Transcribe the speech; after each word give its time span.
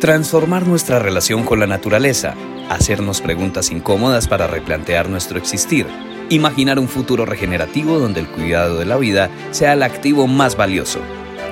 Transformar 0.00 0.66
nuestra 0.66 0.98
relación 0.98 1.44
con 1.44 1.58
la 1.58 1.66
naturaleza, 1.66 2.34
hacernos 2.68 3.22
preguntas 3.22 3.70
incómodas 3.70 4.28
para 4.28 4.46
replantear 4.46 5.08
nuestro 5.08 5.38
existir, 5.38 5.86
imaginar 6.28 6.78
un 6.78 6.86
futuro 6.86 7.24
regenerativo 7.24 7.98
donde 7.98 8.20
el 8.20 8.28
cuidado 8.28 8.78
de 8.78 8.84
la 8.84 8.98
vida 8.98 9.30
sea 9.52 9.72
el 9.72 9.82
activo 9.82 10.26
más 10.26 10.54
valioso. 10.54 11.00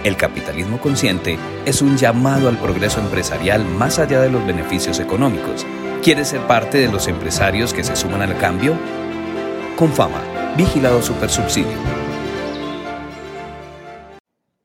El 0.05 0.19
capitalismo 0.19 0.79
consciente 0.79 1.39
es 1.65 1.81
un 1.81 1.97
llamado 1.97 2.51
al 2.51 2.59
progreso 2.59 3.01
empresarial 3.01 3.65
más 3.65 3.99
allá 3.99 4.21
de 4.21 4.31
los 4.31 4.47
beneficios 4.47 5.01
económicos. 5.01 5.65
¿Quieres 6.03 6.29
ser 6.29 6.43
parte 6.43 6.77
de 6.77 6.93
los 6.93 7.09
empresarios 7.09 7.73
que 7.73 7.83
se 7.83 7.97
suman 7.97 8.21
al 8.21 8.37
cambio? 8.37 8.77
Con 9.75 9.91
fama, 9.91 10.21
vigilado 10.55 11.01
supersubsidio. 11.01 12.04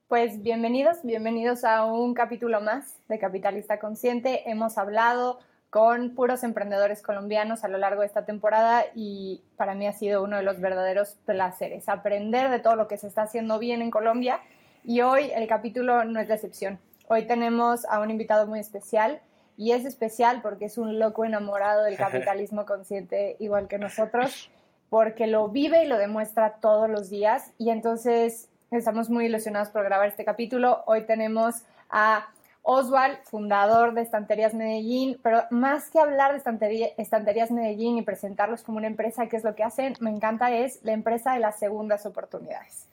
Pues 0.10 0.42
bienvenidos, 0.42 1.04
bienvenidos 1.04 1.64
a 1.64 1.86
un 1.86 2.16
capítulo 2.16 2.62
más 2.62 2.96
de 3.10 3.20
Capitalista 3.20 3.78
Consciente. 3.78 4.50
Hemos 4.50 4.80
hablado 4.80 5.38
con 5.70 6.16
puros 6.16 6.44
emprendedores 6.44 7.04
colombianos 7.04 7.64
a 7.64 7.68
lo 7.68 7.78
largo 7.78 8.02
de 8.02 8.08
esta 8.08 8.26
temporada 8.26 8.86
y 8.96 9.44
para 9.56 9.76
mí 9.76 9.86
ha 9.86 9.94
sido 9.94 10.24
uno 10.24 10.38
de 10.38 10.42
los 10.42 10.60
verdaderos 10.60 11.20
placeres, 11.28 11.88
aprender 11.90 12.50
de 12.50 12.58
todo 12.58 12.76
lo 12.76 12.88
que 12.88 12.98
se 12.98 13.06
está 13.06 13.22
haciendo 13.22 13.60
bien 13.60 13.84
en 13.84 13.92
Colombia 13.92 14.40
y 14.84 15.02
hoy 15.02 15.30
el 15.30 15.48
capítulo 15.48 16.04
no 16.06 16.20
es 16.20 16.28
la 16.28 16.34
excepción. 16.34 16.80
Hoy 17.08 17.28
tenemos 17.28 17.86
a 17.86 18.00
un 18.00 18.10
invitado 18.10 18.48
muy 18.48 18.60
especial 18.60 19.22
y 19.58 19.74
es 19.74 19.86
especial 19.86 20.42
porque 20.42 20.66
es 20.66 20.80
un 20.80 20.98
loco 20.98 21.24
enamorado 21.24 21.84
del 21.84 21.98
capitalismo 21.98 22.66
consciente 22.66 23.36
igual 23.40 23.68
que 23.68 23.78
nosotros, 23.78 24.50
porque 24.90 25.28
lo 25.28 25.50
vive 25.50 25.84
y 25.84 25.88
lo 25.88 26.00
demuestra 26.00 26.56
todos 26.62 26.90
los 26.90 27.12
días 27.12 27.54
y 27.60 27.70
entonces 27.70 28.49
estamos 28.72 29.10
muy 29.10 29.26
ilusionados 29.26 29.70
por 29.70 29.84
grabar 29.84 30.08
este 30.08 30.26
capítulo. 30.26 30.84
Hoy 30.86 31.02
tenemos 31.06 31.64
a 31.90 32.28
Oswald, 32.62 33.18
fundador 33.24 33.94
de 33.94 34.02
Estanterías 34.02 34.54
Medellín, 34.54 35.20
pero 35.24 35.44
más 35.50 35.90
que 35.90 36.00
hablar 36.00 36.32
de 36.34 36.38
estantería, 36.38 36.90
Estanterías 36.98 37.52
Medellín 37.52 37.98
y 37.98 38.02
presentarlos 38.04 38.64
como 38.64 38.78
una 38.78 38.88
empresa, 38.88 39.28
que 39.28 39.38
es 39.38 39.44
lo 39.44 39.56
que 39.56 39.64
hacen, 39.64 39.94
me 40.02 40.10
encanta 40.12 40.52
es 40.52 40.80
la 40.84 40.92
empresa 40.92 41.34
de 41.34 41.40
las 41.40 41.58
segundas 41.58 42.06
oportunidades. 42.06 42.88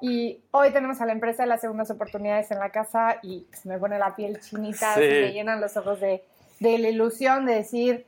Y 0.00 0.42
hoy 0.50 0.70
tenemos 0.72 1.00
a 1.00 1.06
la 1.06 1.12
empresa 1.12 1.42
de 1.44 1.48
las 1.48 1.62
segundas 1.62 1.90
oportunidades 1.90 2.50
en 2.50 2.58
la 2.58 2.70
casa 2.70 3.16
y 3.22 3.46
se 3.52 3.68
me 3.68 3.78
pone 3.78 3.98
la 3.98 4.14
piel 4.14 4.38
chinita, 4.40 4.94
Sí. 4.94 5.00
se 5.00 5.08
me 5.08 5.32
llenan 5.32 5.60
los 5.60 5.76
ojos 5.76 5.98
de, 6.00 6.22
de 6.60 6.78
la 6.78 6.88
ilusión 6.90 7.46
de 7.46 7.54
decir 7.54 8.06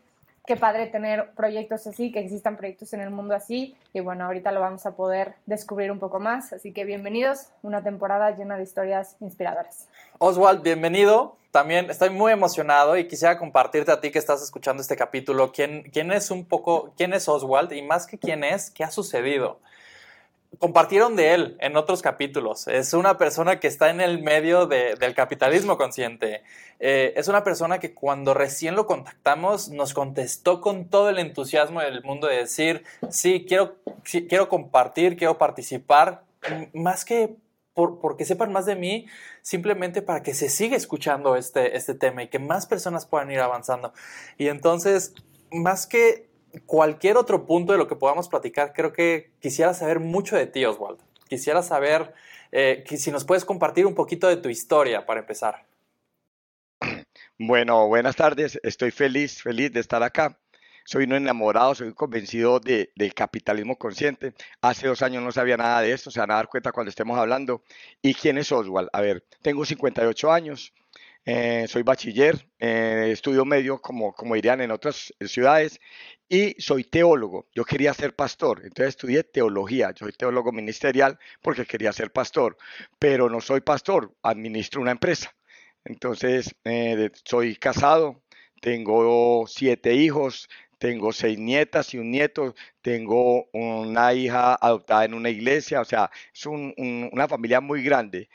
qué 0.49 0.57
padre 0.57 0.87
tener 0.87 1.33
proyectos 1.37 1.87
así, 1.87 2.11
que 2.11 2.21
existan 2.21 2.57
proyectos 2.57 2.95
en 2.95 3.03
el 3.03 3.11
mundo 3.11 3.35
así. 3.35 3.77
Y 3.93 4.01
bueno, 4.01 4.25
ahorita 4.25 4.51
lo 4.51 4.61
vamos 4.61 4.87
a 4.87 4.97
poder 4.97 5.35
descubrir 5.45 5.93
un 5.93 5.99
poco 5.99 6.21
más. 6.21 6.55
Así 6.55 6.73
que 6.73 6.87
bienvenidos, 6.87 7.49
una 7.61 7.83
temporada 7.83 8.35
llena 8.35 8.57
de 8.57 8.63
historias 8.63 9.17
inspiradoras. 9.21 9.89
Oswald, 10.17 10.63
bienvenido. 10.63 11.37
También 11.51 11.91
estoy 11.91 12.09
muy 12.09 12.33
emocionado 12.33 12.97
y 12.97 13.07
quisiera 13.07 13.39
compartirte 13.39 13.93
a 13.93 14.01
ti 14.01 14.11
que 14.11 14.19
estás 14.19 14.43
escuchando 14.43 14.81
este 14.81 14.97
capítulo 14.97 15.53
quién, 15.53 15.83
quién 15.93 16.11
es 16.13 16.31
un 16.31 16.47
poco, 16.47 16.95
quién 16.97 17.13
es 17.13 17.29
Oswald 17.29 17.71
y 17.73 17.83
más 17.83 18.07
que 18.07 18.17
quién 18.17 18.43
es, 18.43 18.71
qué 18.71 18.85
ha 18.85 18.91
sucedido. 18.91 19.59
Compartieron 20.59 21.15
de 21.15 21.35
él 21.35 21.57
en 21.61 21.77
otros 21.77 22.01
capítulos. 22.01 22.67
Es 22.69 22.95
una 22.95 23.19
persona 23.19 23.61
que 23.61 23.69
está 23.69 23.91
en 23.91 24.01
el 24.01 24.23
medio 24.23 24.67
de- 24.67 24.95
del 24.97 25.15
capitalismo 25.15 25.77
consciente. 25.77 26.43
Eh, 26.81 27.13
es 27.17 27.29
una 27.29 27.45
persona 27.45 27.79
que 27.79 27.93
cuando 27.93 28.33
recién 28.33 28.75
lo 28.75 28.87
contactamos 28.87 29.69
nos 29.69 29.93
contestó 29.93 30.61
con 30.61 30.89
todo 30.89 31.11
el 31.11 31.19
entusiasmo 31.19 31.81
del 31.81 32.03
mundo 32.03 32.27
de 32.29 32.37
decir, 32.39 32.85
sí, 33.11 33.45
quiero, 33.47 33.77
quiero 34.03 34.49
compartir, 34.49 35.17
quiero 35.17 35.37
participar, 35.39 36.25
más 36.73 37.05
que 37.05 37.37
por, 37.75 38.01
porque 38.01 38.25
sepan 38.25 38.51
más 38.51 38.65
de 38.67 38.75
mí, 38.75 39.07
simplemente 39.43 40.03
para 40.03 40.23
que 40.23 40.35
se 40.35 40.49
siga 40.49 40.77
escuchando 40.77 41.37
este, 41.37 41.77
este 41.77 41.95
tema 41.95 42.23
y 42.25 42.29
que 42.29 42.39
más 42.41 42.67
personas 42.67 43.07
puedan 43.07 43.31
ir 43.31 43.39
avanzando. 43.41 43.93
Y 44.39 44.49
entonces, 44.49 45.15
más 45.53 45.87
que 45.87 46.28
cualquier 46.67 47.17
otro 47.17 47.47
punto 47.47 47.73
de 47.73 47.79
lo 47.79 47.89
que 47.89 47.97
podamos 47.97 48.29
platicar, 48.29 48.73
creo 48.73 48.93
que 48.93 49.31
quisiera 49.41 49.75
saber 49.75 50.01
mucho 50.01 50.37
de 50.37 50.47
ti, 50.47 50.65
Oswald. 50.65 50.99
Quisiera 51.29 51.63
saber 51.63 52.15
eh, 52.53 52.85
si 52.87 53.11
nos 53.11 53.25
puedes 53.25 53.45
compartir 53.45 53.87
un 53.87 53.95
poquito 53.95 54.29
de 54.29 54.37
tu 54.37 54.49
historia 54.49 55.05
para 55.07 55.21
empezar. 55.21 55.65
Bueno, 57.39 57.87
buenas 57.89 58.17
tardes. 58.17 58.59
Estoy 58.63 58.91
feliz, 58.91 59.43
feliz 59.43 59.73
de 59.73 59.81
estar 59.81 60.03
acá. 60.03 60.39
Soy 60.85 61.05
un 61.05 61.13
enamorado, 61.13 61.75
soy 61.75 61.93
convencido 61.93 62.61
de- 62.61 62.91
del 62.97 63.13
capitalismo 63.13 63.77
consciente. 63.77 64.33
Hace 64.63 64.89
dos 64.89 65.03
años 65.03 65.23
no 65.23 65.31
sabía 65.33 65.57
nada 65.59 65.83
de 65.83 65.93
esto, 65.93 66.11
se 66.11 66.19
van 66.21 66.31
a 66.31 66.37
dar 66.37 66.49
cuenta 66.49 66.73
cuando 66.73 66.89
estemos 66.89 67.19
hablando. 67.19 67.63
¿Y 68.01 68.15
quién 68.15 68.39
es 68.39 68.51
Oswald? 68.51 68.89
A 68.93 69.03
ver, 69.03 69.23
tengo 69.43 69.65
58 69.67 70.33
años, 70.33 70.73
eh, 71.25 71.67
soy 71.69 71.83
bachiller, 71.83 72.49
eh, 72.59 73.11
estudio 73.13 73.45
medio, 73.45 73.81
como, 73.81 74.13
como 74.15 74.35
dirían 74.35 74.61
en 74.61 74.71
otras 74.71 75.13
ciudades, 75.27 75.81
y 76.29 76.55
soy 76.61 76.85
teólogo. 76.85 77.49
Yo 77.55 77.65
quería 77.65 77.95
ser 77.95 78.15
pastor, 78.15 78.61
entonces 78.65 78.91
estudié 78.91 79.25
teología. 79.25 79.91
Yo 79.93 80.07
soy 80.07 80.13
teólogo 80.13 80.53
ministerial 80.53 81.19
porque 81.43 81.67
quería 81.67 81.93
ser 81.93 82.13
pastor, 82.13 82.57
pero 82.99 83.29
no 83.31 83.41
soy 83.41 83.61
pastor, 83.61 84.15
administro 84.23 84.81
una 84.81 84.93
empresa. 84.93 85.35
Entonces, 85.85 86.55
eh, 86.65 87.11
soy 87.25 87.57
casado, 87.57 88.23
tengo 88.61 89.47
siete 89.47 89.95
hijos, 89.95 90.49
tengo 90.79 91.13
seis 91.13 91.39
nietas 91.39 91.95
y 91.95 91.99
un 91.99 92.11
nieto, 92.11 92.55
tengo 92.83 93.49
una 93.53 94.13
hija 94.15 94.55
adoptada 94.55 95.05
en 95.05 95.15
una 95.15 95.31
iglesia, 95.31 95.81
o 95.81 95.85
sea, 95.85 96.11
es 96.35 96.47
un- 96.47 96.75
un- 96.77 97.09
una 97.13 97.27
familia 97.29 97.61
muy 97.61 97.83
grande. 97.83 98.29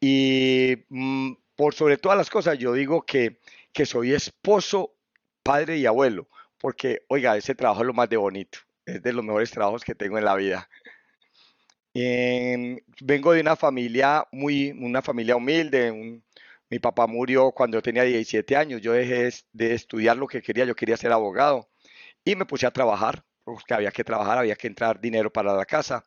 Y 0.00 0.76
mm, 0.88 1.32
por 1.58 1.74
sobre 1.74 1.96
todas 1.96 2.16
las 2.16 2.30
cosas, 2.30 2.56
yo 2.56 2.72
digo 2.72 3.04
que, 3.04 3.40
que 3.72 3.84
soy 3.84 4.14
esposo, 4.14 4.94
padre 5.42 5.76
y 5.76 5.86
abuelo, 5.86 6.28
porque, 6.56 7.02
oiga, 7.08 7.36
ese 7.36 7.56
trabajo 7.56 7.80
es 7.80 7.88
lo 7.88 7.94
más 7.94 8.08
de 8.08 8.16
bonito, 8.16 8.60
es 8.86 9.02
de 9.02 9.12
los 9.12 9.24
mejores 9.24 9.50
trabajos 9.50 9.82
que 9.82 9.96
tengo 9.96 10.18
en 10.18 10.24
la 10.24 10.36
vida. 10.36 10.70
Em, 11.94 12.78
vengo 13.00 13.32
de 13.32 13.40
una 13.40 13.56
familia 13.56 14.24
muy, 14.30 14.70
una 14.70 15.02
familia 15.02 15.34
humilde. 15.34 16.22
mi 16.70 16.78
papá 16.78 17.08
murió 17.08 17.50
cuando 17.50 17.78
yo 17.78 17.82
tenía 17.82 18.04
17 18.04 18.54
años. 18.56 18.80
Yo 18.80 18.92
dejé 18.92 19.28
de 19.52 19.74
estudiar 19.74 20.16
lo 20.16 20.28
que 20.28 20.40
quería. 20.42 20.64
Yo 20.64 20.76
quería 20.76 20.96
ser 20.96 21.10
abogado 21.10 21.68
y 22.24 22.36
me 22.36 22.46
puse 22.46 22.66
a 22.66 22.70
trabajar, 22.70 23.24
porque 23.42 23.74
había 23.74 23.90
que 23.90 24.04
trabajar, 24.04 24.38
había 24.38 24.54
que 24.54 24.68
entrar 24.68 25.00
dinero 25.00 25.32
para 25.32 25.54
la 25.54 25.64
casa. 25.64 26.04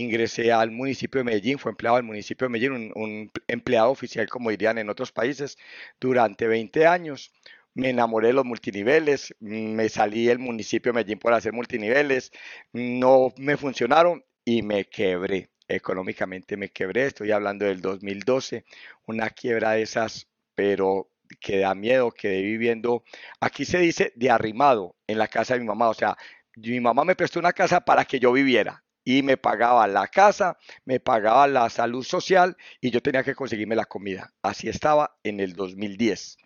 Ingresé 0.00 0.52
al 0.52 0.70
municipio 0.70 1.20
de 1.20 1.24
Medellín, 1.24 1.58
fue 1.58 1.70
empleado 1.70 1.96
del 1.96 2.04
municipio 2.04 2.46
de 2.46 2.52
Medellín, 2.52 2.72
un, 2.72 3.02
un 3.02 3.32
empleado 3.48 3.90
oficial, 3.90 4.28
como 4.28 4.50
dirían 4.50 4.78
en 4.78 4.90
otros 4.90 5.12
países, 5.12 5.56
durante 6.00 6.46
20 6.48 6.86
años. 6.86 7.32
Me 7.74 7.90
enamoré 7.90 8.28
de 8.28 8.34
los 8.34 8.44
multiniveles, 8.44 9.34
me 9.40 9.88
salí 9.88 10.26
del 10.26 10.38
municipio 10.38 10.92
de 10.92 10.96
Medellín 10.96 11.18
por 11.18 11.32
hacer 11.34 11.52
multiniveles, 11.52 12.32
no 12.72 13.32
me 13.36 13.56
funcionaron 13.56 14.24
y 14.44 14.62
me 14.62 14.84
quebré. 14.86 15.50
Económicamente 15.66 16.56
me 16.56 16.68
quebré, 16.68 17.06
estoy 17.06 17.32
hablando 17.32 17.64
del 17.64 17.80
2012, 17.80 18.64
una 19.06 19.30
quiebra 19.30 19.72
de 19.72 19.82
esas, 19.82 20.28
pero 20.54 21.10
que 21.40 21.58
da 21.58 21.74
miedo, 21.74 22.10
quedé 22.12 22.42
viviendo, 22.42 23.02
aquí 23.40 23.64
se 23.64 23.78
dice 23.78 24.12
de 24.14 24.30
arrimado 24.30 24.96
en 25.06 25.18
la 25.18 25.28
casa 25.28 25.54
de 25.54 25.60
mi 25.60 25.66
mamá, 25.66 25.88
o 25.88 25.94
sea, 25.94 26.16
mi 26.56 26.80
mamá 26.80 27.04
me 27.04 27.16
prestó 27.16 27.38
una 27.40 27.52
casa 27.52 27.80
para 27.84 28.04
que 28.04 28.20
yo 28.20 28.32
viviera 28.32 28.83
y 29.04 29.22
me 29.22 29.36
pagaba 29.36 29.86
la 29.86 30.08
casa, 30.08 30.58
me 30.84 30.98
pagaba 30.98 31.46
la 31.46 31.68
salud 31.68 32.02
social 32.02 32.56
y 32.80 32.90
yo 32.90 33.02
tenía 33.02 33.22
que 33.22 33.34
conseguirme 33.34 33.76
la 33.76 33.84
comida. 33.84 34.32
Así 34.42 34.68
estaba 34.68 35.16
en 35.22 35.40
el 35.40 35.54
2010, 35.54 36.38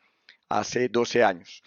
hace 0.48 0.88
12 0.88 1.24
años. 1.24 1.62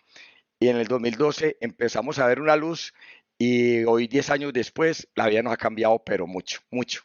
Y 0.59 0.67
en 0.67 0.77
el 0.77 0.87
2012 0.87 1.57
empezamos 1.61 2.19
a 2.19 2.27
ver 2.27 2.39
una 2.39 2.55
luz 2.55 2.93
y 3.37 3.83
hoy 3.85 4.07
10 4.07 4.29
años 4.29 4.53
después 4.53 5.07
la 5.15 5.27
vida 5.27 5.41
nos 5.41 5.53
ha 5.53 5.57
cambiado, 5.57 6.03
pero 6.03 6.27
mucho, 6.27 6.59
mucho. 6.69 7.01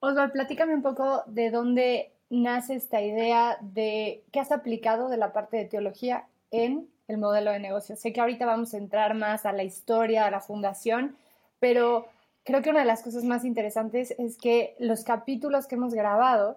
Oswald, 0.00 0.32
platícame 0.32 0.74
un 0.74 0.82
poco 0.82 1.22
de 1.26 1.50
dónde 1.50 2.12
nace 2.28 2.74
esta 2.74 3.00
idea 3.00 3.56
de 3.60 4.24
qué 4.32 4.40
has 4.40 4.50
aplicado 4.52 5.08
de 5.08 5.16
la 5.16 5.32
parte 5.32 5.56
de 5.56 5.64
teología 5.64 6.26
en 6.50 6.88
el 7.06 7.18
modelo 7.18 7.52
de 7.52 7.60
negocio. 7.60 7.94
Sé 7.94 8.12
que 8.12 8.20
ahorita 8.20 8.44
vamos 8.44 8.74
a 8.74 8.78
entrar 8.78 9.14
más 9.14 9.46
a 9.46 9.52
la 9.52 9.62
historia, 9.62 10.26
a 10.26 10.30
la 10.30 10.40
fundación, 10.40 11.16
pero 11.60 12.08
creo 12.44 12.62
que 12.62 12.70
una 12.70 12.80
de 12.80 12.86
las 12.86 13.02
cosas 13.02 13.24
más 13.24 13.44
interesantes 13.44 14.14
es 14.18 14.36
que 14.36 14.74
los 14.78 15.04
capítulos 15.04 15.66
que 15.66 15.76
hemos 15.76 15.94
grabado 15.94 16.56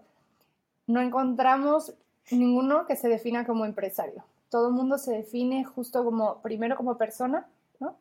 no 0.87 1.01
encontramos 1.01 1.93
ninguno 2.31 2.85
que 2.85 2.95
se 2.95 3.09
defina 3.09 3.45
como 3.45 3.65
empresario. 3.65 4.23
Todo 4.49 4.69
el 4.69 4.73
mundo 4.73 4.97
se 4.97 5.13
define 5.13 5.63
justo 5.63 6.03
como, 6.03 6.41
primero 6.41 6.75
como 6.75 6.97
persona, 6.97 7.45
¿no? 7.79 7.95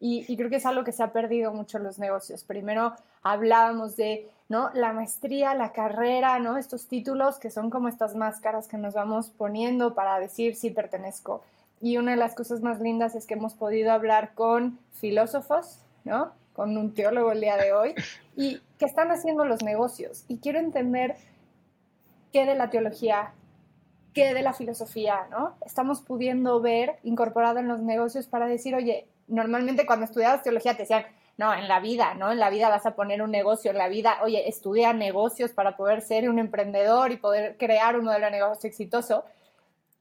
Y, 0.00 0.36
creo 0.36 0.50
que 0.50 0.56
es 0.56 0.66
algo 0.66 0.84
que 0.84 0.92
se 0.92 1.02
ha 1.02 1.12
perdido 1.12 1.52
mucho 1.52 1.78
en 1.78 1.84
los 1.84 1.98
negocios. 1.98 2.44
Primero 2.44 2.94
hablábamos 3.22 3.96
de 3.96 4.28
¿no? 4.48 4.70
la 4.74 4.92
maestría, 4.92 5.54
la 5.54 5.72
carrera, 5.72 6.38
¿no? 6.40 6.58
estos 6.58 6.88
títulos 6.88 7.38
que 7.38 7.50
son 7.50 7.70
como 7.70 7.88
estas 7.88 8.14
máscaras 8.14 8.68
que 8.68 8.76
nos 8.76 8.92
vamos 8.92 9.30
poniendo 9.30 9.94
para 9.94 10.18
decir 10.18 10.56
si 10.56 10.70
pertenezco. 10.70 11.42
Y 11.80 11.96
una 11.96 12.10
de 12.10 12.16
las 12.18 12.34
cosas 12.34 12.60
más 12.60 12.80
lindas 12.80 13.14
es 13.14 13.26
que 13.26 13.34
hemos 13.34 13.54
podido 13.54 13.92
hablar 13.92 14.34
con 14.34 14.78
filósofos, 14.92 15.78
¿no? 16.04 16.32
Con 16.54 16.76
un 16.78 16.94
teólogo 16.94 17.32
el 17.32 17.40
día 17.40 17.56
de 17.56 17.72
hoy, 17.72 17.94
y 18.36 18.62
que 18.78 18.86
están 18.86 19.10
haciendo 19.10 19.44
los 19.44 19.62
negocios. 19.62 20.24
Y 20.28 20.38
quiero 20.38 20.58
entender 20.58 21.16
qué 22.32 22.46
de 22.46 22.54
la 22.54 22.70
teología, 22.70 23.34
qué 24.14 24.32
de 24.32 24.42
la 24.42 24.54
filosofía, 24.54 25.26
¿no? 25.30 25.56
Estamos 25.66 26.00
pudiendo 26.00 26.60
ver 26.60 26.98
incorporado 27.02 27.58
en 27.58 27.68
los 27.68 27.80
negocios 27.80 28.26
para 28.26 28.46
decir, 28.46 28.74
oye, 28.74 29.06
normalmente 29.26 29.84
cuando 29.84 30.06
estudiabas 30.06 30.42
teología 30.42 30.72
te 30.74 30.82
decían, 30.82 31.04
no, 31.36 31.52
en 31.52 31.66
la 31.66 31.80
vida, 31.80 32.14
¿no? 32.14 32.30
En 32.30 32.38
la 32.38 32.50
vida 32.50 32.68
vas 32.68 32.86
a 32.86 32.94
poner 32.94 33.20
un 33.20 33.32
negocio, 33.32 33.72
en 33.72 33.78
la 33.78 33.88
vida, 33.88 34.18
oye, 34.22 34.48
estudia 34.48 34.92
negocios 34.92 35.50
para 35.50 35.76
poder 35.76 36.00
ser 36.00 36.30
un 36.30 36.38
emprendedor 36.38 37.10
y 37.10 37.16
poder 37.16 37.56
crear 37.56 37.98
un 37.98 38.04
modelo 38.04 38.26
de 38.26 38.30
negocio 38.30 38.68
exitoso. 38.68 39.24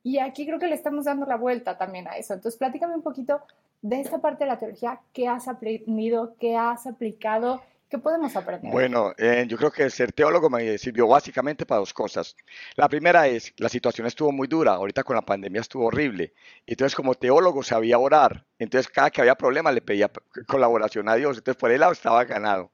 Y 0.03 0.19
aquí 0.19 0.45
creo 0.45 0.59
que 0.59 0.67
le 0.67 0.75
estamos 0.75 1.05
dando 1.05 1.25
la 1.25 1.37
vuelta 1.37 1.77
también 1.77 2.07
a 2.07 2.17
eso. 2.17 2.35
Entonces, 2.35 2.59
platícame 2.59 2.93
un 2.93 3.01
poquito 3.01 3.41
de 3.83 3.99
esta 3.99 4.19
parte 4.19 4.45
de 4.45 4.49
la 4.49 4.57
teología, 4.57 5.01
¿qué 5.11 5.27
has 5.27 5.47
aprendido, 5.47 6.35
qué 6.39 6.55
has 6.55 6.87
aplicado? 6.87 7.61
¿Qué 7.89 7.97
podemos 7.99 8.35
aprender? 8.35 8.71
Bueno, 8.71 9.13
eh, 9.17 9.45
yo 9.47 9.57
creo 9.57 9.71
que 9.71 9.89
ser 9.89 10.13
teólogo 10.13 10.49
me 10.49 10.77
sirvió 10.77 11.05
básicamente 11.05 11.65
para 11.65 11.79
dos 11.79 11.93
cosas. 11.93 12.35
La 12.75 12.87
primera 12.87 13.27
es, 13.27 13.53
la 13.57 13.67
situación 13.67 14.07
estuvo 14.07 14.31
muy 14.31 14.47
dura, 14.47 14.71
ahorita 14.71 15.03
con 15.03 15.17
la 15.17 15.21
pandemia 15.21 15.61
estuvo 15.61 15.85
horrible. 15.87 16.33
Entonces, 16.65 16.95
como 16.95 17.13
teólogo 17.13 17.61
sabía 17.61 17.99
orar, 17.99 18.45
entonces 18.57 18.89
cada 18.89 19.11
que 19.11 19.19
había 19.19 19.35
problema 19.35 19.71
le 19.71 19.81
pedía 19.81 20.09
colaboración 20.47 21.09
a 21.09 21.15
Dios, 21.15 21.37
entonces 21.37 21.59
por 21.59 21.69
el 21.69 21.81
lado 21.81 21.91
estaba 21.91 22.23
ganado. 22.23 22.71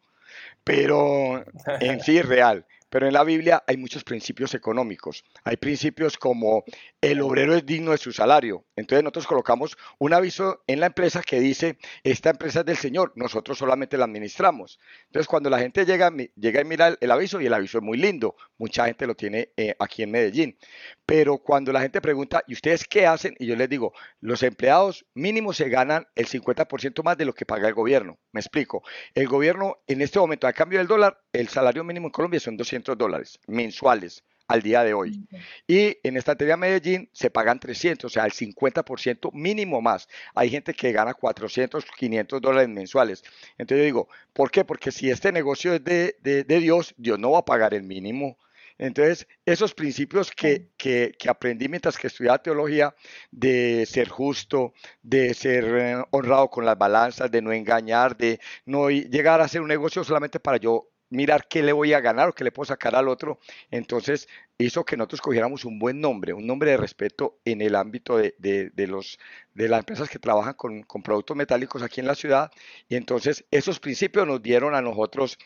Pero 0.64 1.44
en 1.82 2.02
sí, 2.02 2.22
real. 2.22 2.66
Pero 2.90 3.08
en 3.08 3.14
la 3.14 3.24
Biblia 3.24 3.64
hay 3.68 3.78
muchos 3.78 4.04
principios 4.04 4.54
económicos. 4.54 5.24
Hay 5.44 5.58
principios 5.58 6.18
como 6.18 6.64
el 7.02 7.22
obrero 7.22 7.56
es 7.56 7.66
digno 7.66 7.92
de 7.92 7.98
su 7.98 8.12
salario. 8.12 8.66
Entonces 8.76 9.04
nosotros 9.04 9.28
colocamos 9.28 9.78
un 10.00 10.14
aviso 10.14 10.64
en 10.68 10.80
la 10.80 10.88
empresa 10.88 11.22
que 11.22 11.40
dice, 11.40 11.78
esta 12.04 12.32
empresa 12.32 12.62
es 12.62 12.66
del 12.66 12.78
Señor, 12.78 13.14
nosotros 13.16 13.58
solamente 13.58 13.98
la 13.98 14.06
administramos. 14.06 14.80
Entonces 15.06 15.28
cuando 15.28 15.50
la 15.50 15.60
gente 15.60 15.86
llega, 15.86 16.12
llega 16.36 16.62
y 16.62 16.66
mira 16.66 16.98
el, 17.00 17.12
aviso, 17.12 17.40
y 17.40 17.46
el 17.46 17.54
aviso 17.54 17.78
es 17.78 17.84
muy 17.84 17.98
lindo, 17.98 18.36
mucha 18.58 18.86
gente 18.86 19.06
lo 19.06 19.16
tiene 19.16 19.50
eh, 19.56 19.76
aquí 19.80 20.04
en 20.04 20.12
Medellín. 20.12 20.58
Pero 21.06 21.40
cuando 21.40 21.72
la 21.72 21.82
gente 21.82 22.02
pregunta, 22.02 22.44
¿y 22.48 22.54
ustedes 22.54 22.86
qué 22.86 23.08
hacen? 23.08 23.36
Y 23.40 23.48
yo 23.48 23.56
les 23.56 23.70
digo, 23.70 23.94
los 24.22 24.44
empleados 24.44 25.06
mínimos 25.14 25.58
se 25.58 25.70
ganan 25.70 26.08
el 26.16 26.28
50% 26.28 27.04
más 27.04 27.18
de 27.18 27.26
lo 27.26 27.34
que 27.34 27.46
paga 27.46 27.68
el 27.68 27.74
gobierno. 27.74 28.18
Me 28.32 28.40
explico. 28.40 28.84
El 29.16 29.28
gobierno 29.28 29.78
en 29.88 30.02
este 30.02 30.20
momento, 30.20 30.48
a 30.48 30.54
cambio 30.54 30.80
del 30.80 30.88
dólar, 30.88 31.20
el 31.34 31.48
salario 31.48 31.84
mínimo 31.84 32.08
en 32.08 32.12
Colombia 32.12 32.40
son 32.40 32.58
200 32.58 32.79
dólares 32.84 33.40
mensuales 33.48 34.24
al 34.50 34.64
día 34.64 34.84
de 34.84 34.94
hoy. 34.94 35.24
Y 35.68 35.98
en 36.04 36.18
esta 36.18 36.36
teoría 36.36 36.58
Medellín 36.58 37.08
se 37.14 37.30
pagan 37.30 37.60
300, 37.60 38.06
o 38.06 38.10
sea, 38.12 38.26
el 38.26 38.32
50% 38.32 39.32
mínimo 39.32 39.80
más. 39.80 40.10
Hay 40.34 40.50
gente 40.50 40.74
que 40.74 40.92
gana 40.92 41.14
400, 41.14 41.86
500 41.86 42.42
dólares 42.42 42.68
mensuales. 42.68 43.24
Entonces 43.60 43.78
yo 43.78 43.86
digo, 43.86 44.10
¿por 44.34 44.50
qué? 44.50 44.66
Porque 44.66 44.92
si 44.92 45.10
este 45.10 45.32
negocio 45.32 45.76
es 45.76 45.84
de, 45.84 46.18
de, 46.22 46.60
Dios, 46.60 46.96
Dios 46.98 47.20
no 47.20 47.32
va 47.32 47.40
a 47.40 47.46
pagar 47.46 47.76
el 47.76 47.84
mínimo. 47.84 48.38
Entonces, 48.80 49.28
esos 49.46 49.74
principios 49.76 50.32
que, 50.32 50.70
que, 50.78 51.14
que, 51.20 51.30
aprendí 51.30 51.68
mientras 51.68 51.98
que 51.98 52.08
estudiaba 52.08 52.42
teología, 52.42 52.96
de 53.30 53.86
ser 53.86 54.08
justo, 54.08 54.74
de 55.04 55.34
ser 55.34 55.66
eh, 55.66 56.04
honrado 56.12 56.50
con 56.50 56.66
las 56.66 56.78
balanzas, 56.78 57.30
de 57.30 57.42
no 57.42 57.52
engañar, 57.52 58.18
de 58.18 58.40
no 58.66 58.90
llegar 58.90 59.42
a 59.42 59.44
hacer 59.44 59.62
un 59.62 59.68
negocio 59.68 60.04
solamente 60.04 60.40
para 60.40 60.58
yo 60.58 60.90
mirar 61.10 61.48
qué 61.48 61.64
le 61.64 61.74
voy 61.74 61.94
a 61.94 62.00
ganar 62.00 62.30
o 62.30 62.34
qué 62.34 62.44
le 62.44 62.52
puedo 62.52 62.66
sacar 62.66 62.96
al 62.96 63.08
otro. 63.08 63.40
Entonces 63.72 64.28
hizo 64.58 64.86
que 64.86 64.98
nosotros 64.98 65.22
cogiéramos 65.22 65.66
un 65.66 65.80
buen 65.80 66.02
nombre, 66.02 66.34
un 66.34 66.46
nombre 66.46 66.72
de 66.72 66.78
respeto 66.78 67.40
en 67.46 67.62
el 67.62 67.76
ámbito 67.76 68.18
de, 68.18 68.36
de, 68.38 68.88
los, 68.88 69.20
de 69.54 69.70
las 69.70 69.80
empresas 69.80 70.10
que 70.10 70.20
trabajan 70.20 70.54
con, 70.54 70.84
con, 70.84 71.02
productos 71.02 71.38
metálicos 71.38 71.82
aquí 71.82 72.00
en 72.02 72.08
la 72.08 72.16
ciudad. 72.16 72.52
Y 72.88 72.96
entonces 72.96 73.46
esos 73.52 73.80
principios 73.80 74.28
nos 74.28 74.42
dieron 74.42 74.76
a 74.76 74.82
nosotros 74.82 75.38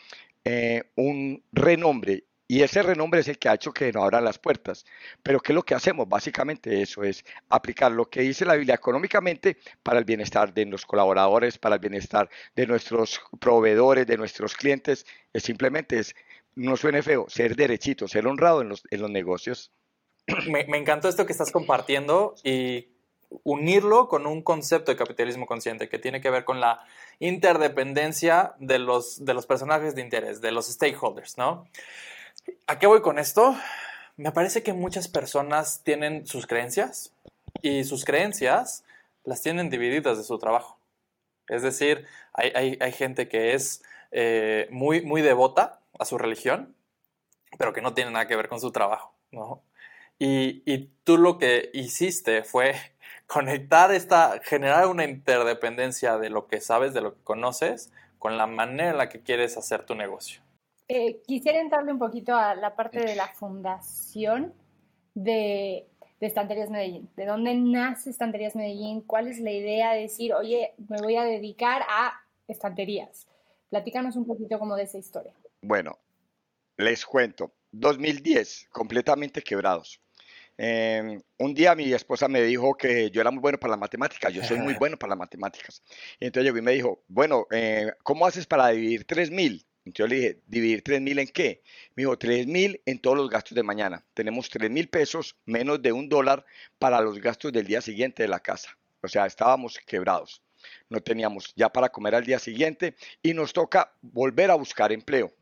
eh, 0.45 0.83
un 0.95 1.43
renombre 1.51 2.25
y 2.47 2.61
ese 2.61 2.83
renombre 2.83 3.21
es 3.21 3.27
el 3.27 3.39
que 3.39 3.49
ha 3.49 3.53
hecho 3.53 3.73
que 3.73 3.91
nos 3.91 4.03
abran 4.03 4.25
las 4.25 4.37
puertas. 4.37 4.85
Pero 5.21 5.39
¿qué 5.39 5.53
es 5.53 5.55
lo 5.55 5.63
que 5.63 5.75
hacemos? 5.75 6.07
Básicamente 6.07 6.81
eso 6.81 7.03
es 7.03 7.23
aplicar 7.49 7.91
lo 7.91 8.09
que 8.09 8.21
dice 8.21 8.45
la 8.45 8.55
Biblia 8.55 8.75
económicamente 8.75 9.57
para 9.81 9.99
el 9.99 10.05
bienestar 10.05 10.53
de 10.53 10.65
los 10.65 10.85
colaboradores, 10.85 11.57
para 11.57 11.75
el 11.75 11.81
bienestar 11.81 12.29
de 12.55 12.67
nuestros 12.67 13.21
proveedores, 13.39 14.05
de 14.05 14.17
nuestros 14.17 14.55
clientes. 14.55 15.05
Es 15.31 15.43
simplemente 15.43 15.99
es, 15.99 16.15
no 16.55 16.75
suene 16.75 17.01
feo, 17.01 17.25
ser 17.29 17.55
derechito, 17.55 18.07
ser 18.07 18.27
honrado 18.27 18.61
en 18.61 18.69
los, 18.69 18.83
en 18.89 19.01
los 19.01 19.09
negocios. 19.09 19.71
Me, 20.47 20.65
me 20.65 20.77
encantó 20.77 21.09
esto 21.09 21.25
que 21.25 21.33
estás 21.33 21.51
compartiendo 21.51 22.35
y 22.43 22.87
unirlo 23.43 24.07
con 24.07 24.27
un 24.27 24.41
concepto 24.41 24.91
de 24.91 24.97
capitalismo 24.97 25.45
consciente 25.45 25.89
que 25.89 25.99
tiene 25.99 26.21
que 26.21 26.29
ver 26.29 26.43
con 26.43 26.59
la 26.59 26.85
interdependencia 27.19 28.53
de 28.59 28.79
los, 28.79 29.25
de 29.25 29.33
los 29.33 29.45
personajes 29.45 29.95
de 29.95 30.01
interés, 30.01 30.41
de 30.41 30.51
los 30.51 30.67
stakeholders, 30.67 31.37
¿no? 31.37 31.67
¿A 32.67 32.79
qué 32.79 32.87
voy 32.87 33.01
con 33.01 33.19
esto? 33.19 33.55
Me 34.15 34.31
parece 34.31 34.63
que 34.63 34.73
muchas 34.73 35.07
personas 35.07 35.81
tienen 35.83 36.25
sus 36.27 36.47
creencias 36.47 37.11
y 37.61 37.83
sus 37.83 38.05
creencias 38.05 38.83
las 39.23 39.41
tienen 39.41 39.69
divididas 39.69 40.17
de 40.17 40.23
su 40.23 40.37
trabajo. 40.37 40.77
Es 41.47 41.61
decir, 41.61 42.05
hay, 42.33 42.91
gente 42.93 43.27
que 43.27 43.53
es 43.53 43.83
eh, 44.11 44.67
muy, 44.71 45.01
muy 45.01 45.21
devota 45.21 45.81
a 45.99 46.05
su 46.05 46.17
religión, 46.17 46.75
pero 47.57 47.73
que 47.73 47.81
no 47.81 47.93
tiene 47.93 48.11
nada 48.11 48.27
que 48.27 48.35
ver 48.35 48.47
con 48.47 48.59
su 48.59 48.71
trabajo. 48.71 49.13
Y, 50.19 50.61
y, 50.65 50.89
tú 51.03 51.17
lo 51.17 51.37
que 51.37 51.69
hiciste 51.73 52.43
fue 52.43 52.75
conectar 53.27 53.91
esta, 53.91 54.39
generar 54.43 54.87
una 54.87 55.05
interdependencia 55.05 56.17
de 56.17 56.29
lo 56.29 56.47
que 56.47 56.61
sabes, 56.61 56.93
de 56.93 57.01
lo 57.01 57.15
que 57.15 57.23
conoces, 57.23 57.91
con 58.19 58.37
la 58.37 58.47
manera 58.47 58.91
en 58.91 58.97
la 58.97 59.09
que 59.09 59.21
quieres 59.21 59.57
hacer 59.57 59.85
tu 59.85 59.95
negocio. 59.95 60.42
Eh, 60.95 61.23
quisiera 61.25 61.59
entrarle 61.59 61.91
un 61.91 61.97
poquito 61.97 62.35
a 62.35 62.53
la 62.53 62.75
parte 62.75 62.99
de 62.99 63.15
la 63.15 63.27
fundación 63.29 64.53
de, 65.15 65.87
Estanterías 66.19 66.69
Medellín. 66.69 67.09
¿De 67.17 67.25
dónde 67.25 67.55
nace 67.55 68.11
Estanterías 68.11 68.55
Medellín? 68.55 69.01
¿Cuál 69.01 69.27
es 69.27 69.39
la 69.39 69.49
idea 69.49 69.93
de 69.93 70.01
decir, 70.01 70.35
oye, 70.35 70.75
me 70.87 71.01
voy 71.01 71.15
a 71.15 71.23
dedicar 71.23 71.81
a 71.89 72.13
estanterías? 72.47 73.25
Platícanos 73.71 74.15
un 74.15 74.27
poquito 74.27 74.59
como 74.59 74.75
de 74.75 74.83
esa 74.83 74.99
historia. 74.99 75.33
Bueno, 75.63 75.97
les 76.77 77.07
cuento. 77.07 77.51
2010, 77.71 78.67
completamente 78.69 79.41
quebrados. 79.41 79.99
Em, 80.57 81.19
un 81.39 81.53
día 81.55 81.73
mi 81.73 81.91
esposa 81.91 82.27
me 82.27 82.43
dijo 82.43 82.75
que 82.75 83.09
yo 83.09 83.19
era 83.19 83.31
muy 83.31 83.41
bueno 83.41 83.57
para 83.57 83.71
las 83.71 83.79
matemáticas, 83.79 84.31
yo 84.31 84.43
soy 84.43 84.59
muy 84.59 84.75
bueno 84.79 84.95
para 84.99 85.09
las 85.09 85.19
matemáticas. 85.19 85.81
Y 86.19 86.27
entonces 86.27 86.45
llegó 86.45 86.59
y 86.59 86.61
me 86.61 86.73
dijo, 86.73 87.03
bueno, 87.07 87.47
eh, 87.49 87.93
¿cómo 88.03 88.27
haces 88.27 88.45
para 88.45 88.67
dividir 88.67 89.05
3000? 89.05 89.65
Entonces 89.85 89.97
yo 89.97 90.07
le 90.07 90.15
dije, 90.15 90.39
¿dividir 90.47 90.81
3 90.81 91.01
mil 91.01 91.19
en 91.19 91.27
qué? 91.27 91.61
Me 91.95 92.03
dijo, 92.03 92.17
3 92.17 92.47
mil 92.47 92.81
en 92.85 92.99
todos 92.99 93.17
los 93.17 93.29
gastos 93.29 93.55
de 93.55 93.63
mañana. 93.63 94.05
Tenemos 94.13 94.49
3 94.49 94.71
mil 94.71 94.87
pesos, 94.87 95.35
menos 95.45 95.81
de 95.81 95.91
un 95.91 96.07
dólar 96.07 96.45
para 96.79 97.01
los 97.01 97.19
gastos 97.19 97.51
del 97.51 97.67
día 97.67 97.81
siguiente 97.81 98.23
de 98.23 98.29
la 98.29 98.39
casa. 98.39 98.77
O 99.01 99.07
sea, 99.07 99.25
estábamos 99.25 99.77
quebrados. 99.85 100.41
No 100.89 101.01
teníamos 101.01 101.53
ya 101.55 101.69
para 101.69 101.89
comer 101.89 102.15
al 102.15 102.25
día 102.25 102.39
siguiente 102.39 102.95
y 103.21 103.33
nos 103.33 103.51
toca 103.51 103.93
volver 104.01 104.51
a 104.51 104.55
buscar 104.55 104.93
empleo. 104.93 105.33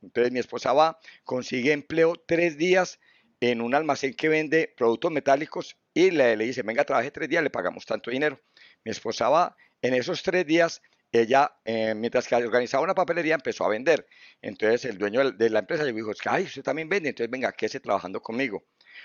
Entonces 0.00 0.32
mi 0.32 0.38
esposa 0.38 0.72
va, 0.72 1.00
consigue 1.24 1.72
empleo 1.72 2.14
tres 2.14 2.56
días 2.56 3.00
en 3.40 3.60
un 3.60 3.74
almacén 3.74 4.14
que 4.14 4.28
vende 4.28 4.72
productos 4.76 5.10
metálicos 5.10 5.76
y 5.92 6.12
le, 6.12 6.36
le 6.36 6.44
dice, 6.44 6.62
venga, 6.62 6.84
trabaje 6.84 7.10
tres 7.10 7.28
días, 7.28 7.42
le 7.42 7.50
pagamos 7.50 7.84
tanto 7.84 8.12
dinero. 8.12 8.40
Mi 8.84 8.92
esposa 8.92 9.28
va, 9.28 9.56
en 9.82 9.94
esos 9.94 10.22
tres 10.22 10.46
días 10.46 10.80
ella, 11.12 11.52
eh, 11.64 11.94
mientras 11.94 12.26
que 12.28 12.34
organizaba 12.34 12.84
una 12.84 12.94
papelería, 12.94 13.34
empezó 13.34 13.64
a 13.64 13.68
vender. 13.68 14.06
Entonces 14.42 14.84
el 14.84 14.98
dueño 14.98 15.30
de 15.32 15.50
la 15.50 15.60
empresa 15.60 15.84
le 15.84 15.92
dijo, 15.92 16.12
ay, 16.26 16.44
usted 16.44 16.62
también 16.62 16.88
vende, 16.88 17.08
entonces 17.10 17.30
venga, 17.30 17.52
quédese 17.52 17.80
trabajando 17.80 18.20
conmigo. 18.20 18.64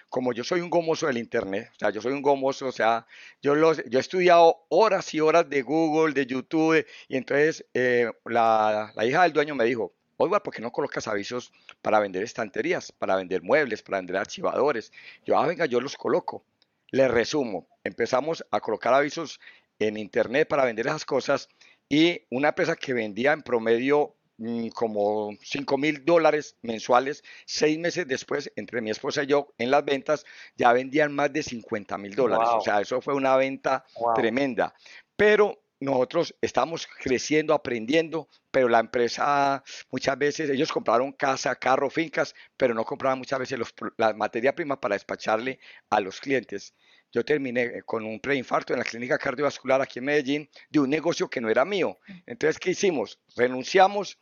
Como 0.10 0.34
yo 0.34 0.44
soy 0.44 0.62
un 0.62 0.70
gomoso 0.70 1.08
del 1.08 1.18
Internet, 1.18 1.70
o 1.74 1.80
sea, 1.80 1.90
yo 1.92 2.02
soy 2.02 2.14
un 2.14 2.22
gomoso, 2.22 2.68
o 2.68 2.72
sea, 2.72 3.06
yo, 3.42 3.56
los, 3.56 3.84
yo 3.86 4.00
he 4.00 4.02
estudiado 4.02 4.66
horas 4.70 5.14
y 5.14 5.20
horas 5.20 5.50
de 5.50 5.62
Google, 5.62 6.14
de 6.14 6.26
YouTube, 6.26 6.86
y 7.08 7.18
entonces 7.18 7.66
eh, 7.74 8.12
la, 8.26 8.92
la, 8.96 9.06
hija 9.06 9.24
del 9.24 9.34
dueño 9.34 9.56
me 9.56 9.66
dijo, 9.66 9.94
oiga, 10.18 10.42
¿por 10.42 10.54
qué 10.54 10.62
no 10.62 10.72
colocas 10.72 11.08
avisos 11.08 11.52
para 11.82 12.00
vender 12.00 12.24
estanterías, 12.24 12.92
para 12.92 13.16
vender 13.16 13.42
muebles, 13.44 13.82
para 13.82 14.00
vender 14.00 14.18
archivadores? 14.18 14.92
Yo, 15.26 15.38
ah, 15.38 15.48
venga, 15.48 15.66
yo 15.66 15.80
los 15.80 15.96
coloco. 15.96 16.44
Le 16.92 17.08
resumo, 17.08 17.68
empezamos 17.84 18.46
a 18.52 18.60
colocar 18.60 18.94
avisos 18.94 19.40
en 19.80 19.98
Internet 19.98 20.48
para 20.48 20.66
vender 20.66 20.88
esas 20.88 21.06
cosas 21.06 21.50
y 21.90 22.22
una 22.32 22.50
empresa 22.50 22.76
que 22.76 22.94
vendía 22.94 23.34
en 23.34 23.42
promedio 23.42 24.16
mm, 24.38 24.70
como 24.70 25.32
5 25.42 25.78
mil 25.78 26.06
dólares 26.06 26.58
mensuales, 26.62 27.24
seis 27.46 27.78
meses 27.78 28.08
después, 28.08 28.52
entre 28.56 28.82
mi 28.82 28.90
esposa 28.90 29.24
y 29.24 29.28
yo, 29.28 29.54
en 29.58 29.72
las 29.72 29.86
ventas, 29.86 30.26
ya 30.56 30.74
vendían 30.74 31.14
más 31.14 31.32
de 31.32 31.44
50 31.44 31.98
mil 31.98 32.16
dólares. 32.16 32.48
O 32.52 32.62
sea, 32.62 32.82
eso 32.82 33.02
fue 33.02 33.14
una 33.14 33.36
venta 33.36 33.86
tremenda. 34.16 34.74
Pero 35.16 35.64
nosotros 35.84 36.36
estamos 36.42 36.88
creciendo, 36.88 37.54
aprendiendo, 37.54 38.30
pero 38.50 38.70
la 38.70 38.80
empresa 38.80 39.64
muchas 39.92 40.18
veces, 40.18 40.50
ellos 40.50 40.72
compraron 40.72 41.12
casa, 41.12 41.56
carro, 41.56 41.90
fincas, 41.90 42.34
pero 42.58 42.74
no 42.74 42.86
compraban 42.86 43.20
muchas 43.20 43.40
veces 43.40 43.60
los, 43.60 43.74
la 43.98 44.14
materia 44.14 44.56
prima 44.56 44.80
para 44.80 44.96
despacharle 44.96 45.60
a 45.90 46.00
los 46.00 46.20
clientes. 46.20 46.74
Yo 47.14 47.24
terminé 47.24 47.84
con 47.84 48.04
un 48.06 48.20
preinfarto 48.20 48.74
en 48.74 48.80
la 48.80 48.86
clínica 48.86 49.20
cardiovascular 49.20 49.80
aquí 49.82 50.00
en 50.00 50.06
Medellín 50.06 50.50
de 50.70 50.80
un 50.80 50.90
negocio 50.90 51.30
que 51.30 51.40
no 51.40 51.50
era 51.50 51.64
mío. 51.64 52.00
Entonces, 52.26 52.58
¿qué 52.60 52.72
hicimos? 52.72 53.20
Renunciamos 53.36 54.18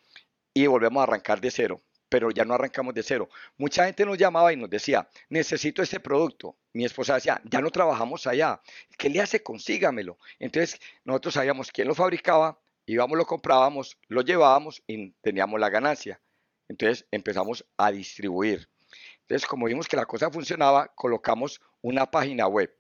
y 0.54 0.68
volvemos 0.68 1.00
a 1.00 1.04
arrancar 1.04 1.40
de 1.40 1.52
cero 1.52 1.82
pero 2.12 2.30
ya 2.30 2.44
no 2.44 2.54
arrancamos 2.54 2.94
de 2.94 3.04
cero. 3.04 3.30
Mucha 3.58 3.86
gente 3.86 4.06
nos 4.06 4.18
llamaba 4.18 4.52
y 4.52 4.58
nos 4.58 4.70
decía, 4.70 5.08
necesito 5.30 5.82
este 5.82 6.02
producto. 6.02 6.58
Mi 6.74 6.84
esposa 6.84 7.16
decía, 7.16 7.42
ya 7.46 7.62
no 7.62 7.72
trabajamos 7.72 8.28
allá. 8.28 8.62
¿Qué 8.98 9.10
le 9.10 9.22
hace? 9.22 9.42
Consígamelo. 9.42 10.18
Entonces 10.38 10.78
nosotros 11.06 11.36
sabíamos 11.36 11.72
quién 11.72 11.88
lo 11.88 11.96
fabricaba, 11.96 12.60
íbamos, 12.86 13.18
lo 13.18 13.26
comprábamos, 13.26 13.98
lo 14.10 14.24
llevábamos 14.24 14.84
y 14.88 15.12
teníamos 15.22 15.58
la 15.58 15.70
ganancia. 15.70 16.20
Entonces 16.68 17.08
empezamos 17.12 17.66
a 17.78 17.94
distribuir. 17.94 18.68
Entonces, 19.22 19.48
como 19.48 19.68
vimos 19.68 19.88
que 19.88 19.96
la 19.96 20.06
cosa 20.06 20.30
funcionaba, 20.30 20.92
colocamos 20.94 21.62
una 21.82 22.12
página 22.12 22.46
web 22.48 22.76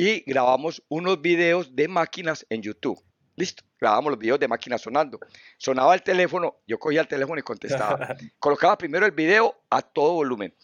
y 0.00 0.20
grabamos 0.20 0.82
unos 0.88 1.20
videos 1.20 1.76
de 1.76 1.86
máquinas 1.86 2.46
en 2.48 2.62
YouTube. 2.62 2.98
Listo, 3.36 3.64
grabamos 3.78 4.12
los 4.12 4.18
videos 4.18 4.40
de 4.40 4.48
máquina 4.48 4.78
sonando. 4.78 5.20
Sonaba 5.58 5.92
el 5.92 6.02
teléfono, 6.02 6.56
yo 6.66 6.78
cogía 6.78 7.02
el 7.02 7.06
teléfono 7.06 7.38
y 7.38 7.42
contestaba. 7.42 8.16
Colocaba 8.38 8.78
primero 8.78 9.04
el 9.04 9.12
video 9.12 9.60
a 9.68 9.82
todo 9.82 10.14
volumen 10.14 10.54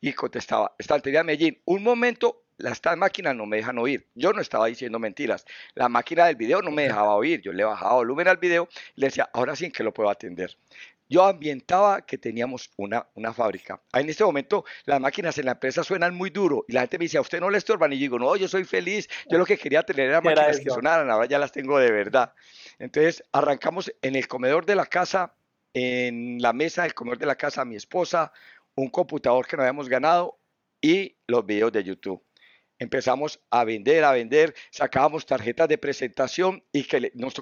y 0.00 0.14
contestaba. 0.14 0.74
Estantería 0.78 1.22
Medellín, 1.22 1.60
un 1.66 1.82
momento, 1.82 2.44
las 2.56 2.80
máquinas 2.96 3.36
no 3.36 3.44
me 3.44 3.58
dejan 3.58 3.76
oír. 3.76 4.08
Yo 4.14 4.32
no 4.32 4.40
estaba 4.40 4.64
diciendo 4.64 4.98
mentiras. 4.98 5.44
La 5.74 5.90
máquina 5.90 6.24
del 6.24 6.36
video 6.36 6.62
no 6.62 6.70
me 6.70 6.84
dejaba 6.84 7.16
oír. 7.16 7.42
Yo 7.42 7.52
le 7.52 7.64
bajaba 7.64 7.96
volumen 7.96 8.28
al 8.28 8.38
video 8.38 8.66
y 8.94 9.02
le 9.02 9.08
decía, 9.08 9.28
ahora 9.34 9.54
sí 9.54 9.70
que 9.70 9.84
lo 9.84 9.92
puedo 9.92 10.08
atender 10.08 10.56
yo 11.08 11.24
ambientaba 11.24 12.02
que 12.02 12.18
teníamos 12.18 12.70
una, 12.76 13.06
una 13.14 13.32
fábrica. 13.32 13.80
En 13.92 14.08
este 14.08 14.24
momento 14.24 14.64
las 14.84 15.00
máquinas 15.00 15.38
en 15.38 15.46
la 15.46 15.52
empresa 15.52 15.84
suenan 15.84 16.14
muy 16.14 16.30
duro 16.30 16.64
y 16.68 16.72
la 16.72 16.80
gente 16.82 16.98
me 16.98 17.04
dice, 17.04 17.18
¿a 17.18 17.20
usted 17.20 17.40
no 17.40 17.50
le 17.50 17.58
estorban? 17.58 17.92
Y 17.92 17.96
yo 17.96 18.00
digo, 18.00 18.18
no, 18.18 18.36
yo 18.36 18.48
soy 18.48 18.64
feliz, 18.64 19.08
yo 19.30 19.38
lo 19.38 19.46
que 19.46 19.58
quería 19.58 19.82
tener 19.82 20.08
era 20.08 20.20
máquinas 20.20 20.60
que 20.60 20.70
sonaran, 20.70 21.10
ahora 21.10 21.26
ya 21.26 21.38
las 21.38 21.52
tengo 21.52 21.78
de 21.78 21.90
verdad. 21.90 22.32
Entonces 22.78 23.22
arrancamos 23.32 23.92
en 24.02 24.16
el 24.16 24.28
comedor 24.28 24.66
de 24.66 24.74
la 24.74 24.86
casa, 24.86 25.34
en 25.74 26.40
la 26.40 26.52
mesa 26.52 26.82
del 26.82 26.94
comedor 26.94 27.18
de 27.18 27.26
la 27.26 27.36
casa, 27.36 27.64
mi 27.64 27.76
esposa, 27.76 28.32
un 28.74 28.88
computador 28.90 29.46
que 29.46 29.56
no 29.56 29.62
habíamos 29.62 29.88
ganado 29.88 30.38
y 30.80 31.16
los 31.26 31.46
videos 31.46 31.72
de 31.72 31.84
YouTube 31.84 32.25
empezamos 32.78 33.40
a 33.50 33.64
vender, 33.64 34.04
a 34.04 34.12
vender, 34.12 34.54
sacábamos 34.70 35.26
tarjetas 35.26 35.68
de 35.68 35.78
presentación 35.78 36.62
y 36.72 36.84
que 36.84 37.10
nos 37.14 37.34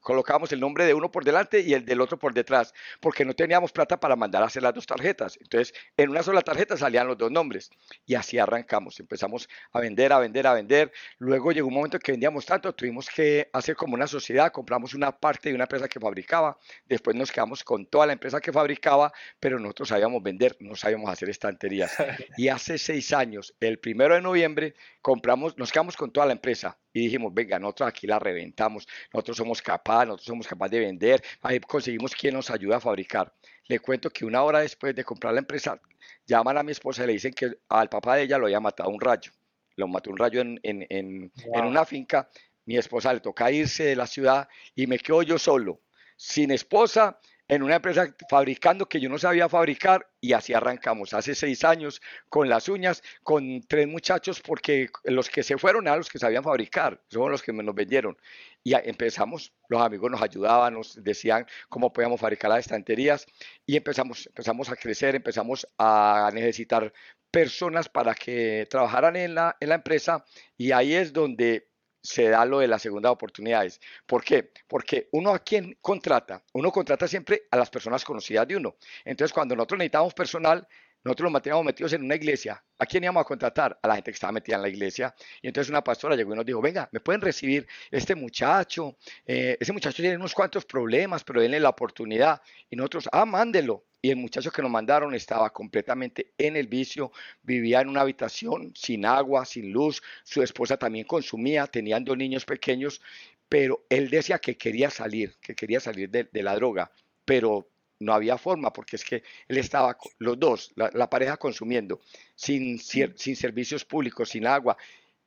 colocábamos 0.00 0.52
el 0.52 0.60
nombre 0.60 0.84
de 0.84 0.94
uno 0.94 1.10
por 1.10 1.24
delante 1.24 1.60
y 1.60 1.74
el 1.74 1.84
del 1.84 2.00
otro 2.00 2.18
por 2.18 2.34
detrás, 2.34 2.74
porque 3.00 3.24
no 3.24 3.34
teníamos 3.34 3.72
plata 3.72 3.98
para 3.98 4.16
mandar 4.16 4.42
a 4.42 4.46
hacer 4.46 4.62
las 4.62 4.74
dos 4.74 4.86
tarjetas. 4.86 5.38
Entonces, 5.40 5.74
en 5.96 6.10
una 6.10 6.22
sola 6.22 6.42
tarjeta 6.42 6.76
salían 6.76 7.06
los 7.06 7.18
dos 7.18 7.30
nombres 7.30 7.70
y 8.06 8.14
así 8.14 8.38
arrancamos. 8.38 8.98
Empezamos 9.00 9.48
a 9.72 9.80
vender, 9.80 10.12
a 10.12 10.18
vender, 10.18 10.46
a 10.46 10.54
vender. 10.54 10.92
Luego 11.18 11.52
llegó 11.52 11.68
un 11.68 11.74
momento 11.74 11.98
que 11.98 12.12
vendíamos 12.12 12.46
tanto, 12.46 12.74
tuvimos 12.74 13.08
que 13.08 13.48
hacer 13.52 13.76
como 13.76 13.94
una 13.94 14.06
sociedad, 14.06 14.52
compramos 14.52 14.94
una 14.94 15.12
parte 15.12 15.48
de 15.48 15.54
una 15.54 15.64
empresa 15.64 15.88
que 15.88 16.00
fabricaba, 16.00 16.58
después 16.86 17.16
nos 17.16 17.30
quedamos 17.30 17.64
con 17.64 17.86
toda 17.86 18.06
la 18.06 18.12
empresa 18.12 18.40
que 18.40 18.52
fabricaba, 18.52 19.12
pero 19.38 19.58
nosotros 19.58 19.88
sabíamos 19.88 20.22
vender, 20.22 20.56
no 20.60 20.76
sabíamos 20.76 21.10
hacer 21.10 21.30
estanterías. 21.30 21.92
Y 22.36 22.48
hace 22.48 22.78
seis 22.78 23.12
años, 23.12 23.54
el 23.60 23.78
primero 23.78 24.14
de 24.14 24.20
noviembre, 24.20 24.74
compramos, 25.02 25.56
nos 25.56 25.72
quedamos 25.72 25.96
con 25.96 26.12
toda 26.12 26.26
la 26.26 26.32
empresa 26.32 26.78
y 26.92 27.00
dijimos, 27.00 27.32
venga, 27.32 27.58
nosotros 27.58 27.88
aquí 27.88 28.06
la 28.06 28.18
reventamos, 28.18 28.86
nosotros 29.12 29.36
somos 29.36 29.62
capaces, 29.62 30.08
nosotros 30.08 30.26
somos 30.26 30.46
capaces 30.46 30.72
de 30.72 30.80
vender, 30.80 31.22
ahí 31.42 31.60
conseguimos 31.60 32.14
quien 32.14 32.34
nos 32.34 32.50
ayuda 32.50 32.76
a 32.76 32.80
fabricar. 32.80 33.32
Le 33.66 33.78
cuento 33.78 34.10
que 34.10 34.24
una 34.24 34.42
hora 34.42 34.60
después 34.60 34.94
de 34.94 35.04
comprar 35.04 35.32
la 35.34 35.40
empresa, 35.40 35.80
llaman 36.26 36.58
a 36.58 36.62
mi 36.62 36.72
esposa 36.72 37.04
y 37.04 37.06
le 37.08 37.12
dicen 37.14 37.32
que 37.32 37.52
al 37.68 37.88
papá 37.88 38.16
de 38.16 38.22
ella 38.22 38.38
lo 38.38 38.46
había 38.46 38.60
matado 38.60 38.90
un 38.90 39.00
rayo, 39.00 39.32
lo 39.76 39.88
mató 39.88 40.10
un 40.10 40.18
rayo 40.18 40.40
en, 40.40 40.60
en, 40.62 40.86
en, 40.88 41.32
en 41.54 41.64
una 41.64 41.84
finca, 41.84 42.28
mi 42.66 42.76
esposa 42.76 43.12
le 43.12 43.20
toca 43.20 43.50
irse 43.50 43.84
de 43.84 43.96
la 43.96 44.06
ciudad 44.06 44.48
y 44.74 44.86
me 44.86 44.98
quedo 44.98 45.22
yo 45.22 45.38
solo, 45.38 45.80
sin 46.16 46.50
esposa, 46.50 47.18
en 47.50 47.64
una 47.64 47.76
empresa 47.76 48.14
fabricando 48.28 48.88
que 48.88 49.00
yo 49.00 49.08
no 49.08 49.18
sabía 49.18 49.48
fabricar 49.48 50.08
y 50.20 50.34
así 50.34 50.54
arrancamos 50.54 51.12
hace 51.14 51.34
seis 51.34 51.64
años 51.64 52.00
con 52.28 52.48
las 52.48 52.68
uñas, 52.68 53.02
con 53.24 53.60
tres 53.62 53.88
muchachos 53.88 54.40
porque 54.40 54.88
los 55.02 55.28
que 55.28 55.42
se 55.42 55.58
fueron 55.58 55.88
eran 55.88 55.98
los 55.98 56.08
que 56.08 56.20
sabían 56.20 56.44
fabricar, 56.44 57.02
son 57.08 57.32
los 57.32 57.42
que 57.42 57.52
nos 57.52 57.74
vendieron. 57.74 58.16
Y 58.62 58.74
empezamos, 58.74 59.52
los 59.68 59.82
amigos 59.82 60.12
nos 60.12 60.22
ayudaban, 60.22 60.74
nos 60.74 61.02
decían 61.02 61.44
cómo 61.68 61.92
podíamos 61.92 62.20
fabricar 62.20 62.50
las 62.50 62.60
estanterías 62.60 63.26
y 63.66 63.76
empezamos, 63.76 64.28
empezamos 64.28 64.70
a 64.70 64.76
crecer, 64.76 65.16
empezamos 65.16 65.66
a 65.76 66.30
necesitar 66.32 66.92
personas 67.32 67.88
para 67.88 68.14
que 68.14 68.68
trabajaran 68.70 69.16
en 69.16 69.34
la, 69.34 69.56
en 69.58 69.70
la 69.70 69.74
empresa 69.74 70.24
y 70.56 70.70
ahí 70.70 70.94
es 70.94 71.12
donde 71.12 71.69
se 72.02 72.28
da 72.28 72.44
lo 72.44 72.60
de 72.60 72.68
las 72.68 72.82
segundas 72.82 73.12
oportunidades. 73.12 73.80
¿Por 74.06 74.24
qué? 74.24 74.52
Porque 74.66 75.08
uno 75.12 75.34
a 75.34 75.40
quien 75.40 75.76
contrata, 75.80 76.42
uno 76.52 76.70
contrata 76.72 77.06
siempre 77.06 77.42
a 77.50 77.56
las 77.56 77.70
personas 77.70 78.04
conocidas 78.04 78.46
de 78.48 78.56
uno. 78.56 78.76
Entonces, 79.04 79.32
cuando 79.32 79.54
nosotros 79.54 79.78
necesitamos 79.78 80.14
personal, 80.14 80.66
nosotros 81.02 81.24
los 81.24 81.32
manteníamos 81.32 81.64
metidos 81.64 81.92
en 81.94 82.04
una 82.04 82.14
iglesia. 82.14 82.62
¿A 82.78 82.84
quién 82.84 83.04
íbamos 83.04 83.22
a 83.22 83.24
contratar? 83.24 83.78
A 83.82 83.88
la 83.88 83.94
gente 83.94 84.10
que 84.10 84.14
estaba 84.14 84.32
metida 84.32 84.56
en 84.56 84.62
la 84.62 84.68
iglesia. 84.68 85.14
Y 85.40 85.48
entonces 85.48 85.70
una 85.70 85.82
pastora 85.82 86.14
llegó 86.14 86.34
y 86.34 86.36
nos 86.36 86.44
dijo, 86.44 86.60
venga, 86.60 86.88
me 86.92 87.00
pueden 87.00 87.22
recibir 87.22 87.66
este 87.90 88.14
muchacho. 88.14 88.96
Eh, 89.24 89.56
ese 89.58 89.72
muchacho 89.72 90.02
tiene 90.02 90.16
unos 90.16 90.34
cuantos 90.34 90.64
problemas, 90.66 91.24
pero 91.24 91.40
denle 91.40 91.58
la 91.58 91.70
oportunidad. 91.70 92.42
Y 92.68 92.76
nosotros, 92.76 93.08
ah, 93.12 93.24
mándelo. 93.24 93.86
Y 94.02 94.10
el 94.10 94.16
muchacho 94.16 94.50
que 94.50 94.62
nos 94.62 94.70
mandaron 94.70 95.14
estaba 95.14 95.50
completamente 95.50 96.32
en 96.38 96.56
el 96.56 96.68
vicio, 96.68 97.12
vivía 97.42 97.80
en 97.80 97.88
una 97.88 98.00
habitación 98.00 98.72
sin 98.74 99.04
agua, 99.04 99.44
sin 99.44 99.72
luz. 99.72 100.02
Su 100.24 100.42
esposa 100.42 100.76
también 100.78 101.06
consumía, 101.06 101.66
tenían 101.66 102.04
dos 102.04 102.16
niños 102.16 102.44
pequeños, 102.44 103.00
pero 103.48 103.84
él 103.88 104.08
decía 104.10 104.38
que 104.38 104.56
quería 104.56 104.90
salir, 104.90 105.36
que 105.40 105.54
quería 105.54 105.80
salir 105.80 106.10
de, 106.10 106.24
de 106.24 106.42
la 106.42 106.54
droga, 106.54 106.90
pero 107.24 107.69
no 108.00 108.14
había 108.14 108.38
forma, 108.38 108.72
porque 108.72 108.96
es 108.96 109.04
que 109.04 109.22
él 109.46 109.58
estaba, 109.58 109.96
los 110.18 110.38
dos, 110.38 110.72
la, 110.74 111.08
pareja 111.08 111.36
consumiendo, 111.36 112.00
sin, 112.34 112.78
sin 112.78 113.36
servicios 113.36 113.84
públicos, 113.84 114.30
sin 114.30 114.46
agua, 114.46 114.76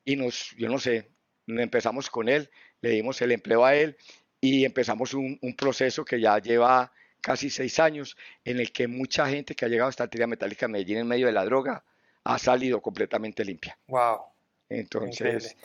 y 0.03 0.15
nos, 0.15 0.53
yo 0.57 0.67
no 0.67 0.79
sé, 0.79 1.09
empezamos 1.47 2.09
con 2.09 2.27
él, 2.27 2.49
le 2.81 2.89
dimos 2.89 3.21
el 3.21 3.31
empleo 3.31 3.63
a 3.63 3.75
él 3.75 3.95
y 4.41 4.65
empezamos 4.65 5.13
un, 5.13 5.39
proceso 5.57 6.03
que 6.03 6.19
ya 6.19 6.37
lleva 6.39 6.91
casi 7.21 7.49
seis 7.49 7.79
años, 7.79 8.17
en 8.43 8.59
el 8.59 8.71
que 8.71 8.87
mucha 8.87 9.27
gente 9.29 9.55
que 9.55 9.63
ha 9.63 9.69
llegado 9.69 9.87
a 9.87 9.91
esta 9.91 10.03
actividad 10.03 10.27
metálica 10.27 10.67
Medellín 10.67 10.97
en 10.97 11.07
medio 11.07 11.27
de 11.27 11.31
la 11.31 11.45
droga 11.45 11.85
ha 12.25 12.37
salido 12.37 12.81
completamente 12.81 13.45
limpia. 13.45 13.77
Wow. 13.87 14.19
Entonces, 14.67 15.55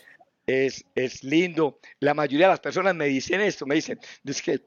es, 0.47 0.85
es 0.95 1.25
lindo. 1.25 1.81
La 1.99 2.15
mayoría 2.15 2.47
de 2.47 2.53
las 2.53 2.61
personas 2.61 2.95
me 2.95 3.07
dicen 3.07 3.41
esto, 3.41 3.67
me 3.67 3.75
dicen, 3.75 3.99
es 4.25 4.43
que 4.43 4.61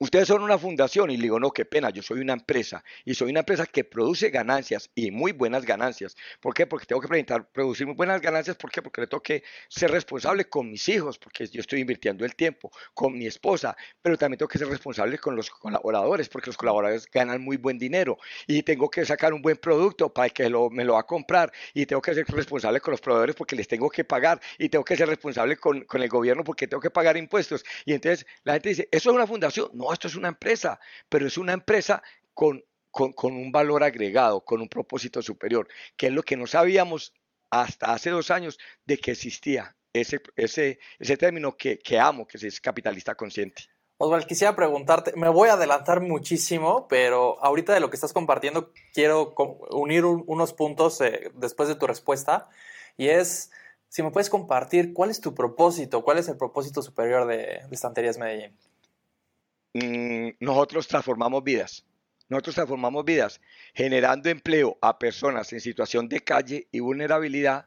ustedes 0.00 0.28
son 0.28 0.42
una 0.42 0.58
fundación 0.58 1.10
y 1.10 1.16
le 1.16 1.24
digo, 1.24 1.38
no, 1.38 1.50
qué 1.52 1.64
pena, 1.64 1.90
yo 1.90 2.02
soy 2.02 2.20
una 2.20 2.32
empresa 2.32 2.82
y 3.04 3.14
soy 3.14 3.30
una 3.30 3.40
empresa 3.40 3.66
que 3.66 3.84
produce 3.84 4.30
ganancias 4.30 4.90
y 4.94 5.10
muy 5.10 5.32
buenas 5.32 5.64
ganancias. 5.64 6.16
¿Por 6.40 6.54
qué? 6.54 6.66
Porque 6.66 6.86
tengo 6.86 7.00
que 7.02 7.24
producir 7.52 7.86
muy 7.86 7.94
buenas 7.94 8.20
ganancias. 8.20 8.56
¿Por 8.56 8.70
qué? 8.70 8.82
Porque 8.82 9.02
le 9.02 9.06
tengo 9.06 9.22
que 9.22 9.44
ser 9.68 9.90
responsable 9.90 10.46
con 10.46 10.70
mis 10.70 10.88
hijos, 10.88 11.18
porque 11.18 11.46
yo 11.46 11.60
estoy 11.60 11.80
invirtiendo 11.80 12.24
el 12.24 12.34
tiempo, 12.34 12.70
con 12.94 13.16
mi 13.16 13.26
esposa, 13.26 13.76
pero 14.00 14.16
también 14.16 14.38
tengo 14.38 14.48
que 14.48 14.58
ser 14.58 14.68
responsable 14.68 15.18
con 15.18 15.36
los 15.36 15.50
colaboradores, 15.50 16.28
porque 16.28 16.48
los 16.48 16.56
colaboradores 16.56 17.06
ganan 17.10 17.42
muy 17.42 17.58
buen 17.58 17.78
dinero 17.78 18.18
y 18.46 18.62
tengo 18.62 18.88
que 18.90 19.04
sacar 19.04 19.34
un 19.34 19.42
buen 19.42 19.58
producto 19.58 20.12
para 20.12 20.30
que 20.30 20.48
me 20.70 20.84
lo 20.84 20.94
va 20.94 21.00
a 21.00 21.06
comprar 21.06 21.52
y 21.74 21.84
tengo 21.84 22.00
que 22.00 22.14
ser 22.14 22.26
responsable 22.26 22.80
con 22.80 22.92
los 22.92 23.00
proveedores 23.02 23.36
porque 23.36 23.54
les 23.54 23.68
tengo 23.68 23.90
que 23.90 24.04
pagar 24.04 24.40
y 24.58 24.70
tengo 24.70 24.84
que 24.84 24.96
ser 24.96 25.08
responsable 25.08 25.58
con, 25.58 25.82
con 25.82 26.02
el 26.02 26.08
gobierno 26.08 26.42
porque 26.42 26.66
tengo 26.66 26.80
que 26.80 26.90
pagar 26.90 27.18
impuestos. 27.18 27.64
Y 27.84 27.92
entonces 27.92 28.26
la 28.44 28.54
gente 28.54 28.70
dice, 28.70 28.88
¿eso 28.90 29.10
es 29.10 29.14
una 29.16 29.26
fundación? 29.26 29.68
No, 29.74 29.89
esto 29.92 30.08
es 30.08 30.16
una 30.16 30.28
empresa, 30.28 30.80
pero 31.08 31.26
es 31.26 31.38
una 31.38 31.52
empresa 31.52 32.02
con, 32.34 32.64
con, 32.90 33.12
un 33.34 33.52
valor 33.52 33.82
agregado, 33.82 34.44
con 34.44 34.60
un 34.60 34.68
propósito 34.68 35.22
superior, 35.22 35.68
que 35.96 36.08
es 36.08 36.12
lo 36.12 36.22
que 36.22 36.36
no 36.36 36.46
sabíamos 36.46 37.14
hasta 37.50 37.92
hace 37.92 38.10
dos 38.10 38.30
años 38.30 38.58
de 38.84 38.98
que 38.98 39.12
existía 39.12 39.76
ese, 39.92 40.20
ese, 40.36 40.78
ese 40.98 41.16
término 41.16 41.56
que, 41.56 41.78
que 41.78 41.98
amo, 41.98 42.26
que 42.26 42.38
es 42.46 42.60
capitalista 42.60 43.14
consciente. 43.14 43.64
Oswald, 44.02 44.26
quisiera 44.26 44.56
preguntarte, 44.56 45.12
me 45.14 45.28
voy 45.28 45.50
a 45.50 45.54
adelantar 45.54 46.00
muchísimo, 46.00 46.88
pero 46.88 47.42
ahorita 47.44 47.74
de 47.74 47.80
lo 47.80 47.90
que 47.90 47.96
estás 47.96 48.14
compartiendo 48.14 48.72
quiero 48.94 49.34
unir 49.72 50.06
unos 50.06 50.54
puntos 50.54 51.02
eh, 51.02 51.30
después 51.34 51.68
de 51.68 51.74
tu 51.74 51.86
respuesta 51.86 52.48
y 52.96 53.08
es, 53.08 53.50
si 53.90 54.02
me 54.02 54.10
puedes 54.10 54.30
compartir, 54.30 54.94
¿cuál 54.94 55.10
es 55.10 55.20
tu 55.20 55.34
propósito? 55.34 56.02
¿Cuál 56.02 56.16
es 56.16 56.28
el 56.28 56.38
propósito 56.38 56.80
superior 56.80 57.26
de 57.26 57.60
Estanterías 57.70 58.16
Medellín? 58.16 58.56
Mm, 59.74 60.30
nosotros 60.40 60.88
transformamos 60.88 61.44
vidas. 61.44 61.84
Nosotros 62.28 62.54
transformamos 62.54 63.04
vidas 63.04 63.40
generando 63.74 64.28
empleo 64.28 64.78
a 64.80 64.98
personas 64.98 65.52
en 65.52 65.60
situación 65.60 66.08
de 66.08 66.20
calle 66.20 66.68
y 66.70 66.80
vulnerabilidad 66.80 67.66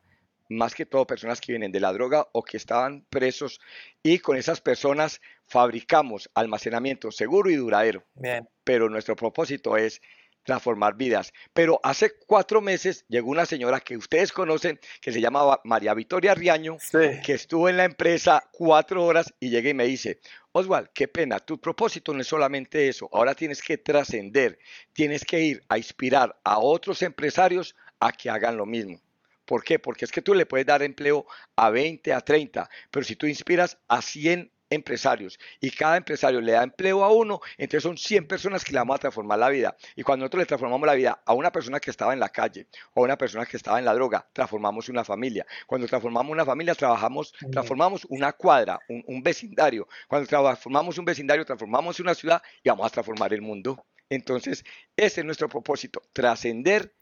más 0.50 0.75
que 0.75 0.86
todo 0.86 1.07
personas 1.07 1.41
que 1.41 1.51
vienen 1.51 1.72
de 1.72 1.79
la 1.79 1.93
droga 1.93 2.27
o 2.31 2.43
que 2.43 2.57
estaban 2.57 3.05
presos 3.10 3.60
y 4.01 4.19
con 4.19 4.38
esas 4.38 4.62
personas 4.62 5.22
fabricamos 5.45 6.29
almacenamiento 6.33 7.12
seguro 7.12 7.50
y 7.50 7.55
duradero. 7.55 8.03
Bien. 8.15 8.48
Pero 8.63 8.89
nuestro 8.89 9.15
propósito 9.15 9.77
es 9.77 10.01
transformar 10.43 10.95
vidas. 10.95 11.33
Pero 11.53 11.79
hace 11.83 12.13
cuatro 12.27 12.62
meses 12.62 13.05
llegó 13.07 13.31
una 13.31 13.45
señora 13.45 13.79
que 13.79 13.97
ustedes 13.97 14.31
conocen, 14.31 14.79
que 15.01 15.12
se 15.12 15.21
llamaba 15.21 15.62
María 15.63 15.93
Victoria 15.93 16.35
Riaño, 16.35 16.77
que 16.91 17.33
estuvo 17.33 17.69
en 17.69 17.77
la 17.77 17.85
empresa 17.85 18.47
cuatro 18.51 19.03
horas 19.03 19.33
y 19.39 19.50
llega 19.50 19.69
y 19.69 19.73
me 19.73 19.85
dice, 19.85 20.19
Oswald, 20.51 20.89
qué 20.93 21.07
pena, 21.07 21.39
tu 21.39 21.59
propósito 21.59 22.13
no 22.13 22.21
es 22.21 22.27
solamente 22.27 22.88
eso, 22.88 23.09
ahora 23.12 23.33
tienes 23.33 23.62
que 23.62 23.77
trascender, 23.77 24.59
tienes 24.93 25.25
que 25.25 25.39
ir 25.41 25.63
a 25.69 25.77
inspirar 25.77 26.39
a 26.43 26.59
otros 26.59 27.01
empresarios 27.01 27.75
a 28.00 28.12
que 28.12 28.29
hagan 28.29 28.57
lo 28.57 28.65
mismo. 28.65 29.01
¿Por 29.45 29.63
qué? 29.63 29.79
Porque 29.79 30.05
es 30.05 30.12
que 30.12 30.21
tú 30.21 30.33
le 30.33 30.45
puedes 30.45 30.65
dar 30.65 30.83
empleo 30.83 31.25
a 31.55 31.69
20, 31.69 32.13
a 32.13 32.21
30, 32.21 32.69
pero 32.91 33.03
si 33.03 33.15
tú 33.15 33.27
inspiras 33.27 33.77
a 33.88 34.01
100 34.01 34.52
empresarios 34.74 35.39
y 35.60 35.72
cada 35.72 35.98
empresario 35.98 36.42
le 36.42 36.53
da 36.53 36.63
empleo 36.63 37.03
a 37.03 37.12
uno, 37.12 37.39
entonces 37.58 37.84
son 37.84 37.98
100 37.98 38.27
personas 38.27 38.63
que 38.63 38.74
le 38.74 38.80
vamos 38.80 38.96
a 38.96 39.00
transformar 39.00 39.39
la 39.39 39.50
vida. 39.50 39.75
Y 39.96 40.03
cuando 40.03 40.24
nosotros 40.24 40.42
le 40.42 40.46
transformamos 40.46 40.86
la 40.86 40.94
vida 40.94 41.22
a 41.25 41.34
una 41.34 41.51
persona 41.51 41.80
que 41.80 41.92
estaba 41.92 42.13
en 42.13 42.20
la 42.20 42.30
calle 42.30 42.68
o 42.94 43.01
a 43.01 43.03
una 43.03 43.18
persona 43.18 43.46
que 43.46 43.58
estaba 43.58 43.80
en 43.80 43.86
la 43.86 43.94
droga, 43.94 44.27
transformamos 44.34 44.89
una 44.89 45.03
familia. 45.03 45.46
Cuando 45.68 45.88
transformamos 45.88 46.32
una 46.32 46.46
familia, 46.46 46.75
trabajamos, 46.75 47.34
transformamos 47.51 48.06
una 48.10 48.34
cuadra, 48.34 48.80
un, 48.88 49.24
vecindario. 49.24 49.88
Cuando 50.08 50.27
transformamos 50.27 50.98
un 50.98 51.06
vecindario, 51.06 51.46
transformamos 51.46 52.00
una 52.00 52.13
ciudad 52.13 52.42
y 52.63 52.70
vamos 52.70 52.88
a 52.88 52.89
transformar 52.89 53.34
el 53.34 53.42
mundo. 53.42 53.86
Entonces, 54.10 54.63
ese 54.96 55.22
es 55.22 55.25
nuestro 55.25 55.50
propósito, 55.50 56.01
trascender, 56.13 56.94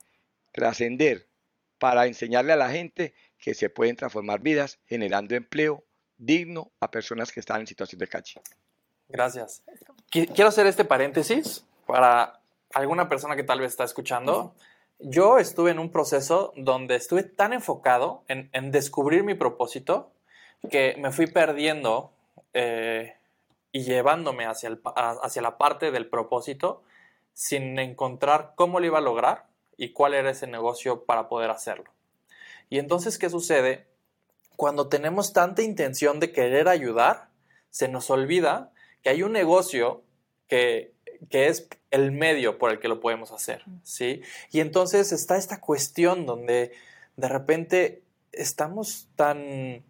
trascender 0.51 1.28
para 1.78 2.06
enseñarle 2.06 2.54
a 2.54 2.58
la 2.58 2.70
gente 2.70 3.13
que 3.38 3.56
se 3.56 3.70
pueden 3.70 3.96
transformar 3.96 4.40
vidas 4.42 4.80
generando 4.86 5.36
empleo, 5.36 5.84
digno 6.22 6.72
a 6.80 6.90
personas 6.90 7.32
que 7.32 7.40
están 7.40 7.62
en 7.62 7.68
situación 7.68 8.00
de 8.00 8.08
calle. 8.08 8.42
Gracias. 9.10 9.63
Quiero 10.10 10.48
hacer 10.48 10.68
este 10.68 10.86
paréntesis 10.86 11.66
para 11.86 12.40
alguna 12.74 13.10
persona 13.10 13.36
que 13.36 13.44
tal 13.44 13.60
vez 13.60 13.72
está 13.72 13.84
escuchando. 13.84 14.54
Yo 15.00 15.40
estuve 15.40 15.72
en 15.72 15.80
un 15.80 15.92
proceso 15.92 16.54
donde 16.56 16.96
estuve 16.96 17.24
tan 17.24 17.54
enfocado 17.54 18.24
en, 18.28 18.72
descubrir 18.72 19.24
mi 19.24 19.34
propósito 19.34 20.12
que 20.70 20.96
me 21.00 21.12
fui 21.12 21.25
perdiendo 21.25 22.13
eh, 22.54 23.16
y 23.72 23.84
llevándome 23.84 24.46
hacia, 24.46 24.78
hacia 24.96 25.42
la 25.42 25.58
parte 25.58 25.92
del 25.92 26.08
propósito 26.08 26.84
sin 27.34 27.80
encontrar 27.80 28.54
cómo 28.56 28.80
lo 28.80 28.86
iba 28.86 29.00
a 29.00 29.01
lograr 29.01 29.48
y 29.75 29.92
cuál 29.92 30.13
era 30.13 30.30
ese 30.30 30.46
negocio 30.46 31.06
para 31.06 31.28
poder 31.28 31.50
hacerlo. 31.50 31.92
Y 32.70 32.78
entonces, 32.78 33.18
¿qué 33.18 33.30
sucede? 33.30 33.88
Cuando 34.62 34.89
tenemos 34.89 35.34
tanta 35.34 35.63
intención 35.63 36.20
de 36.20 36.32
querer 36.32 36.68
ayudar, 36.68 37.30
se 37.72 37.88
nos 37.88 38.12
olvida 38.12 38.72
que 39.01 39.10
hay 39.10 39.24
un 39.24 39.32
negocio 39.32 40.03
que, 40.48 40.94
es 41.32 41.68
el 41.89 42.12
medio 42.12 42.60
por 42.60 42.70
el 42.70 42.80
que 42.80 42.88
lo 42.88 43.00
podemos 43.00 43.32
hacer, 43.32 43.63
¿sí? 43.82 44.22
Y 44.51 44.60
entonces 44.60 45.13
está 45.13 45.36
esta 45.38 45.60
cuestión 45.60 46.27
donde 46.27 46.74
de 47.18 47.27
repente 47.27 48.03
estamos 48.34 49.08
tan, 49.15 49.84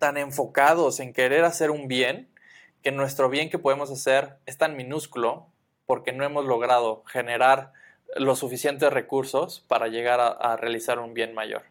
tan 0.00 0.16
enfocados 0.16 0.98
en 0.98 1.12
querer 1.12 1.44
hacer 1.44 1.70
un 1.70 1.86
bien 1.86 2.28
que 2.82 2.90
nuestro 2.90 3.28
bien 3.28 3.50
que 3.50 3.60
podemos 3.60 3.88
hacer 3.88 4.34
es 4.46 4.58
tan 4.58 4.76
minúsculo 4.76 5.46
porque 5.86 6.10
no 6.10 6.24
hemos 6.24 6.44
logrado 6.44 7.04
generar 7.06 7.72
los 8.16 8.40
suficientes 8.40 8.92
recursos 8.92 9.64
para 9.68 9.86
llegar 9.86 10.18
a 10.18 10.56
realizar 10.56 10.98
un 10.98 11.14
bien 11.14 11.34
mayor 11.34 11.62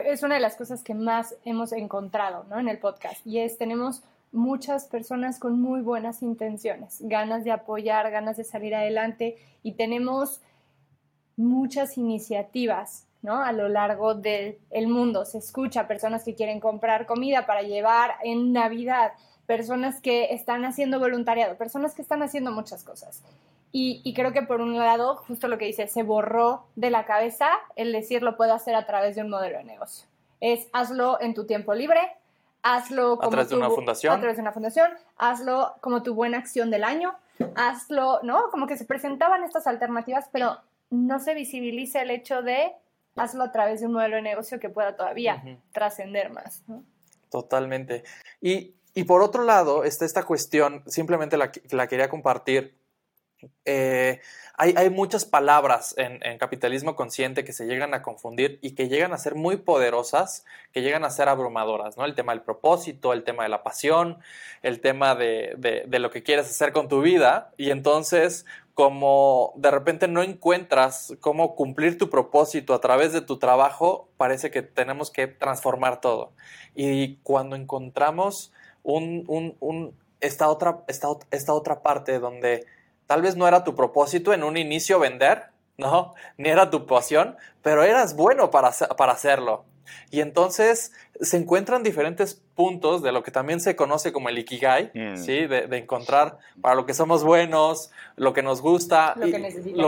es 0.00 0.22
una 0.22 0.36
de 0.36 0.40
las 0.40 0.56
cosas 0.56 0.82
que 0.82 0.94
más 0.94 1.36
hemos 1.44 1.72
encontrado 1.72 2.44
¿no? 2.48 2.58
en 2.58 2.68
el 2.68 2.78
podcast 2.78 3.26
y 3.26 3.38
es 3.38 3.58
tenemos 3.58 4.02
muchas 4.32 4.86
personas 4.86 5.38
con 5.38 5.60
muy 5.60 5.82
buenas 5.82 6.22
intenciones, 6.22 6.98
ganas 7.00 7.44
de 7.44 7.52
apoyar, 7.52 8.10
ganas 8.10 8.36
de 8.36 8.44
salir 8.44 8.74
adelante 8.74 9.36
y 9.62 9.72
tenemos 9.72 10.40
muchas 11.36 11.98
iniciativas 11.98 13.06
¿no? 13.20 13.42
a 13.42 13.52
lo 13.52 13.68
largo 13.68 14.14
del 14.14 14.56
mundo. 14.86 15.24
Se 15.24 15.38
escucha 15.38 15.86
personas 15.86 16.24
que 16.24 16.34
quieren 16.34 16.60
comprar 16.60 17.06
comida 17.06 17.46
para 17.46 17.62
llevar 17.62 18.16
en 18.24 18.52
Navidad, 18.52 19.12
personas 19.46 20.00
que 20.00 20.32
están 20.32 20.64
haciendo 20.64 20.98
voluntariado, 20.98 21.56
personas 21.56 21.94
que 21.94 22.02
están 22.02 22.22
haciendo 22.22 22.52
muchas 22.52 22.84
cosas. 22.84 23.22
Y, 23.74 24.12
creo 24.14 24.32
que 24.32 24.42
por 24.42 24.60
un 24.60 24.76
lado, 24.76 25.16
justo 25.16 25.48
lo 25.48 25.56
que 25.56 25.64
dice, 25.64 25.88
se 25.88 26.02
borró 26.02 26.66
de 26.76 26.90
la 26.90 27.06
cabeza 27.06 27.48
el 27.74 27.90
decir 27.90 28.22
lo 28.22 28.36
puedo 28.36 28.52
hacer 28.52 28.74
a 28.74 28.84
través 28.84 29.16
de 29.16 29.22
un 29.22 29.30
modelo 29.30 29.56
de 29.56 29.64
negocio. 29.64 30.06
Es 30.40 30.68
hazlo 30.74 31.18
en 31.22 31.32
tu 31.32 31.46
tiempo 31.46 31.72
libre, 31.72 32.00
hazlo 32.62 33.16
como 33.16 33.28
a 33.28 33.30
través 33.30 33.48
de 33.48 33.56
una 33.56 33.70
fundación. 33.70 34.12
A 34.12 34.18
través 34.18 34.36
de 34.36 34.42
una 34.42 34.52
fundación, 34.52 34.90
hazlo 35.16 35.72
como 35.80 36.02
tu 36.02 36.14
buena 36.14 36.36
acción 36.36 36.70
del 36.70 36.84
año, 36.84 37.14
hazlo, 37.54 38.20
¿no? 38.22 38.50
Como 38.50 38.66
que 38.66 38.76
se 38.76 38.84
presentaban 38.84 39.42
estas 39.42 39.66
alternativas, 39.66 40.28
pero 40.30 40.58
no 40.90 41.18
se 41.18 41.32
visibiliza 41.32 42.02
el 42.02 42.10
hecho 42.10 42.42
de 42.42 42.72
hazlo 43.16 43.44
a 43.44 43.52
través 43.52 43.80
de 43.80 43.86
un 43.86 43.94
modelo 43.94 44.16
de 44.16 44.22
negocio 44.22 44.60
que 44.60 44.68
pueda 44.68 44.96
todavía 44.96 45.42
trascender 45.72 46.30
más. 46.30 46.62
Totalmente. 47.30 48.04
Y, 48.42 48.74
por 49.04 49.22
otro 49.22 49.44
lado 49.44 49.84
está 49.84 50.04
esta 50.04 50.24
cuestión, 50.24 50.82
simplemente 50.86 51.36
la, 51.36 51.50
la 51.70 51.86
quería 51.86 52.08
compartir 52.08 52.82
eh, 53.64 54.20
hay, 54.56 54.90
muchas 54.90 55.24
palabras 55.24 55.94
en, 55.96 56.38
capitalismo 56.38 56.94
consciente 56.94 57.44
que 57.44 57.52
se 57.52 57.66
llegan 57.66 57.94
a 57.94 58.02
confundir 58.02 58.58
y 58.62 58.72
que 58.72 58.88
llegan 58.88 59.12
a 59.12 59.18
ser 59.18 59.34
muy 59.34 59.56
poderosas, 59.56 60.44
que 60.72 60.82
llegan 60.82 61.04
a 61.04 61.10
ser 61.10 61.28
abrumadoras, 61.28 61.96
¿no? 61.96 62.04
El 62.04 62.14
tema 62.14 62.32
del 62.32 62.42
propósito, 62.42 63.12
el 63.12 63.24
tema 63.24 63.42
de 63.42 63.48
la 63.48 63.64
pasión, 63.64 64.18
el 64.62 64.80
tema 64.80 65.16
de, 65.16 65.86
lo 65.88 66.10
que 66.10 66.22
quieres 66.22 66.46
hacer 66.46 66.72
con 66.72 66.88
tu 66.88 67.00
vida 67.00 67.50
y 67.56 67.70
entonces 67.70 68.46
como 68.74 69.52
de 69.56 69.70
repente 69.70 70.06
no 70.08 70.22
encuentras 70.22 71.14
cómo 71.20 71.56
cumplir 71.56 71.98
tu 71.98 72.08
propósito 72.08 72.72
a 72.72 72.80
través 72.80 73.12
de 73.12 73.20
tu 73.20 73.38
trabajo, 73.38 74.08
parece 74.16 74.50
que 74.50 74.62
tenemos 74.62 75.10
que 75.10 75.26
transformar 75.26 76.00
todo. 76.00 76.32
Y 76.74 77.16
cuando 77.16 77.56
encontramos 77.56 78.52
esta, 80.20 80.48
otra, 80.48 80.84
esta 80.88 81.52
otra 81.52 81.82
parte 81.82 82.18
donde 82.18 82.66
Tal 83.12 83.20
vez 83.20 83.36
no 83.36 83.46
era 83.46 83.62
tu 83.62 83.74
propósito 83.74 84.32
en 84.32 84.42
un 84.42 84.56
inicio 84.56 84.98
vender, 84.98 85.48
¿no? 85.76 86.14
Ni 86.38 86.48
era 86.48 86.70
tu 86.70 86.86
pasión, 86.86 87.36
pero 87.60 87.82
eras 87.82 88.16
bueno 88.16 88.50
para, 88.50 88.70
para 88.96 89.12
hacerlo. 89.12 89.66
Y 90.10 90.20
entonces 90.20 90.92
se 91.20 91.36
encuentran 91.36 91.82
diferentes 91.82 92.40
puntos 92.54 93.02
de 93.02 93.12
lo 93.12 93.22
que 93.22 93.30
también 93.30 93.60
se 93.60 93.76
conoce 93.76 94.12
como 94.12 94.28
el 94.28 94.38
ikigai, 94.38 94.90
mm. 94.94 95.16
¿sí? 95.16 95.46
De, 95.46 95.66
encontrar 95.76 96.38
para 96.60 96.74
lo 96.74 96.84
que 96.86 96.94
somos 96.94 97.24
buenos, 97.24 97.90
lo 98.16 98.32
que 98.32 98.42
nos 98.42 98.60
gusta, 98.60 99.14
lo, 99.16 99.26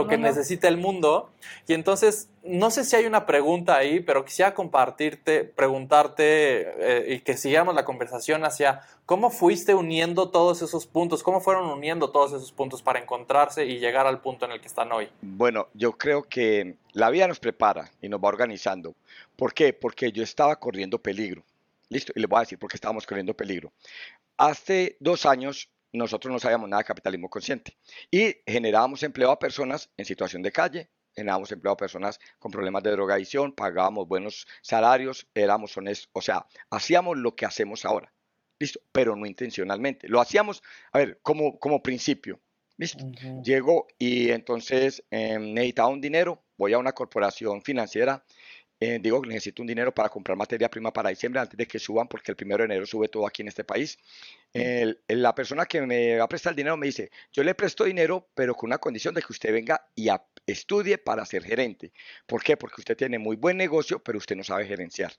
que, 0.07 0.17
necesita, 0.17 0.67
el 0.67 0.77
mundo. 0.77 1.29
Y 1.67 1.73
entonces, 1.73 2.29
no 2.43 2.71
sé 2.71 2.83
si 2.83 2.95
hay 2.95 3.05
una 3.05 3.25
pregunta 3.25 3.75
ahí, 3.75 3.99
pero 3.99 4.25
quisiera 4.25 4.53
compartirte, 4.53 5.43
preguntarte 5.43 6.23
eh, 6.25 7.15
y 7.15 7.19
que 7.19 7.37
sigamos 7.37 7.75
la 7.75 7.85
conversación 7.85 8.43
hacia 8.45 8.81
cómo 9.05 9.29
fuiste 9.29 9.75
uniendo 9.75 10.29
todos 10.29 10.61
esos 10.61 10.87
puntos, 10.87 11.21
cómo 11.21 11.41
fueron 11.41 11.69
uniendo 11.69 12.09
todos 12.09 12.33
esos 12.33 12.51
puntos 12.51 12.81
para 12.81 12.99
encontrarse 12.99 13.65
y 13.65 13.79
llegar 13.79 14.07
al 14.07 14.21
punto 14.21 14.45
en 14.45 14.51
el 14.51 14.61
que 14.61 14.67
están 14.67 14.91
hoy. 14.91 15.09
Bueno, 15.21 15.67
yo 15.73 15.93
creo 15.93 16.23
que 16.23 16.75
la 16.95 17.09
vida 17.09 17.27
nos 17.27 17.39
prepara 17.39 17.91
y 18.01 18.07
nos 18.07 18.21
va 18.21 18.29
organizando. 18.29 18.95
¿Por 19.35 19.53
qué? 19.53 19.73
Porque 19.73 20.13
yo 20.13 20.23
estaba 20.23 20.57
corriendo 20.57 20.97
peligro. 20.97 21.43
Listo, 21.89 22.13
y 22.15 22.21
les 22.21 22.29
voy 22.29 22.37
a 22.37 22.41
decir 22.41 22.57
por 22.57 22.69
qué 22.69 22.77
estábamos 22.77 23.05
corriendo 23.05 23.35
peligro. 23.35 23.73
Hace 24.37 24.95
dos 25.01 25.25
años 25.25 25.69
nosotros 25.91 26.31
no 26.31 26.39
sabíamos 26.39 26.69
nada 26.69 26.83
de 26.83 26.87
capitalismo 26.87 27.29
consciente 27.29 27.75
y 28.09 28.37
generábamos 28.47 29.03
empleo 29.03 29.29
a 29.29 29.37
personas 29.37 29.89
en 29.97 30.05
situación 30.05 30.41
de 30.41 30.53
calle, 30.53 30.89
generábamos 31.13 31.51
empleo 31.51 31.73
a 31.73 31.77
personas 31.77 32.17
con 32.39 32.51
problemas 32.51 32.81
de 32.83 32.91
drogadicción, 32.91 33.51
pagábamos 33.51 34.07
buenos 34.07 34.47
salarios, 34.61 35.27
éramos 35.35 35.75
honestos, 35.75 36.09
o 36.13 36.21
sea, 36.21 36.45
hacíamos 36.69 37.17
lo 37.17 37.35
que 37.35 37.45
hacemos 37.45 37.83
ahora. 37.83 38.13
Listo, 38.57 38.79
pero 38.93 39.17
no 39.17 39.25
intencionalmente. 39.25 40.07
Lo 40.07 40.21
hacíamos, 40.21 40.63
a 40.93 40.99
ver, 40.99 41.19
como, 41.21 41.59
como 41.59 41.83
principio. 41.83 42.39
Listo. 42.77 43.05
Llego 43.43 43.87
y 43.99 44.31
entonces 44.31 45.03
eh, 45.11 45.37
necesitaba 45.39 45.89
un 45.89 45.99
dinero, 45.99 46.41
voy 46.57 46.73
a 46.73 46.77
una 46.77 46.93
corporación 46.93 47.61
financiera 47.61 48.23
eh, 48.79 48.99
digo 49.01 49.21
que 49.21 49.29
necesito 49.29 49.61
un 49.61 49.67
dinero 49.67 49.93
para 49.93 50.09
comprar 50.09 50.37
materia 50.37 50.69
prima 50.69 50.91
para 50.91 51.09
diciembre 51.09 51.39
antes 51.39 51.57
de 51.57 51.65
que 51.65 51.79
suban, 51.79 52.07
porque 52.09 52.31
el 52.31 52.35
primero 52.35 52.59
de 52.59 52.65
enero 52.65 52.85
sube 52.85 53.07
todo 53.07 53.25
aquí 53.25 53.41
en 53.41 53.47
este 53.47 53.63
país. 53.63 53.97
la 55.07 55.33
persona 55.35 55.65
que 55.65 55.81
me 55.81 56.17
va 56.17 56.25
a 56.25 56.27
prestar 56.27 56.51
el 56.51 56.57
dinero 56.57 56.77
me 56.77 56.87
dice, 56.87 57.09
yo 57.31 57.43
le 57.43 57.55
presto 57.55 57.85
dinero, 57.85 58.29
pero 58.35 58.53
con 58.53 58.69
una 58.69 58.77
condición 58.77 59.13
de 59.15 59.21
que 59.21 59.31
usted 59.31 59.53
venga 59.53 59.87
y 59.95 60.09
estudie 60.45 60.97
para 60.97 61.25
ser 61.25 61.43
gerente. 61.43 61.93
¿Por 62.25 62.43
qué? 62.43 62.57
Porque 62.57 62.81
usted 62.81 62.97
tiene 62.97 63.17
muy 63.17 63.37
buen 63.37 63.57
negocio, 63.57 63.99
pero 64.03 64.17
usted 64.17 64.35
no 64.35 64.43
sabe 64.43 64.65
gerenciar. 64.65 65.13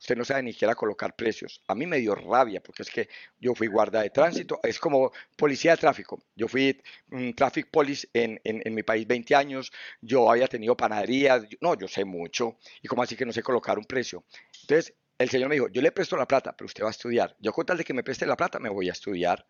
Usted 0.00 0.16
no 0.16 0.24
sabe 0.24 0.42
ni 0.42 0.52
siquiera 0.52 0.74
colocar 0.74 1.14
precios. 1.14 1.62
A 1.68 1.74
mí 1.74 1.86
me 1.86 1.98
dio 1.98 2.14
rabia 2.14 2.62
porque 2.62 2.82
es 2.82 2.90
que 2.90 3.08
yo 3.38 3.54
fui 3.54 3.66
guarda 3.66 4.02
de 4.02 4.10
tránsito, 4.10 4.58
es 4.62 4.80
como 4.80 5.12
policía 5.36 5.72
de 5.72 5.76
tráfico. 5.76 6.22
Yo 6.34 6.48
fui 6.48 6.80
un 7.10 7.34
traffic 7.34 7.70
police 7.70 8.08
en, 8.14 8.40
en, 8.44 8.74
mi 8.74 8.82
país 8.82 9.06
20 9.06 9.34
años, 9.34 9.70
yo 10.00 10.30
había 10.30 10.48
tenido 10.48 10.76
panaderías, 10.76 11.44
no, 11.60 11.74
yo 11.78 11.86
sé 11.86 12.04
mucho, 12.04 12.56
y 12.82 12.88
como 12.88 13.02
así 13.02 13.14
que 13.14 13.26
no 13.26 13.32
sé 13.32 13.42
colocar 13.42 13.78
un 13.78 13.84
precio. 13.84 14.24
Entonces, 14.62 14.94
el 15.18 15.28
señor 15.28 15.50
me 15.50 15.56
dijo, 15.56 15.68
yo 15.68 15.82
le 15.82 15.92
presto 15.92 16.16
la 16.16 16.26
plata, 16.26 16.54
pero 16.56 16.66
usted 16.66 16.82
va 16.82 16.88
a 16.88 16.92
estudiar. 16.92 17.36
Yo 17.38 17.52
con 17.52 17.66
tal 17.66 17.76
de 17.76 17.84
que 17.84 17.92
me 17.92 18.02
preste 18.02 18.24
la 18.24 18.36
plata, 18.36 18.58
me 18.58 18.70
voy 18.70 18.88
a 18.88 18.92
estudiar 18.92 19.44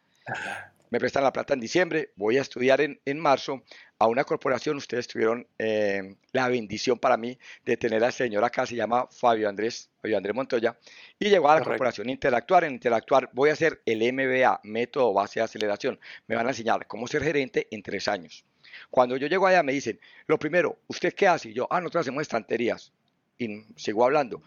me 0.91 0.99
prestan 0.99 1.25
la 1.25 1.33
plata 1.33 1.55
en 1.55 1.61
diciembre, 1.61 2.13
voy 2.17 2.37
a 2.37 2.43
estudiar 2.43 2.81
en, 2.81 3.01
en 3.05 3.19
marzo 3.19 3.63
a 3.99 4.07
una 4.07 4.25
corporación, 4.25 4.77
ustedes 4.77 5.07
tuvieron 5.07 5.47
eh, 5.59 6.17
la 6.33 6.49
bendición 6.49 6.99
para 6.99 7.17
mí 7.17 7.39
de 7.65 7.77
tener 7.77 8.03
al 8.03 8.13
señor 8.13 8.43
acá, 8.45 8.67
se 8.67 8.75
llama 8.75 9.07
Fabio 9.11 9.49
Andrés, 9.49 9.91
Fabio 10.01 10.17
Andrés 10.17 10.35
Montoya, 10.35 10.77
y 11.19 11.29
llegó 11.29 11.51
a 11.51 11.57
la 11.57 11.65
corporación 11.65 12.09
Interactuar, 12.09 12.65
en 12.65 12.73
Interactuar 12.73 13.31
voy 13.33 13.51
a 13.51 13.53
hacer 13.53 13.83
el 13.87 14.01
MBA, 14.13 14.61
método 14.65 15.13
base 15.13 15.41
de 15.41 15.45
aceleración, 15.45 16.01
me 16.27 16.35
van 16.35 16.47
a 16.47 16.51
enseñar 16.51 16.87
cómo 16.87 17.07
ser 17.07 17.23
gerente 17.23 17.69
en 17.71 17.83
tres 17.83 18.09
años. 18.09 18.45
Cuando 18.91 19.17
yo 19.17 19.27
llego 19.27 19.47
allá 19.47 19.63
me 19.63 19.73
dicen, 19.73 20.01
lo 20.27 20.39
primero, 20.39 20.79
¿usted 20.87 21.15
qué 21.15 21.29
hace? 21.29 21.51
Y 21.51 21.53
yo, 21.53 21.69
ah, 21.71 21.81
nosotros 21.81 22.03
hacemos 22.03 22.23
estanterías. 22.23 22.93
Y 23.37 23.65
sigo 23.77 24.05
hablando. 24.05 24.43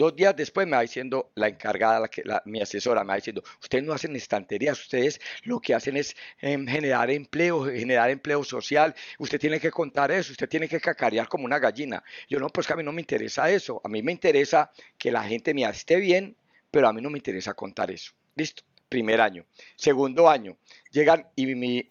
Dos 0.00 0.16
días 0.16 0.34
después 0.34 0.66
me 0.66 0.76
va 0.76 0.80
diciendo 0.80 1.30
la 1.34 1.48
encargada, 1.48 2.08
mi 2.46 2.62
asesora, 2.62 3.04
me 3.04 3.08
va 3.08 3.16
diciendo, 3.16 3.42
ustedes 3.60 3.84
no 3.84 3.92
hacen 3.92 4.16
estanterías, 4.16 4.80
ustedes 4.80 5.20
lo 5.42 5.60
que 5.60 5.74
hacen 5.74 5.98
es 5.98 6.16
em, 6.40 6.66
generar 6.66 7.10
empleo, 7.10 7.66
generar 7.66 8.08
empleo 8.08 8.42
social, 8.42 8.94
usted 9.18 9.38
tiene 9.38 9.60
que 9.60 9.70
contar 9.70 10.10
eso, 10.10 10.32
usted 10.32 10.48
tiene 10.48 10.68
que 10.70 10.80
cacarear 10.80 11.28
como 11.28 11.44
una 11.44 11.58
gallina. 11.58 12.02
Yo 12.30 12.40
no, 12.40 12.48
pues 12.48 12.66
que 12.66 12.72
a 12.72 12.76
mí 12.76 12.82
no 12.82 12.92
me 12.92 13.02
interesa 13.02 13.50
eso, 13.50 13.82
a 13.84 13.90
mí 13.90 14.02
me 14.02 14.10
interesa 14.10 14.70
que 14.96 15.12
la 15.12 15.22
gente 15.22 15.52
me 15.52 15.64
esté 15.64 15.96
bien, 15.96 16.34
pero 16.70 16.88
a 16.88 16.94
mí 16.94 17.02
no 17.02 17.10
me 17.10 17.18
interesa 17.18 17.52
contar 17.52 17.90
eso. 17.90 18.12
Listo, 18.36 18.62
primer 18.88 19.20
año. 19.20 19.44
Segundo 19.76 20.30
año, 20.30 20.56
llegan 20.90 21.28
y, 21.36 21.44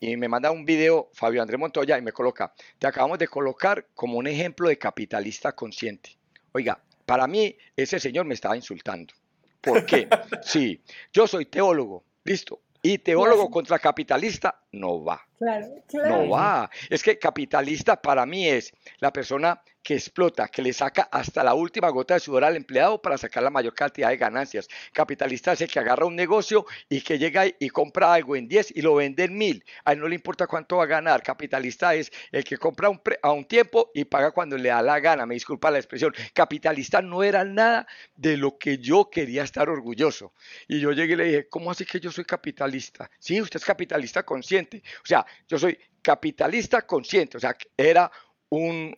y, 0.03 0.17
me 0.17 0.27
manda 0.27 0.49
un 0.49 0.65
video 0.65 1.11
Fabio 1.13 1.43
Andrés 1.43 1.59
Montoya 1.59 1.95
y 1.95 2.01
me 2.01 2.11
coloca, 2.11 2.55
te 2.79 2.87
acabamos 2.87 3.19
de 3.19 3.27
colocar 3.27 3.85
como 3.93 4.17
un 4.17 4.25
ejemplo 4.25 4.67
de 4.67 4.79
capitalista 4.79 5.51
consciente. 5.51 6.17
Oiga, 6.53 6.81
para 7.09 7.25
mí, 7.25 7.57
ese 7.75 7.99
señor 7.99 8.25
me 8.25 8.35
estaba 8.35 8.55
insultando. 8.55 9.15
¿Por 9.61 9.83
qué? 9.87 10.07
Sí, 10.43 10.79
yo 11.11 11.25
soy 11.25 11.47
teólogo, 11.47 12.03
listo. 12.23 12.61
Y 12.83 12.99
teólogo 12.99 13.49
contra 13.49 13.79
capitalista 13.79 14.61
no 14.73 15.03
va. 15.03 15.19
Claro, 15.39 15.67
claro. 15.87 16.09
No 16.09 16.29
va. 16.29 16.69
Es 16.87 17.01
que 17.01 17.17
capitalista 17.17 17.99
para 17.99 18.27
mí 18.27 18.47
es 18.47 18.71
la 18.99 19.11
persona 19.11 19.59
que 19.89 19.95
explota, 19.95 20.49
que 20.49 20.61
le 20.61 20.71
saca 20.71 21.09
hasta 21.11 21.43
la 21.43 21.55
última 21.55 21.89
gota 21.89 22.13
de 22.13 22.19
sudor 22.19 22.43
al 22.43 22.55
empleado 22.55 23.01
para 23.01 23.17
sacar 23.17 23.41
la 23.41 23.49
mayor 23.49 23.73
cantidad 23.73 24.09
de 24.09 24.17
ganancias. 24.17 24.67
Capitalista 24.93 25.53
es 25.53 25.61
el 25.61 25.67
que 25.67 25.79
agarra 25.79 26.05
un 26.05 26.15
negocio 26.15 26.67
y 26.87 27.01
que 27.01 27.17
llega 27.17 27.45
y 27.47 27.69
compra 27.69 28.13
algo 28.13 28.35
en 28.35 28.47
10 28.47 28.73
y 28.75 28.83
lo 28.83 28.93
vende 28.93 29.23
en 29.23 29.35
1000. 29.35 29.65
A 29.85 29.93
él 29.93 29.99
no 29.99 30.07
le 30.07 30.13
importa 30.13 30.45
cuánto 30.45 30.77
va 30.77 30.83
a 30.83 30.85
ganar. 30.85 31.23
Capitalista 31.23 31.95
es 31.95 32.11
el 32.31 32.43
que 32.43 32.59
compra 32.59 32.91
a 33.23 33.31
un 33.31 33.45
tiempo 33.45 33.89
y 33.95 34.05
paga 34.05 34.29
cuando 34.29 34.59
le 34.59 34.69
da 34.69 34.83
la 34.83 34.99
gana. 34.99 35.25
Me 35.25 35.33
disculpa 35.33 35.71
la 35.71 35.79
expresión. 35.79 36.13
Capitalista 36.35 37.01
no 37.01 37.23
era 37.23 37.43
nada 37.43 37.87
de 38.15 38.37
lo 38.37 38.59
que 38.59 38.77
yo 38.77 39.09
quería 39.09 39.41
estar 39.41 39.69
orgulloso. 39.69 40.33
Y 40.67 40.79
yo 40.79 40.91
llegué 40.91 41.13
y 41.13 41.15
le 41.15 41.23
dije, 41.23 41.49
¿cómo 41.49 41.71
así 41.71 41.83
que 41.83 41.99
yo 41.99 42.11
soy 42.11 42.25
capitalista? 42.25 43.09
Sí, 43.17 43.41
usted 43.41 43.57
es 43.57 43.65
capitalista 43.65 44.21
consciente. 44.21 44.83
O 45.03 45.07
sea, 45.07 45.25
yo 45.47 45.57
soy 45.57 45.79
capitalista 46.03 46.83
consciente. 46.83 47.37
O 47.37 47.39
sea, 47.39 47.57
era 47.75 48.11
un, 48.49 48.95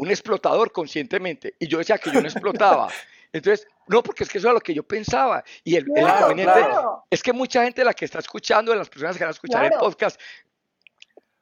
un 0.00 0.10
explotador 0.10 0.72
conscientemente. 0.72 1.54
Y 1.58 1.68
yo 1.68 1.78
decía 1.78 1.98
que 1.98 2.10
yo 2.10 2.20
no 2.20 2.26
explotaba. 2.26 2.88
Entonces, 3.32 3.68
no, 3.86 4.02
porque 4.02 4.24
es 4.24 4.30
que 4.30 4.38
eso 4.38 4.48
es 4.48 4.54
lo 4.54 4.60
que 4.60 4.74
yo 4.74 4.82
pensaba. 4.82 5.44
Y 5.62 5.76
el, 5.76 5.86
inconveniente 5.86 6.60
es 7.10 7.22
que 7.22 7.32
mucha 7.32 7.62
gente 7.64 7.84
la 7.84 7.92
que 7.92 8.06
está 8.06 8.18
escuchando, 8.18 8.74
las 8.74 8.88
personas 8.88 9.16
que 9.16 9.24
van 9.24 9.28
a 9.28 9.32
escuchar 9.32 9.64
el 9.66 9.72
podcast, 9.72 10.18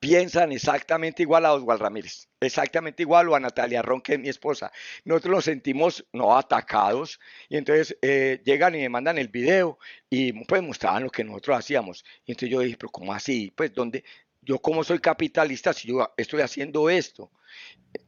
piensan 0.01 0.53
exactamente 0.53 1.23
igual 1.23 1.47
a 1.47 1.55
Oswald 1.55 1.81
Ramírez, 1.81 2.29
exactamente 2.41 3.03
igual 3.03 3.29
o 3.29 3.37
a 3.37 3.41
Natalia 3.41 3.83
Ron, 3.83 4.01
que 4.01 4.15
es 4.15 4.19
mi 4.19 4.29
esposa. 4.29 4.73
Nosotros 5.05 5.37
nos 5.37 5.45
sentimos 5.45 6.05
no 6.13 6.37
atacados 6.37 7.21
y 7.49 7.57
entonces 7.57 7.97
eh, 8.03 8.41
llegan 8.45 8.75
y 8.75 8.79
me 8.79 8.89
mandan 8.89 9.19
el 9.19 9.29
video 9.29 9.79
y 10.11 10.33
pues 10.45 10.63
mostraban 10.63 11.05
lo 11.05 11.11
que 11.11 11.25
nosotros 11.25 11.59
hacíamos. 11.59 12.05
Y 12.27 12.33
entonces 12.33 12.51
yo 12.51 12.61
dije, 12.61 12.77
pero 12.77 12.91
¿cómo 12.91 13.13
así? 13.13 13.53
Pues 13.55 13.73
¿dónde? 13.73 14.05
Yo 14.43 14.59
como 14.59 14.85
soy 14.85 14.99
capitalista, 14.99 15.73
si 15.73 15.89
yo 15.89 16.13
estoy 16.17 16.43
haciendo 16.43 16.91
esto, 16.91 17.31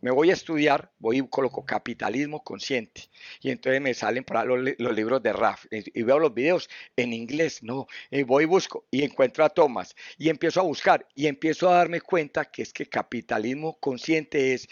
me 0.01 0.11
voy 0.11 0.31
a 0.31 0.35
estudiar, 0.35 0.91
voy 0.99 1.19
y 1.19 1.29
coloco 1.29 1.65
capitalismo 1.65 2.43
consciente. 2.43 3.11
Y 3.41 3.51
entonces 3.51 3.81
me 3.81 3.95
salen 3.95 4.25
para 4.25 4.45
los, 4.45 4.61
libros 4.79 5.23
de 5.23 5.33
Raf 5.33 5.67
y 5.71 6.03
veo 6.03 6.19
los 6.19 6.35
videos 6.35 6.69
en 6.97 7.13
inglés, 7.13 7.63
no, 7.63 7.87
y 8.11 8.23
voy 8.23 8.45
y 8.45 8.47
busco 8.47 8.87
y 8.91 9.05
encuentro 9.05 9.45
a 9.45 9.51
Thomas 9.51 9.95
y 10.17 10.29
empiezo 10.29 10.61
a 10.61 10.65
buscar 10.65 11.07
y 11.15 11.27
empiezo 11.27 11.69
a 11.69 11.77
darme 11.77 12.01
cuenta 12.01 12.45
que 12.47 12.63
es 12.63 12.73
que 12.73 12.87
capitalismo 12.87 13.79
consciente 13.79 14.55
es, 14.55 14.69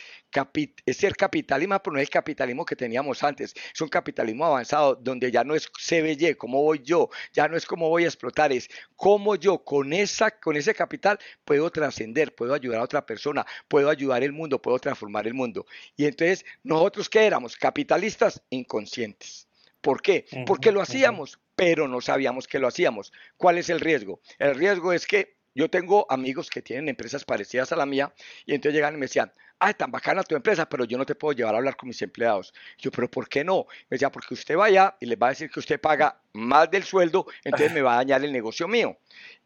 es 0.86 0.96
ser 0.96 1.14
capitalismo, 1.16 1.78
pero 1.82 1.94
no 1.94 2.00
es 2.00 2.08
el 2.08 2.10
capitalismo 2.10 2.64
que 2.64 2.76
teníamos 2.76 3.22
antes, 3.22 3.54
es 3.74 3.80
un 3.80 3.88
capitalismo 3.88 4.46
avanzado 4.46 4.94
donde 4.94 5.30
ya 5.30 5.44
no 5.44 5.54
es 5.54 5.68
CBY, 5.68 6.34
cómo 6.36 6.62
voy 6.62 6.80
yo, 6.82 7.08
ya 7.32 7.48
no 7.48 7.56
es 7.56 7.66
cómo 7.66 7.88
voy 7.88 8.04
a 8.04 8.08
explotar, 8.08 8.52
es 8.52 8.68
cómo 8.96 9.36
yo 9.36 9.62
con, 9.64 9.92
esa, 9.92 10.30
con 10.30 10.56
ese 10.56 10.74
capital 10.74 11.18
puedo 11.44 11.70
trascender, 11.70 12.34
puedo 12.34 12.54
ayudar 12.54 12.80
a 12.80 12.84
otra 12.84 13.04
persona, 13.04 13.46
puedo 13.68 13.90
ayudar 13.90 14.22
el 14.22 14.32
mundo, 14.32 14.57
puedo 14.60 14.78
transformar 14.78 15.26
el 15.26 15.34
mundo. 15.34 15.66
Y 15.96 16.06
entonces, 16.06 16.44
¿nosotros 16.62 17.08
qué 17.08 17.26
éramos? 17.26 17.56
Capitalistas 17.56 18.42
inconscientes. 18.50 19.48
¿Por 19.80 20.02
qué? 20.02 20.26
Porque 20.46 20.72
lo 20.72 20.80
hacíamos, 20.80 21.38
pero 21.54 21.88
no 21.88 22.00
sabíamos 22.00 22.46
que 22.46 22.58
lo 22.58 22.68
hacíamos. 22.68 23.12
¿Cuál 23.36 23.58
es 23.58 23.70
el 23.70 23.80
riesgo? 23.80 24.20
El 24.38 24.54
riesgo 24.54 24.92
es 24.92 25.06
que 25.06 25.36
yo 25.54 25.70
tengo 25.70 26.06
amigos 26.10 26.50
que 26.50 26.62
tienen 26.62 26.88
empresas 26.88 27.24
parecidas 27.24 27.72
a 27.72 27.76
la 27.76 27.86
mía 27.86 28.12
y 28.46 28.54
entonces 28.54 28.74
llegan 28.74 28.94
y 28.94 28.98
me 28.98 29.06
decían, 29.06 29.32
ay, 29.58 29.74
tan 29.74 29.90
bacana 29.90 30.22
tu 30.22 30.34
empresa, 30.34 30.68
pero 30.68 30.84
yo 30.84 30.98
no 30.98 31.06
te 31.06 31.14
puedo 31.14 31.36
llevar 31.36 31.54
a 31.54 31.58
hablar 31.58 31.76
con 31.76 31.88
mis 31.88 32.00
empleados. 32.02 32.52
Yo, 32.78 32.90
pero 32.90 33.10
¿por 33.10 33.28
qué 33.28 33.44
no? 33.44 33.66
Me 33.88 33.96
decía, 33.96 34.10
porque 34.10 34.34
usted 34.34 34.56
vaya 34.56 34.96
y 35.00 35.06
les 35.06 35.18
va 35.18 35.28
a 35.28 35.30
decir 35.30 35.50
que 35.50 35.60
usted 35.60 35.80
paga 35.80 36.20
más 36.32 36.70
del 36.70 36.84
sueldo, 36.84 37.26
entonces 37.44 37.72
me 37.72 37.82
va 37.82 37.94
a 37.94 37.96
dañar 38.04 38.24
el 38.24 38.32
negocio 38.32 38.68
mío. 38.68 38.96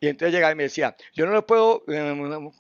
Y 0.01 0.09
entonces 0.09 0.35
llegaba 0.35 0.53
y 0.53 0.57
me 0.57 0.65
decía, 0.65 0.97
yo 1.15 1.27
no 1.27 1.33
lo 1.33 1.47
puedo 1.47 1.85
em, 1.89 2.51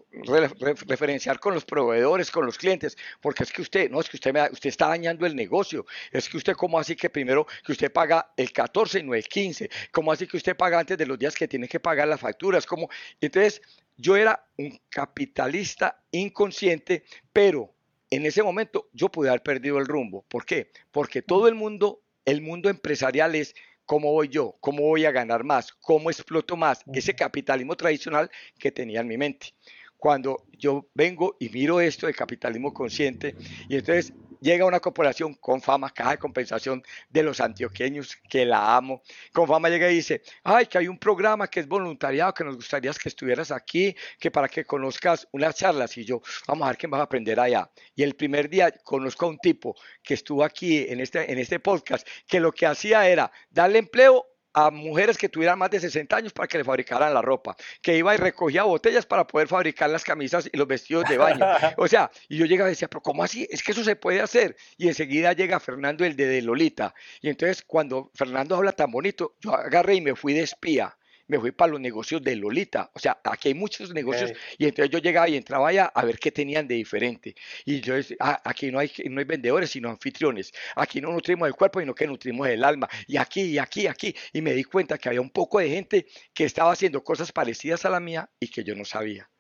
referenciar 0.87 1.41
con 1.41 1.55
los 1.55 1.65
proveedores, 1.65 2.31
con 2.31 2.47
los 2.47 2.57
clientes, 2.57 2.97
porque 3.21 3.43
es 3.43 3.53
que 3.53 3.63
usted, 3.63 3.91
no, 3.91 4.01
es 4.01 4.09
que 4.09 4.17
usted, 4.17 4.33
me, 4.33 4.43
usted 4.51 4.69
está 4.69 4.89
dañando 4.89 5.27
el 5.27 5.35
negocio. 5.35 5.85
Es 6.13 6.29
que 6.29 6.37
usted, 6.37 6.55
¿cómo 6.55 6.79
así 6.79 6.95
que 6.95 7.11
primero 7.11 7.47
que 7.65 7.73
usted 7.73 7.93
paga 7.93 8.33
el 8.37 8.53
14 8.53 9.01
y 9.01 9.03
no 9.03 9.15
el 9.15 9.25
15? 9.25 9.69
¿Cómo 9.91 10.13
así 10.13 10.27
que 10.27 10.37
usted 10.37 10.57
paga 10.57 10.79
antes 10.79 10.97
de 10.97 11.05
los 11.05 11.19
días 11.19 11.35
que 11.35 11.49
tiene 11.49 11.69
que 11.69 11.81
pagar 11.81 12.09
las 12.09 12.21
facturas? 12.21 12.65
¿Cómo? 12.65 12.89
Entonces, 13.21 13.61
yo 13.97 14.17
era 14.17 14.47
un 14.57 14.79
capitalista 14.89 16.03
inconsciente, 16.11 17.05
pero 17.33 17.75
en 18.11 18.27
ese 18.27 18.43
momento 18.43 18.89
yo 18.93 19.11
pude 19.11 19.29
haber 19.29 19.43
perdido 19.43 19.79
el 19.79 19.87
rumbo. 19.87 20.25
¿Por 20.29 20.45
qué? 20.45 20.71
Porque 20.91 21.23
todo 21.23 21.49
el 21.49 21.55
mundo, 21.55 22.03
el 22.25 22.43
mundo 22.43 22.69
empresarial 22.69 23.35
es 23.35 23.55
cómo 23.85 24.13
voy 24.13 24.29
yo, 24.29 24.57
cómo 24.61 24.83
voy 24.83 25.05
a 25.05 25.11
ganar 25.11 25.45
más, 25.45 25.73
cómo 25.73 26.11
exploto 26.11 26.57
más, 26.57 26.83
ese 26.93 27.15
capitalismo 27.15 27.77
tradicional 27.77 28.31
que 28.59 28.73
tenía 28.73 29.01
en 29.01 29.09
mi 29.09 29.17
mente. 29.17 29.55
Cuando 29.97 30.45
yo 30.59 30.89
vengo 30.95 31.37
y 31.39 31.49
miro 31.49 31.81
esto 31.81 32.07
de 32.07 32.15
capitalismo 32.15 32.75
consciente 32.75 33.37
y 33.69 33.77
entonces 33.77 34.13
llega 34.43 34.67
una 34.67 34.81
corporación 34.81 35.35
con 35.35 35.63
fama, 35.63 35.91
caja 35.91 36.11
de 36.13 36.19
compensación 36.19 36.83
de 37.09 37.23
los 37.23 37.41
antioqueños, 37.41 38.17
que 38.29 38.45
la 38.45 38.77
amo. 38.77 39.03
Con 39.33 39.47
fama 39.47 39.69
llega 39.69 39.91
y 39.91 39.95
dice, 39.95 40.23
ay, 40.43 40.67
que 40.67 40.79
hay 40.79 40.89
un 40.89 40.99
programa 40.99 41.47
que 41.49 41.61
es 41.61 41.69
voluntariado, 41.69 42.35
que 42.35 42.45
nos 42.45 42.57
gustaría 42.57 42.93
que 42.93 43.09
estuvieras 43.09 43.51
aquí, 43.51 43.95
que 44.19 44.31
para 44.31 44.49
que 44.49 44.65
conozcas 44.65 45.29
unas 45.33 45.55
charlas. 45.55 45.97
Y 45.97 46.05
yo, 46.05 46.21
vamos 46.47 46.67
a 46.67 46.71
ver 46.71 46.77
qué 46.77 46.89
vas 46.89 47.01
a 47.01 47.05
aprender 47.05 47.39
allá. 47.39 47.71
Y 47.95 48.03
el 48.03 48.15
primer 48.17 48.51
día 48.51 48.71
conozco 48.83 49.27
a 49.27 49.29
un 49.31 49.39
tipo 49.39 49.77
que 50.03 50.15
estuvo 50.15 50.45
aquí 50.45 50.87
en 50.89 51.01
este, 51.01 51.31
en 51.31 51.39
este 51.39 51.61
podcast, 51.61 52.07
que 52.27 52.41
lo 52.41 52.53
que 52.53 52.67
hacía 52.67 53.09
era 53.09 53.31
darle 53.51 53.79
empleo 53.79 54.32
a 54.53 54.71
mujeres 54.71 55.17
que 55.19 55.29
tuvieran 55.29 55.59
más 55.59 55.71
de 55.71 55.81
60 55.81 56.17
años 56.17 56.33
para 56.33 56.49
que 56.49 56.59
le 56.59 56.65
fabricaran 56.65 57.15
la 57.15 57.23
ropa, 57.23 57.57
que 57.81 57.97
iba 57.97 58.15
y 58.15 58.19
recogía 58.19 58.65
botellas 58.65 59.07
para 59.07 59.27
poder 59.27 59.49
fabricar 59.49 59.91
las 59.91 60.05
camisas 60.05 60.49
y 60.53 60.57
los 60.57 60.67
vestidos 60.67 61.09
de 61.09 61.19
baño. 61.19 61.45
O 61.77 61.89
sea, 61.89 62.11
y 62.29 62.37
yo 62.37 62.47
llegaba 62.47 62.69
y 62.69 62.73
decía, 62.73 62.89
pero 62.89 63.03
¿cómo 63.03 63.25
así? 63.25 63.47
Es 63.51 63.63
que 63.63 63.73
eso 63.73 63.83
se 63.83 63.97
puede 63.97 64.21
hacer. 64.21 64.57
Y 64.77 64.89
enseguida 64.89 65.33
llega 65.33 65.59
Fernando, 65.59 66.05
el 66.05 66.17
de, 66.17 66.27
de 66.27 66.43
Lolita. 66.43 66.95
Y 67.21 67.29
entonces 67.29 67.63
cuando 67.63 68.11
Fernando 68.15 68.57
habla 68.57 68.73
tan 68.73 68.91
bonito, 68.91 69.37
yo 69.41 69.55
agarré 69.55 69.97
y 69.97 70.01
me 70.01 70.15
fui 70.15 70.35
de 70.35 70.43
espía 70.43 70.97
me 71.33 71.41
fui 71.41 71.51
para 71.51 71.73
los 71.73 71.81
negocios 71.81 72.23
de 72.23 72.37
Lolita. 72.37 72.91
O 72.93 72.99
sea, 72.99 73.19
aquí 73.25 73.49
hay 73.49 73.55
muchos 73.55 73.95
negocios 73.95 74.33
y 74.59 74.67
entonces 74.67 74.91
yo 74.91 74.99
llegaba 74.99 75.31
y 75.31 75.37
entraba 75.37 75.69
allá 75.69 75.87
a 75.87 76.05
ver 76.05 76.19
qué 76.19 76.31
tenían 76.31 76.69
de 76.69 76.75
diferente. 76.75 77.35
Y 77.65 77.81
yo 77.81 77.95
decía, 77.95 78.19
ah, 78.21 78.43
aquí 78.45 78.71
no 78.71 78.79
hay, 78.79 78.93
no 79.09 79.19
hay 79.19 79.25
vendedores, 79.25 79.71
sino 79.71 79.89
anfitriones. 79.89 80.53
Aquí 80.77 81.01
no 81.01 81.11
nutrimos 81.11 81.49
el 81.49 81.55
cuerpo, 81.55 81.81
sino 81.81 81.95
que 81.95 82.07
nutrimos 82.07 82.49
el 82.49 82.63
alma. 82.63 82.87
Y 83.07 83.17
aquí, 83.17 83.45
y 83.45 83.59
aquí, 83.59 83.83
y 83.83 83.87
aquí. 83.87 84.15
Y 84.35 84.43
me 84.43 84.53
di 84.53 84.65
cuenta 84.65 84.99
que 84.99 85.09
había 85.09 85.23
un 85.23 85.31
poco 85.31 85.59
de 85.59 85.71
gente 85.71 86.07
que 86.35 86.45
estaba 86.45 86.71
haciendo 86.71 87.03
cosas 87.03 87.33
parecidas 87.33 87.87
a 87.87 87.91
la 87.91 87.99
mía 87.99 88.29
y 88.39 88.49
que 88.49 88.63
yo 88.63 88.75
no 88.75 88.85
sabía. 88.85 89.31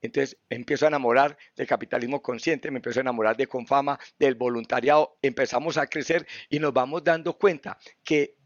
Entonces 0.00 0.38
empiezo 0.48 0.86
a 0.86 0.88
enamorar 0.88 1.36
del 1.56 1.66
capitalismo 1.66 2.22
consciente, 2.22 2.70
me 2.70 2.78
empiezo 2.78 3.00
a 3.00 3.02
enamorar 3.02 3.36
de 3.36 3.46
Confama, 3.46 3.98
del 4.18 4.34
voluntariado, 4.34 5.18
empezamos 5.20 5.76
a 5.76 5.86
crecer 5.88 6.26
y 6.48 6.58
nos 6.58 6.72
vamos 6.72 7.04
dando 7.04 7.36
cuenta 7.36 7.78
que 8.02 8.36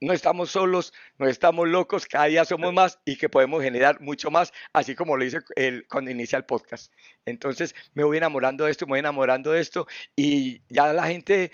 no 0.00 0.12
estamos 0.12 0.50
solos, 0.50 0.92
no 1.18 1.28
estamos 1.28 1.68
locos, 1.68 2.06
cada 2.06 2.26
día 2.26 2.44
somos 2.44 2.72
más 2.72 2.98
y 3.04 3.16
que 3.16 3.28
podemos 3.28 3.62
generar 3.62 4.00
mucho 4.00 4.30
más, 4.30 4.52
así 4.72 4.94
como 4.94 5.16
lo 5.16 5.24
hice 5.24 5.40
el, 5.56 5.86
cuando 5.88 6.10
inicia 6.10 6.36
el 6.36 6.44
podcast. 6.44 6.92
Entonces 7.24 7.74
me 7.94 8.04
voy 8.04 8.18
enamorando 8.18 8.64
de 8.64 8.70
esto, 8.70 8.86
me 8.86 8.90
voy 8.90 8.98
enamorando 9.00 9.52
de 9.52 9.60
esto 9.60 9.86
y 10.16 10.62
ya 10.68 10.92
la 10.92 11.06
gente, 11.06 11.52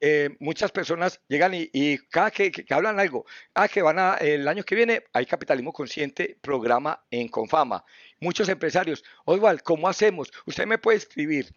eh, 0.00 0.30
muchas 0.40 0.72
personas 0.72 1.20
llegan 1.28 1.52
y, 1.54 1.98
cada 2.08 2.30
que, 2.30 2.50
que, 2.50 2.74
hablan 2.74 2.98
algo, 2.98 3.26
ah, 3.54 3.68
que 3.68 3.82
van 3.82 3.98
a, 3.98 4.14
el 4.14 4.48
año 4.48 4.64
que 4.64 4.74
viene 4.74 5.04
hay 5.12 5.26
capitalismo 5.26 5.72
consciente, 5.72 6.38
programa 6.40 7.04
en 7.10 7.28
Confama. 7.28 7.84
Muchos 8.20 8.48
empresarios, 8.48 9.04
Oswald, 9.24 9.62
¿cómo 9.62 9.88
hacemos? 9.88 10.30
Usted 10.46 10.66
me 10.66 10.78
puede 10.78 10.98
escribir 10.98 11.52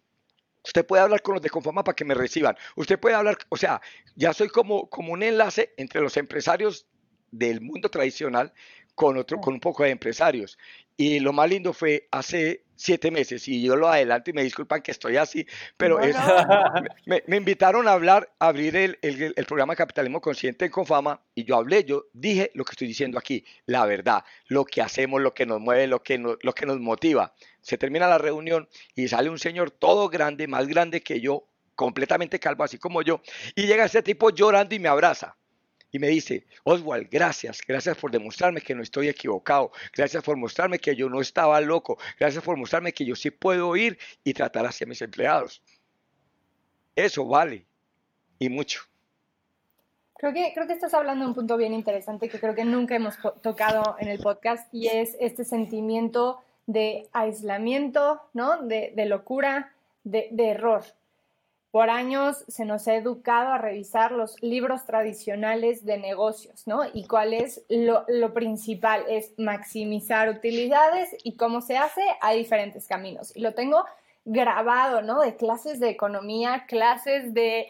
Usted 0.64 0.86
puede 0.86 1.02
hablar 1.02 1.22
con 1.22 1.34
los 1.34 1.42
de 1.42 1.50
Confama 1.50 1.84
para 1.84 1.94
que 1.94 2.04
me 2.04 2.14
reciban. 2.14 2.56
Usted 2.76 2.98
puede 2.98 3.14
hablar, 3.14 3.36
o 3.48 3.56
sea, 3.56 3.80
ya 4.16 4.32
soy 4.32 4.48
como, 4.48 4.88
como 4.88 5.12
un 5.12 5.22
enlace 5.22 5.74
entre 5.76 6.00
los 6.00 6.16
empresarios 6.16 6.86
del 7.30 7.60
mundo 7.60 7.90
tradicional 7.90 8.52
con 8.94 9.18
otro, 9.18 9.40
con 9.40 9.54
un 9.54 9.60
poco 9.60 9.82
de 9.82 9.90
empresarios. 9.90 10.58
Y 10.96 11.20
lo 11.20 11.32
más 11.32 11.48
lindo 11.48 11.72
fue 11.72 12.08
hace 12.12 12.64
siete 12.76 13.10
meses, 13.10 13.46
y 13.48 13.62
yo 13.62 13.76
lo 13.76 13.88
adelanto 13.88 14.30
y 14.30 14.32
me 14.32 14.42
disculpan 14.42 14.82
que 14.82 14.90
estoy 14.90 15.16
así, 15.16 15.46
pero 15.76 15.98
Me, 17.06 17.36
invitaron 17.36 17.88
a 17.88 17.92
hablar, 17.92 18.32
a 18.38 18.48
abrir 18.48 18.76
el, 18.76 18.98
el, 19.00 19.44
programa 19.46 19.76
Capitalismo 19.76 20.20
Consciente 20.20 20.66
en 20.66 20.70
Confama, 20.70 21.20
y 21.34 21.44
yo 21.44 21.56
hablé, 21.56 21.84
yo 21.84 22.06
dije 22.12 22.50
lo 22.54 22.64
que 22.64 22.72
estoy 22.72 22.88
diciendo 22.88 23.18
aquí, 23.18 23.44
la 23.66 23.86
verdad, 23.86 24.24
lo 24.48 24.64
que 24.64 24.82
hacemos, 24.82 25.20
lo 25.20 25.34
que 25.34 25.46
nos 25.46 25.60
mueve, 25.60 25.86
lo 25.86 26.02
que 26.02 26.18
nos, 26.18 26.36
lo 26.42 26.52
que 26.52 26.66
nos 26.66 26.80
motiva. 26.80 27.34
Se 27.60 27.78
termina 27.78 28.06
la 28.08 28.18
reunión 28.18 28.68
y 28.94 29.08
sale 29.08 29.30
un 29.30 29.38
señor 29.38 29.70
todo 29.70 30.08
grande, 30.08 30.46
más 30.46 30.66
grande 30.66 31.02
que 31.02 31.20
yo, 31.20 31.48
completamente 31.74 32.38
calvo, 32.38 32.64
así 32.64 32.78
como 32.78 33.02
yo, 33.02 33.20
y 33.54 33.66
llega 33.66 33.84
ese 33.84 34.02
tipo 34.02 34.30
llorando 34.30 34.74
y 34.74 34.78
me 34.78 34.88
abraza 34.88 35.36
y 35.94 36.00
me 36.00 36.08
dice, 36.08 36.44
Oswald, 36.64 37.06
gracias, 37.08 37.60
gracias 37.64 37.96
por 37.96 38.10
demostrarme 38.10 38.60
que 38.60 38.74
no 38.74 38.82
estoy 38.82 39.06
equivocado, 39.06 39.70
gracias 39.96 40.24
por 40.24 40.36
mostrarme 40.36 40.80
que 40.80 40.96
yo 40.96 41.08
no 41.08 41.20
estaba 41.20 41.60
loco, 41.60 41.98
gracias 42.18 42.42
por 42.42 42.56
mostrarme 42.56 42.92
que 42.92 43.04
yo 43.04 43.14
sí 43.14 43.30
puedo 43.30 43.76
ir 43.76 43.96
y 44.24 44.34
tratar 44.34 44.66
hacia 44.66 44.88
mis 44.88 45.00
empleados. 45.02 45.62
Eso 46.96 47.24
vale 47.24 47.64
y 48.40 48.48
mucho. 48.48 48.80
Creo 50.16 50.32
que, 50.32 50.52
estás 50.72 50.94
hablando 50.94 51.26
de 51.26 51.28
un 51.28 51.34
punto 51.36 51.56
bien 51.56 51.72
interesante 51.72 52.28
que 52.28 52.40
creo 52.40 52.56
que 52.56 52.64
nunca 52.64 52.96
hemos 52.96 53.14
tocado 53.40 53.94
en 54.00 54.08
el 54.08 54.18
podcast 54.18 54.66
y 54.74 54.88
es 54.88 55.16
este 55.20 55.44
sentimiento 55.44 56.40
de 56.66 57.08
aislamiento, 57.12 58.20
¿no? 58.32 58.62
De, 58.62 58.92
locura, 59.06 59.72
de 60.02 60.28
error. 60.40 60.82
Por 61.74 61.90
años 61.90 62.44
se 62.46 62.64
nos 62.64 62.86
ha 62.86 62.94
educado 62.94 63.48
a 63.48 63.58
revisar 63.58 64.12
los 64.12 64.40
libros 64.40 64.84
tradicionales 64.84 65.84
de 65.84 65.98
negocios, 65.98 66.68
¿no? 66.68 66.82
Y 66.92 67.08
cuál 67.08 67.34
es 67.34 67.62
lo, 67.68 68.32
principal, 68.32 69.02
es 69.08 69.32
maximizar 69.38 70.28
utilidades 70.28 71.16
y 71.24 71.36
cómo 71.36 71.60
se 71.62 71.76
hace, 71.76 72.00
hay 72.20 72.38
diferentes 72.38 72.86
caminos. 72.86 73.36
Y 73.36 73.40
lo 73.40 73.54
tengo 73.54 73.84
grabado, 74.24 75.02
¿no? 75.02 75.20
De 75.20 75.34
clases 75.34 75.80
de 75.80 75.88
economía, 75.88 76.64
clases 76.68 77.34
de 77.34 77.66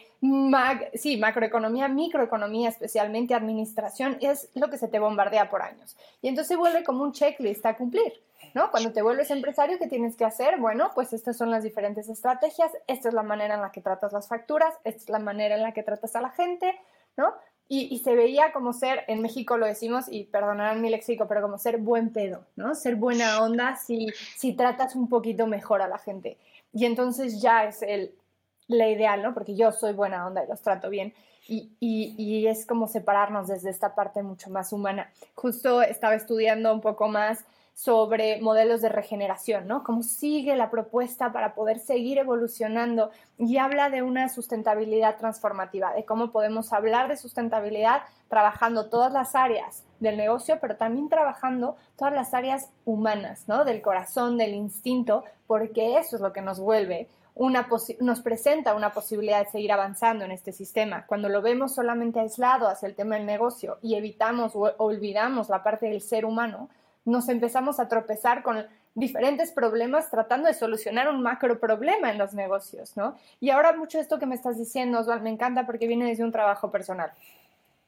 sí, 0.93 1.17
macroeconomía, 1.17 1.87
microeconomía, 1.87 2.69
especialmente 2.69 3.33
administración, 3.33 4.19
es 4.21 4.49
lo 4.53 4.69
que 4.69 4.77
se 4.77 4.87
te 4.87 4.99
bombardea 4.99 5.49
por 5.49 5.63
años. 5.63 5.97
Y 6.21 6.27
entonces 6.27 6.55
vuelve 6.57 6.83
como 6.83 7.01
un 7.01 7.11
checklist 7.11 7.65
a 7.65 7.75
cumplir. 7.75 8.13
¿No? 8.55 8.71
Cuando 8.71 8.93
te 8.93 9.01
vuelves 9.01 9.29
empresario, 9.31 9.77
¿qué 9.77 9.87
tienes 9.87 10.15
que 10.15 10.23
hacer? 10.23 10.59
Bueno, 10.59 10.89
pues 10.95 11.11
estas 11.11 11.37
son 11.37 11.51
las 11.51 11.61
diferentes 11.61 12.07
estrategias, 12.07 12.71
esta 12.87 13.09
es 13.09 13.13
la 13.13 13.21
manera 13.21 13.55
en 13.55 13.61
la 13.61 13.71
que 13.71 13.81
tratas 13.81 14.13
las 14.13 14.29
facturas, 14.29 14.73
esta 14.85 15.03
es 15.03 15.09
la 15.09 15.19
manera 15.19 15.55
en 15.55 15.61
la 15.61 15.73
que 15.73 15.83
tratas 15.83 16.15
a 16.15 16.21
la 16.21 16.29
gente, 16.29 16.73
¿no? 17.17 17.33
Y, 17.67 17.97
se 18.03 18.15
veía 18.15 18.53
como 18.53 18.73
ser, 18.73 19.03
en 19.07 19.23
México 19.23 19.57
lo 19.57 19.65
decimos, 19.65 20.05
y 20.07 20.25
perdonarán 20.25 20.81
mi 20.81 20.91
léxico, 20.91 21.27
pero 21.27 21.41
como 21.41 21.57
ser 21.57 21.79
buen 21.79 22.13
pedo, 22.13 22.45
¿no? 22.55 22.75
Ser 22.75 22.95
buena 22.95 23.41
onda 23.41 23.75
si, 23.75 24.07
si 24.37 24.53
tratas 24.53 24.95
un 24.95 25.09
poquito 25.09 25.47
mejor 25.47 25.81
a 25.81 25.87
la 25.87 25.97
gente. 25.97 26.37
Y 26.71 26.85
entonces 26.85 27.41
ya 27.41 27.65
es 27.65 27.81
el, 27.81 28.13
la 28.67 28.87
ideal, 28.87 29.23
¿no? 29.23 29.33
Porque 29.33 29.55
yo 29.55 29.71
soy 29.71 29.93
buena 29.93 30.27
onda 30.27 30.43
y 30.43 30.47
los 30.47 30.61
trato 30.61 30.91
bien. 30.91 31.15
Y, 31.47 31.71
y, 31.79 32.13
y, 32.19 32.47
es 32.47 32.67
como 32.67 32.87
separarnos 32.87 33.47
desde 33.47 33.71
esta 33.71 33.95
parte 33.95 34.21
mucho 34.21 34.51
más 34.51 34.71
humana. 34.71 35.11
Justo 35.33 35.81
estaba 35.81 36.13
estudiando 36.13 36.71
un 36.71 36.81
poco 36.81 37.07
más 37.07 37.45
sobre 37.75 38.39
modelos 38.39 38.81
de 38.81 38.87
regeneración, 38.87 39.67
¿no? 39.67 39.83
Cómo 39.83 40.01
sigue 40.01 40.55
la 40.55 40.71
propuesta 40.71 41.33
para 41.33 41.53
poder 41.55 41.79
seguir 41.79 42.17
evolucionando 42.17 43.11
y 43.37 43.57
habla 43.57 43.89
de 43.89 44.01
una 44.01 44.29
sustentabilidad 44.29 45.17
transformativa, 45.17 45.93
de 45.93 46.05
cómo 46.05 46.31
podemos 46.31 46.71
hablar 46.71 47.09
de 47.09 47.17
sustentabilidad 47.17 48.03
trabajando 48.29 48.89
todas 48.89 49.11
las 49.11 49.35
áreas 49.35 49.83
del 49.99 50.15
negocio, 50.15 50.57
pero 50.61 50.77
también 50.77 51.09
trabajando 51.09 51.75
todas 51.97 52.13
las 52.13 52.33
áreas 52.33 52.69
humanas, 52.85 53.43
¿no? 53.47 53.65
Del 53.65 53.81
corazón, 53.81 54.37
del 54.37 54.53
instinto, 54.53 55.25
porque 55.45 55.97
eso 55.97 56.15
es 56.15 56.21
lo 56.21 56.31
que 56.31 56.41
nos 56.41 56.61
vuelve 56.61 57.09
una 57.37 57.67
nos 57.99 58.21
presenta 58.21 58.73
una 58.75 58.93
posibilidad 58.93 59.43
de 59.43 59.51
seguir 59.51 59.73
avanzando 59.73 60.23
en 60.23 60.31
este 60.31 60.53
sistema. 60.53 61.05
Cuando 61.05 61.27
lo 61.27 61.41
vemos 61.41 61.75
solamente 61.75 62.21
aislado 62.21 62.69
hacia 62.69 62.87
el 62.87 62.95
tema 62.95 63.17
del 63.17 63.25
negocio 63.25 63.77
y 63.81 63.95
evitamos 63.95 64.55
o 64.55 64.73
olvidamos 64.77 65.49
la 65.49 65.61
parte 65.61 65.87
del 65.87 65.99
ser 65.99 66.23
humano, 66.23 66.69
nos 67.05 67.29
empezamos 67.29 67.79
a 67.79 67.87
tropezar 67.87 68.43
con 68.43 68.65
diferentes 68.95 69.51
problemas 69.51 70.09
tratando 70.09 70.47
de 70.47 70.53
solucionar 70.53 71.07
un 71.07 71.21
macro 71.21 71.59
problema 71.59 72.09
en 72.09 72.17
los 72.17 72.33
negocios, 72.33 72.97
¿no? 72.97 73.15
Y 73.39 73.51
ahora 73.51 73.73
mucho 73.73 73.97
de 73.97 74.03
esto 74.03 74.19
que 74.19 74.25
me 74.25 74.35
estás 74.35 74.57
diciendo, 74.57 74.99
Oswald, 74.99 75.21
me 75.21 75.29
encanta 75.29 75.65
porque 75.65 75.87
viene 75.87 76.05
desde 76.05 76.23
un 76.23 76.31
trabajo 76.31 76.71
personal. 76.71 77.11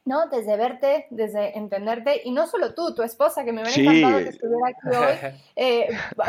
¿no? 0.04 0.26
Desde 0.28 0.56
verte, 0.56 1.06
desde 1.10 1.58
entenderte, 1.58 2.22
y 2.24 2.30
no 2.30 2.46
solo 2.46 2.72
tú, 2.72 2.94
tu 2.94 3.02
esposa, 3.02 3.44
que 3.44 3.52
me 3.52 3.62
hubiera 3.62 3.78
encantado 3.78 4.24
que 4.24 4.30
estuviera 4.30 4.68
aquí 4.68 4.96
hoy, 4.96 5.32
eh, 5.56 5.88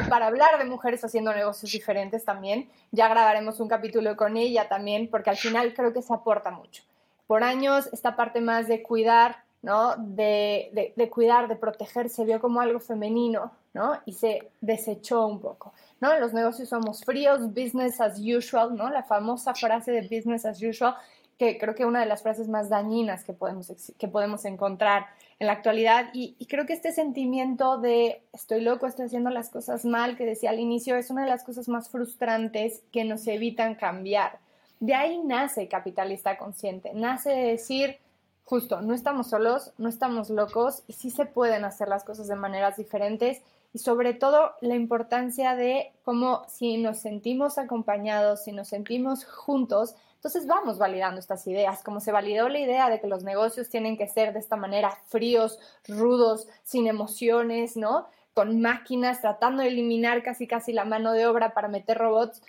para 0.10 0.28
hablar 0.28 0.58
de 0.60 0.66
mujeres 0.66 1.02
haciendo 1.06 1.34
negocios 1.34 1.72
diferentes 1.72 2.26
también. 2.26 2.70
Ya 2.92 3.08
grabaremos 3.08 3.62
un 3.62 3.70
capítulo 3.70 4.18
con 4.18 4.36
ella 4.36 4.68
también, 4.68 5.08
porque 5.10 5.30
al 5.30 5.38
final 5.38 5.74
creo 5.74 5.94
que 5.94 6.02
se 6.02 6.14
aporta 6.14 6.52
mucho. 6.52 6.84
Por 7.26 7.42
años, 7.42 7.88
esta 7.94 8.18
parte 8.18 8.42
más 8.42 8.68
de 8.68 8.84
cuidar 8.84 9.44
¿no? 9.62 9.96
De, 9.98 10.94
de, 10.96 11.10
cuidar, 11.10 11.48
de 11.48 11.56
proteger, 11.56 12.10
se 12.10 12.24
vio 12.24 12.40
como 12.40 12.62
algo 12.62 12.80
femenino, 12.80 13.52
¿no? 13.74 14.00
Y 14.06 14.14
se 14.14 14.50
desechó 14.62 15.28
un 15.28 15.40
poco, 15.40 15.74
¿no? 16.00 16.14
En 16.14 16.22
los 16.22 16.34
negocios 16.34 16.70
somos 16.70 17.04
fríos, 17.04 17.54
business 17.54 18.00
as 18.00 18.20
usual, 18.20 18.76
¿no? 18.76 18.90
La 18.90 19.04
famosa 19.04 19.54
frase 19.54 19.92
de 19.92 20.02
business 20.02 20.46
as 20.46 20.62
usual, 20.62 20.96
que 21.38 21.58
creo 21.58 21.76
que 21.76 21.84
es 21.84 21.90
una 21.90 22.00
de 22.02 22.06
las 22.06 22.24
frases 22.24 22.48
más 22.48 22.70
dañinas 22.70 23.24
que 23.24 23.34
podemos, 23.34 23.72
que 23.98 24.08
podemos 24.08 24.46
encontrar 24.46 25.08
en 25.40 25.48
la 25.48 25.54
actualidad. 25.54 26.10
Y, 26.14 26.36
y 26.38 26.46
creo 26.48 26.66
que 26.66 26.74
este 26.74 26.92
sentimiento 26.92 27.78
de 27.78 28.22
estoy 28.34 28.62
loco, 28.62 28.88
estoy 28.88 29.06
haciendo 29.06 29.30
las 29.30 29.50
cosas 29.50 29.86
mal, 29.86 30.18
que 30.18 30.26
decía 30.26 30.52
al 30.52 30.60
inicio, 30.60 30.96
es 30.96 31.10
una 31.10 31.24
de 31.24 31.30
las 31.30 31.44
cosas 31.44 31.68
más 31.68 31.90
frustrantes 31.90 32.82
que 32.92 33.04
nos 33.04 33.28
evitan 33.28 33.76
cambiar. 33.76 34.40
De 34.80 34.96
ahí 34.96 35.22
nace 35.26 35.68
capitalista 35.68 36.38
consciente, 36.38 36.92
nace 36.94 37.30
de 37.30 37.44
decir, 37.52 37.98
justo, 38.50 38.82
no 38.82 38.96
estamos 38.96 39.28
solos, 39.28 39.74
no 39.78 39.90
estamos 39.90 40.32
locos 40.32 40.82
y 40.88 40.94
sí 40.94 41.12
se 41.12 41.28
pueden 41.28 41.66
hacer 41.66 41.88
las 41.88 42.04
cosas 42.04 42.28
de 42.28 42.36
maneras 42.36 42.78
diferentes 42.78 43.44
y 43.74 43.78
sobre 43.78 44.16
todo 44.16 44.54
la 44.62 44.74
importancia 44.74 45.56
de 45.56 45.94
cómo 46.04 46.42
si 46.48 46.78
nos 46.78 46.98
sentimos 46.98 47.60
acompañados, 47.60 48.44
si 48.44 48.52
nos 48.52 48.70
sentimos 48.70 49.24
juntos, 49.24 49.94
entonces 50.16 50.48
vamos 50.48 50.80
validando 50.80 51.20
estas 51.20 51.46
ideas, 51.46 51.84
como 51.84 52.00
se 52.00 52.12
validó 52.12 52.50
la 52.50 52.58
idea 52.58 52.90
de 52.90 53.00
que 53.00 53.06
los 53.06 53.24
negocios 53.24 53.70
tienen 53.70 53.98
que 53.98 54.08
ser 54.08 54.34
de 54.34 54.40
esta 54.40 54.56
manera 54.56 54.98
fríos, 55.10 55.60
rudos, 55.88 56.48
sin 56.64 56.88
emociones, 56.88 57.78
¿no? 57.78 58.08
Con 58.34 58.62
máquinas, 58.62 59.22
tratando 59.22 59.62
de 59.62 59.68
eliminar 59.68 60.24
casi 60.24 60.48
casi 60.48 60.74
la 60.74 60.86
mano 60.86 61.12
de 61.12 61.28
obra 61.28 61.54
para 61.54 61.68
meter 61.68 62.00
robots 62.00 62.42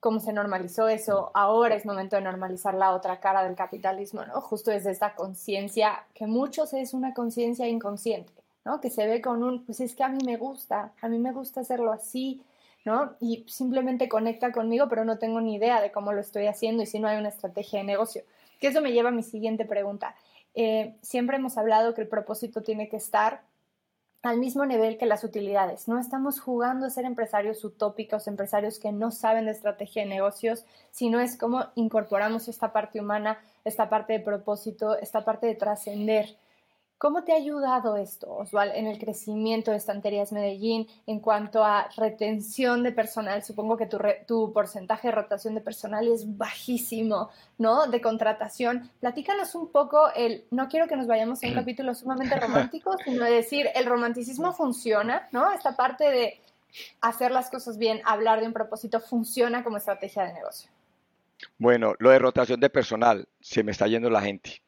cómo 0.00 0.20
se 0.20 0.32
normalizó 0.32 0.88
eso, 0.88 1.30
ahora 1.34 1.74
es 1.74 1.84
momento 1.84 2.16
de 2.16 2.22
normalizar 2.22 2.74
la 2.74 2.92
otra 2.94 3.18
cara 3.20 3.42
del 3.42 3.56
capitalismo, 3.56 4.24
¿no? 4.24 4.40
Justo 4.40 4.70
desde 4.70 4.92
esta 4.92 5.14
conciencia, 5.14 6.04
que 6.14 6.26
muchos 6.26 6.72
es 6.72 6.94
una 6.94 7.14
conciencia 7.14 7.66
inconsciente, 7.66 8.32
¿no? 8.64 8.80
Que 8.80 8.90
se 8.90 9.06
ve 9.06 9.20
con 9.20 9.42
un, 9.42 9.64
pues 9.64 9.80
es 9.80 9.94
que 9.94 10.04
a 10.04 10.08
mí 10.08 10.18
me 10.24 10.36
gusta, 10.36 10.92
a 11.00 11.08
mí 11.08 11.18
me 11.18 11.32
gusta 11.32 11.62
hacerlo 11.62 11.92
así, 11.92 12.42
¿no? 12.84 13.14
Y 13.20 13.44
simplemente 13.48 14.08
conecta 14.08 14.52
conmigo, 14.52 14.88
pero 14.88 15.04
no 15.04 15.18
tengo 15.18 15.40
ni 15.40 15.56
idea 15.56 15.80
de 15.80 15.90
cómo 15.90 16.12
lo 16.12 16.20
estoy 16.20 16.46
haciendo 16.46 16.82
y 16.82 16.86
si 16.86 17.00
no 17.00 17.08
hay 17.08 17.18
una 17.18 17.28
estrategia 17.28 17.80
de 17.80 17.84
negocio. 17.84 18.22
Que 18.60 18.68
eso 18.68 18.80
me 18.80 18.92
lleva 18.92 19.08
a 19.08 19.12
mi 19.12 19.22
siguiente 19.22 19.64
pregunta. 19.64 20.14
Eh, 20.54 20.94
siempre 21.02 21.36
hemos 21.36 21.58
hablado 21.58 21.94
que 21.94 22.02
el 22.02 22.08
propósito 22.08 22.62
tiene 22.62 22.88
que 22.88 22.96
estar 22.96 23.42
al 24.22 24.38
mismo 24.38 24.66
nivel 24.66 24.98
que 24.98 25.06
las 25.06 25.24
utilidades. 25.24 25.86
No 25.88 25.98
estamos 25.98 26.40
jugando 26.40 26.86
a 26.86 26.90
ser 26.90 27.04
empresarios 27.04 27.64
utópicos, 27.64 28.26
empresarios 28.26 28.78
que 28.78 28.92
no 28.92 29.10
saben 29.10 29.44
de 29.44 29.52
estrategia 29.52 30.02
de 30.02 30.08
negocios, 30.08 30.64
sino 30.90 31.20
es 31.20 31.38
como 31.38 31.66
incorporamos 31.76 32.48
esta 32.48 32.72
parte 32.72 33.00
humana, 33.00 33.38
esta 33.64 33.88
parte 33.88 34.14
de 34.14 34.20
propósito, 34.20 34.98
esta 34.98 35.24
parte 35.24 35.46
de 35.46 35.54
trascender. 35.54 36.36
¿Cómo 36.98 37.22
te 37.22 37.32
ha 37.32 37.36
ayudado 37.36 37.96
esto, 37.96 38.28
Osval, 38.28 38.72
en 38.74 38.88
el 38.88 38.98
crecimiento 38.98 39.70
de 39.70 39.76
Estanterías 39.76 40.32
Medellín 40.32 40.88
en 41.06 41.20
cuanto 41.20 41.62
a 41.62 41.88
retención 41.96 42.82
de 42.82 42.90
personal? 42.90 43.44
Supongo 43.44 43.76
que 43.76 43.86
tu, 43.86 43.98
tu, 44.26 44.52
porcentaje 44.52 45.06
de 45.06 45.12
rotación 45.12 45.54
de 45.54 45.60
personal 45.60 46.08
es 46.08 46.36
bajísimo, 46.36 47.30
¿no? 47.56 47.86
De 47.86 48.00
contratación. 48.00 48.90
Platícanos 48.98 49.54
un 49.54 49.70
poco 49.70 50.12
el, 50.12 50.44
no 50.50 50.68
quiero 50.68 50.88
que 50.88 50.96
nos 50.96 51.06
vayamos 51.06 51.40
a 51.40 51.46
un 51.46 51.54
capítulo 51.54 51.94
sumamente 51.94 52.34
romántico, 52.40 52.96
sino 53.04 53.24
de 53.24 53.30
decir, 53.30 53.68
el 53.76 53.86
romanticismo 53.86 54.52
funciona, 54.52 55.28
¿no? 55.30 55.52
Esta 55.52 55.76
parte 55.76 56.10
de 56.10 56.40
hacer 57.00 57.30
las 57.30 57.48
cosas 57.48 57.78
bien, 57.78 58.02
hablar 58.06 58.40
de 58.40 58.48
un 58.48 58.52
propósito, 58.52 58.98
funciona 58.98 59.62
como 59.62 59.76
estrategia 59.76 60.24
de 60.24 60.32
negocio. 60.32 60.68
Bueno, 61.58 61.94
lo 62.00 62.10
de 62.10 62.18
rotación 62.18 62.58
de 62.58 62.70
personal, 62.70 63.28
se 63.40 63.62
me 63.62 63.70
está 63.70 63.86
yendo 63.86 64.10
la 64.10 64.20
gente. 64.20 64.62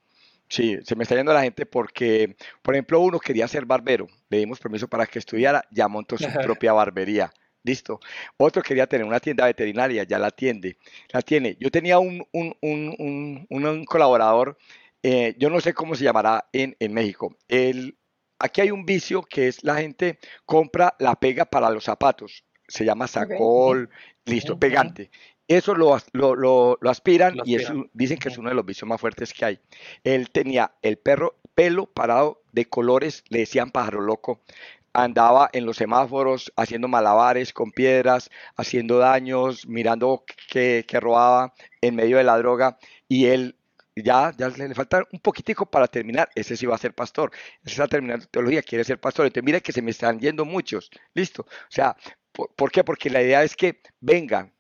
Sí, 0.51 0.79
se 0.83 0.97
me 0.97 1.05
está 1.05 1.15
yendo 1.15 1.33
la 1.33 1.43
gente 1.43 1.65
porque, 1.65 2.37
por 2.61 2.75
ejemplo, 2.75 2.99
uno 2.99 3.21
quería 3.21 3.47
ser 3.47 3.65
barbero, 3.67 4.09
le 4.29 4.39
dimos 4.39 4.59
permiso 4.59 4.89
para 4.89 5.07
que 5.07 5.21
estudiara, 5.21 5.65
ya 5.71 5.87
montó 5.87 6.19
su 6.19 6.29
propia 6.43 6.73
barbería. 6.73 7.31
Listo. 7.63 8.01
Otro 8.37 8.61
quería 8.61 8.87
tener 8.89 9.07
una 9.07 9.21
tienda 9.21 9.45
veterinaria, 9.45 10.03
ya 10.03 10.19
la 10.19 10.29
atiende. 10.29 10.77
La 11.13 11.23
tiene. 11.23 11.57
Yo 11.61 11.71
tenía 11.71 11.99
un, 12.01 12.27
un, 12.33 12.57
un, 12.63 13.47
un 13.49 13.85
colaborador, 13.85 14.59
eh, 15.05 15.37
yo 15.39 15.51
no 15.51 15.61
sé 15.61 15.73
cómo 15.73 15.95
se 15.95 16.03
llamará 16.05 16.49
en, 16.53 16.75
en 16.81 16.95
México. 16.95 17.37
El, 17.47 17.97
aquí 18.39 18.63
hay 18.63 18.73
un 18.73 18.85
vicio 18.85 19.23
que 19.23 19.47
es 19.47 19.63
la 19.63 19.77
gente 19.77 20.19
compra 20.47 20.97
la 20.99 21.15
pega 21.15 21.45
para 21.45 21.71
los 21.71 21.85
zapatos. 21.85 22.45
Se 22.67 22.85
llama 22.85 23.07
sacol, 23.07 23.91
listo, 24.27 24.59
pegante. 24.59 25.11
Eso 25.51 25.75
lo, 25.75 25.99
lo, 26.13 26.79
aspiran 26.89 27.39
y 27.45 27.57
dicen 27.93 28.19
que 28.19 28.29
es 28.29 28.39
uno 28.39 28.51
de 28.51 28.55
los 28.55 28.65
vicios 28.65 28.89
más 28.89 29.01
fuertes 29.01 29.35
que 29.35 29.45
hay. 29.45 29.61
Él 30.05 30.31
tenía 30.31 30.77
el 30.81 30.97
perro, 30.97 31.41
pelo 31.57 31.87
parado 31.87 32.45
de 32.53 32.67
colores, 32.67 33.25
le 33.31 33.41
decían 33.41 33.73
pájaro 33.73 34.01
loco. 34.01 34.41
Andaba 34.93 35.51
en 35.53 35.67
los 35.67 35.77
semáforos 35.77 36.53
haciendo 36.55 36.87
malabares 36.87 37.53
con 37.53 37.73
piedras, 37.73 38.31
haciendo 38.57 38.99
daños, 38.99 39.67
mirando 39.67 40.25
que, 40.53 40.85
robaba 41.01 41.53
en 41.81 41.97
medio 41.97 42.19
de 42.19 42.25
la 42.25 42.39
droga. 42.39 42.79
Y 43.09 43.27
él 43.27 43.57
ya, 43.97 44.33
ya 44.39 44.49
le, 44.51 44.73
falta 44.75 45.05
un 45.13 45.19
poquitico 45.19 45.67
para 45.67 45.89
terminar. 45.89 46.29
Ese 46.37 46.57
sí 46.57 46.65
va 46.65 46.77
a 46.77 46.79
ser 46.79 46.95
pastor. 46.95 47.33
Ese 47.65 47.73
está 47.73 47.89
terminando 47.89 48.25
teología, 48.27 48.63
quiere 48.63 48.85
ser 48.85 49.01
pastor. 49.01 49.27
Entonces, 49.27 49.45
mire 49.45 49.61
que 49.61 49.73
se 49.73 49.83
me 49.83 49.91
están 49.91 50.21
yendo 50.21 50.45
muchos. 50.45 50.91
Listo. 51.15 51.43
O 51.43 51.71
sea, 51.71 51.97
¿por, 52.33 52.71
qué? 52.71 52.85
Porque 52.85 53.11
la 53.11 53.23
idea 53.23 53.43
es 53.43 53.57
que 53.57 53.81
vengan, 54.01 54.53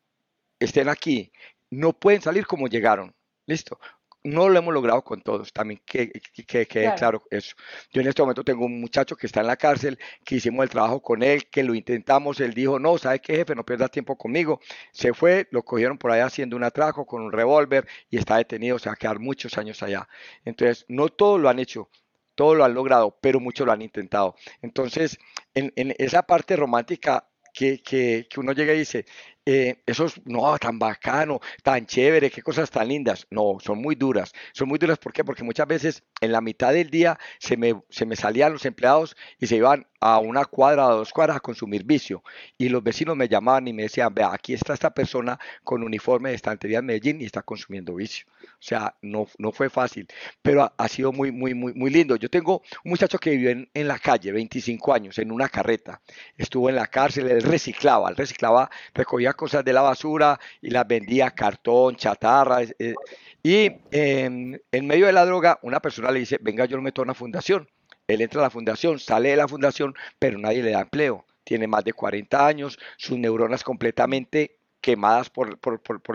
estén 0.58 0.88
aquí, 0.88 1.32
no 1.70 1.92
pueden 1.92 2.22
salir 2.22 2.46
como 2.46 2.68
llegaron. 2.68 3.14
Listo. 3.46 3.78
No 4.22 4.50
lo 4.50 4.58
hemos 4.58 4.74
logrado 4.74 5.02
con 5.02 5.22
todos, 5.22 5.50
también 5.50 5.80
que 5.86 6.10
quede 6.46 6.66
claro. 6.66 6.96
claro. 6.96 7.22
eso. 7.30 7.56
Yo 7.90 8.02
en 8.02 8.08
este 8.08 8.20
momento 8.20 8.44
tengo 8.44 8.66
un 8.66 8.78
muchacho 8.78 9.16
que 9.16 9.26
está 9.26 9.40
en 9.40 9.46
la 9.46 9.56
cárcel, 9.56 9.98
que 10.24 10.34
hicimos 10.34 10.62
el 10.62 10.68
trabajo 10.68 11.00
con 11.00 11.22
él, 11.22 11.48
que 11.48 11.62
lo 11.62 11.74
intentamos, 11.74 12.38
él 12.40 12.52
dijo, 12.52 12.78
no, 12.78 12.98
¿sabe 12.98 13.20
qué 13.20 13.36
jefe? 13.36 13.54
No 13.54 13.64
pierdas 13.64 13.90
tiempo 13.90 14.18
conmigo. 14.18 14.60
Se 14.92 15.14
fue, 15.14 15.48
lo 15.52 15.62
cogieron 15.62 15.96
por 15.96 16.10
allá 16.10 16.26
haciendo 16.26 16.54
un 16.54 16.64
atraco 16.64 17.06
con 17.06 17.22
un 17.22 17.32
revólver 17.32 17.86
y 18.10 18.18
está 18.18 18.36
detenido, 18.36 18.78
se 18.78 18.90
va 18.90 18.92
a 18.92 18.96
quedar 18.96 19.20
muchos 19.20 19.56
años 19.56 19.82
allá. 19.82 20.06
Entonces, 20.44 20.84
no 20.88 21.08
todos 21.08 21.40
lo 21.40 21.48
han 21.48 21.58
hecho, 21.58 21.88
todos 22.34 22.58
lo 22.58 22.64
han 22.64 22.74
logrado, 22.74 23.16
pero 23.22 23.40
muchos 23.40 23.66
lo 23.66 23.72
han 23.72 23.80
intentado. 23.80 24.34
Entonces, 24.60 25.18
en, 25.54 25.72
en 25.76 25.94
esa 25.98 26.24
parte 26.24 26.56
romántica 26.56 27.29
que, 27.52 27.82
que, 27.82 28.26
que, 28.28 28.40
uno 28.40 28.52
llega 28.52 28.74
y 28.74 28.78
dice, 28.78 29.06
eh, 29.44 29.82
eso 29.86 30.06
es 30.06 30.20
no, 30.26 30.56
tan 30.58 30.78
bacano, 30.78 31.40
tan 31.62 31.86
chévere, 31.86 32.30
qué 32.30 32.42
cosas 32.42 32.70
tan 32.70 32.88
lindas. 32.88 33.26
No, 33.30 33.58
son 33.60 33.80
muy 33.80 33.94
duras. 33.94 34.32
Son 34.52 34.68
muy 34.68 34.78
duras, 34.78 34.98
¿por 34.98 35.12
qué? 35.12 35.24
Porque 35.24 35.44
muchas 35.44 35.66
veces 35.66 36.04
en 36.20 36.32
la 36.32 36.40
mitad 36.40 36.72
del 36.72 36.90
día 36.90 37.18
se 37.38 37.56
me, 37.56 37.82
se 37.90 38.06
me 38.06 38.16
salían 38.16 38.52
los 38.52 38.64
empleados 38.64 39.16
y 39.38 39.46
se 39.46 39.56
iban 39.56 39.86
a 40.00 40.18
una 40.18 40.46
cuadra 40.46 40.88
o 40.88 40.96
dos 40.96 41.12
cuadras 41.12 41.36
a 41.36 41.40
consumir 41.40 41.84
vicio. 41.84 42.24
Y 42.58 42.68
los 42.68 42.82
vecinos 42.82 43.16
me 43.16 43.28
llamaban 43.28 43.68
y 43.68 43.72
me 43.72 43.82
decían, 43.82 44.14
vea, 44.14 44.32
aquí 44.32 44.54
está 44.54 44.72
esta 44.74 44.90
persona 44.90 45.38
con 45.62 45.82
uniforme 45.82 46.30
de 46.30 46.36
estantería 46.36 46.78
en 46.78 46.86
Medellín 46.86 47.20
y 47.20 47.26
está 47.26 47.42
consumiendo 47.42 47.94
vicio. 47.94 48.26
O 48.42 48.62
sea, 48.62 48.94
no, 49.02 49.26
no 49.38 49.52
fue 49.52 49.70
fácil, 49.70 50.06
pero 50.42 50.72
ha, 50.76 50.88
sido 50.88 51.12
muy, 51.12 51.30
muy, 51.30 51.54
muy, 51.54 51.74
muy 51.74 51.90
lindo. 51.90 52.16
Yo 52.16 52.30
tengo 52.30 52.62
un 52.84 52.90
muchacho 52.90 53.18
que 53.18 53.30
vivió 53.30 53.50
en, 53.50 53.68
en, 53.74 53.88
la 53.88 53.98
calle, 53.98 54.32
25 54.32 54.92
años, 54.94 55.18
en 55.18 55.30
una 55.30 55.48
carreta. 55.48 56.00
Estuvo 56.36 56.68
en 56.68 56.76
la 56.76 56.86
cárcel, 56.86 57.30
él 57.30 57.42
reciclaba, 57.42 58.08
él 58.08 58.16
reciclaba, 58.16 58.70
recogía 58.94 59.34
cosas 59.34 59.64
de 59.64 59.72
la 59.72 59.82
basura 59.82 60.38
y 60.60 60.70
las 60.70 60.86
vendía, 60.86 61.30
cartón, 61.30 61.96
chatarra. 61.96 62.62
Eh, 62.62 62.94
y 63.42 63.70
em, 63.90 64.58
en 64.72 64.86
medio 64.86 65.06
de 65.06 65.12
la 65.12 65.24
droga, 65.24 65.58
una 65.62 65.80
persona 65.80 66.10
le 66.10 66.20
dice, 66.20 66.38
venga, 66.40 66.64
yo 66.64 66.76
lo 66.76 66.82
meto 66.82 67.02
a 67.02 67.04
una 67.04 67.14
fundación 67.14 67.68
él 68.06 68.22
entra 68.22 68.40
a 68.40 68.44
la 68.44 68.50
fundación, 68.50 68.98
sale 68.98 69.30
de 69.30 69.36
la 69.36 69.48
fundación, 69.48 69.94
pero 70.18 70.38
nadie 70.38 70.62
le 70.62 70.72
da 70.72 70.80
empleo. 70.80 71.26
Tiene 71.44 71.66
más 71.66 71.84
de 71.84 71.92
40 71.92 72.46
años, 72.46 72.78
sus 72.96 73.18
neuronas 73.18 73.64
completamente 73.64 74.58
quemadas 74.80 75.30
por, 75.30 75.58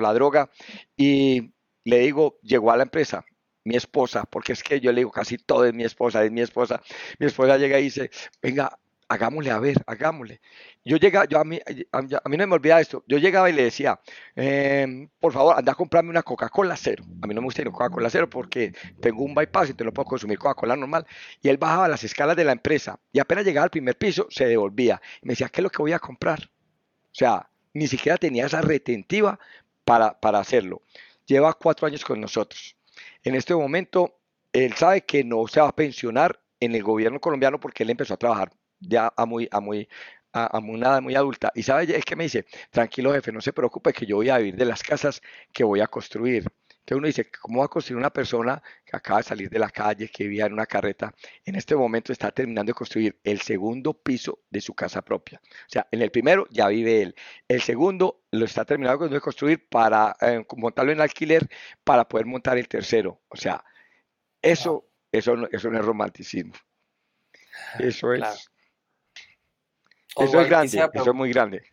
la 0.02 0.14
droga. 0.14 0.50
Y 0.98 1.54
le 1.84 2.00
digo, 2.00 2.40
llegó 2.42 2.72
a 2.72 2.78
la 2.78 2.84
empresa, 2.84 3.26
mi 3.64 3.76
esposa, 3.76 4.24
porque 4.26 4.54
es 4.54 4.64
que 4.64 4.80
yo 4.80 4.92
le 4.92 5.02
digo, 5.02 5.12
casi 5.12 5.38
todo 5.38 5.66
es 5.66 5.74
mi 5.74 5.84
esposa, 5.84 6.24
es 6.24 6.32
mi 6.32 6.42
esposa. 6.42 6.82
Mi 7.20 7.28
esposa 7.28 7.58
llega 7.58 7.80
y 7.80 7.84
dice, 7.84 8.10
venga, 8.42 8.78
hagámosle 9.08 9.52
a 9.52 9.60
ver, 9.60 9.78
hagámosle. 9.86 10.42
Yo 10.84 10.98
llegaba, 10.98 11.26
yo 11.26 11.40
a 11.40 11.44
mí, 11.44 11.60
a, 11.92 12.02
mí 12.30 12.38
no 12.38 12.48
me 12.48 12.56
olvida 12.56 12.80
esto, 12.80 13.04
yo 13.08 13.18
llegaba 13.18 13.50
y 13.50 13.54
le 13.54 13.64
decía, 13.64 14.00
em, 14.36 15.08
por 15.20 15.34
favor, 15.34 15.56
anda 15.58 15.72
a 15.72 15.76
comprarme 15.76 16.10
una 16.10 16.24
Coca-Cola 16.24 16.76
cero. 16.78 17.04
A 17.22 17.28
mí 17.28 17.34
no 17.34 17.42
me 17.42 17.46
gusta 17.46 17.62
ir 17.62 17.72
Coca-Cola 17.72 18.10
cero 18.10 18.30
porque 18.30 18.74
tengo 19.00 19.24
un 19.24 19.36
bypass 19.36 19.70
y 19.70 19.74
te 19.74 19.84
lo 19.84 19.94
puedo 19.94 20.06
consumir 20.08 20.38
Coca-Cola 20.40 20.76
normal. 20.76 21.06
Y 21.42 21.50
él 21.50 21.58
bajaba 21.58 21.88
las 21.88 22.04
escalas 22.04 22.36
de 22.36 22.44
la 22.44 22.52
empresa 22.52 23.00
y 23.12 23.20
apenas 23.20 23.46
llegaba 23.46 23.66
al 23.66 23.70
primer 23.70 23.98
piso 23.98 24.28
se 24.30 24.46
devolvía. 24.46 25.02
Y 25.22 25.28
me 25.28 25.34
decía, 25.34 25.50
¿qué 25.50 25.62
es 25.62 25.64
lo 25.64 25.70
que 25.70 25.82
voy 25.82 25.94
a 25.94 26.00
comprar? 26.00 26.40
O 26.42 27.18
sea, 27.18 27.50
ni 27.74 27.88
siquiera 27.88 28.18
tenía 28.18 28.46
esa 28.46 28.62
retentiva 28.62 29.40
para, 29.84 30.20
para 30.20 30.40
hacerlo. 30.40 30.82
Lleva 31.26 31.54
cuatro 31.54 31.88
años 31.88 32.04
con 32.04 32.20
nosotros. 32.22 32.76
En 33.24 33.36
este 33.36 33.56
momento, 33.56 34.20
él 34.54 34.74
sabe 34.74 35.02
que 35.02 35.24
no 35.24 35.48
se 35.48 35.60
va 35.60 35.70
a 35.70 35.76
pensionar 35.76 36.40
en 36.60 36.76
el 36.76 36.84
gobierno 36.84 37.20
colombiano 37.20 37.60
porque 37.60 37.84
él 37.84 37.90
empezó 37.90 38.14
a 38.14 38.18
trabajar 38.18 38.52
ya 38.88 39.12
a 39.16 39.26
muy, 39.26 39.48
a 39.52 39.60
muy, 39.60 39.88
a, 40.36 40.60
una 40.60 41.02
muy 41.02 41.16
adulta. 41.16 41.52
Y 41.56 41.64
sabe, 41.64 41.96
es 41.96 42.06
que 42.06 42.16
me 42.16 42.26
dice, 42.26 42.46
tranquilo 42.70 43.14
jefe, 43.14 43.32
no 43.32 43.42
se 43.42 43.54
preocupe 43.54 43.94
que 43.94 44.06
yo 44.06 44.18
voy 44.18 44.30
a 44.30 44.38
vivir 44.38 44.56
de 44.56 44.66
las 44.66 44.84
casas 44.84 45.22
que 45.52 45.64
voy 45.64 45.80
a 45.82 45.88
construir. 45.88 46.46
Entonces 46.86 46.98
uno 47.00 47.08
dice, 47.08 47.32
¿cómo 47.42 47.60
va 47.60 47.66
a 47.66 47.70
construir 47.70 47.98
una 47.98 48.12
persona 48.12 48.62
que 48.86 48.96
acaba 48.96 49.20
de 49.20 49.24
salir 49.24 49.50
de 49.50 49.58
la 49.58 49.70
calle, 49.70 50.08
que 50.08 50.26
vivía 50.26 50.46
en 50.46 50.54
una 50.54 50.68
carreta? 50.68 51.16
En 51.44 51.56
este 51.56 51.76
momento 51.76 52.12
está 52.12 52.30
terminando 52.32 52.70
de 52.72 52.76
construir 52.76 53.20
el 53.24 53.42
segundo 53.42 53.94
piso 53.94 54.44
de 54.52 54.62
su 54.62 54.76
casa 54.76 55.02
propia. 55.02 55.42
O 55.44 55.70
sea, 55.70 55.88
en 55.90 56.04
el 56.04 56.12
primero 56.12 56.46
ya 56.52 56.68
vive 56.68 57.02
él. 57.02 57.16
El 57.48 57.62
segundo 57.62 58.22
lo 58.30 58.46
está 58.46 58.66
terminando 58.66 59.10
de 59.10 59.20
construir 59.20 59.68
para 59.68 60.16
eh, 60.22 60.46
montarlo 60.58 60.92
en 60.92 61.02
alquiler 61.02 61.50
para 61.84 62.08
poder 62.08 62.28
montar 62.28 62.60
el 62.60 62.68
tercero. 62.68 63.20
O 63.30 63.36
sea, 63.36 63.66
eso, 64.44 64.88
eso, 65.12 65.50
eso 65.52 65.72
no 65.72 65.80
es 65.80 65.86
romanticismo. 65.86 66.54
Eso 67.80 68.14
es 68.14 68.52
eso 70.18 70.42
es 70.42 70.50
grande, 70.50 70.90
eso 70.94 71.10
es 71.10 71.16
muy 71.16 71.30
grande. 71.32 71.64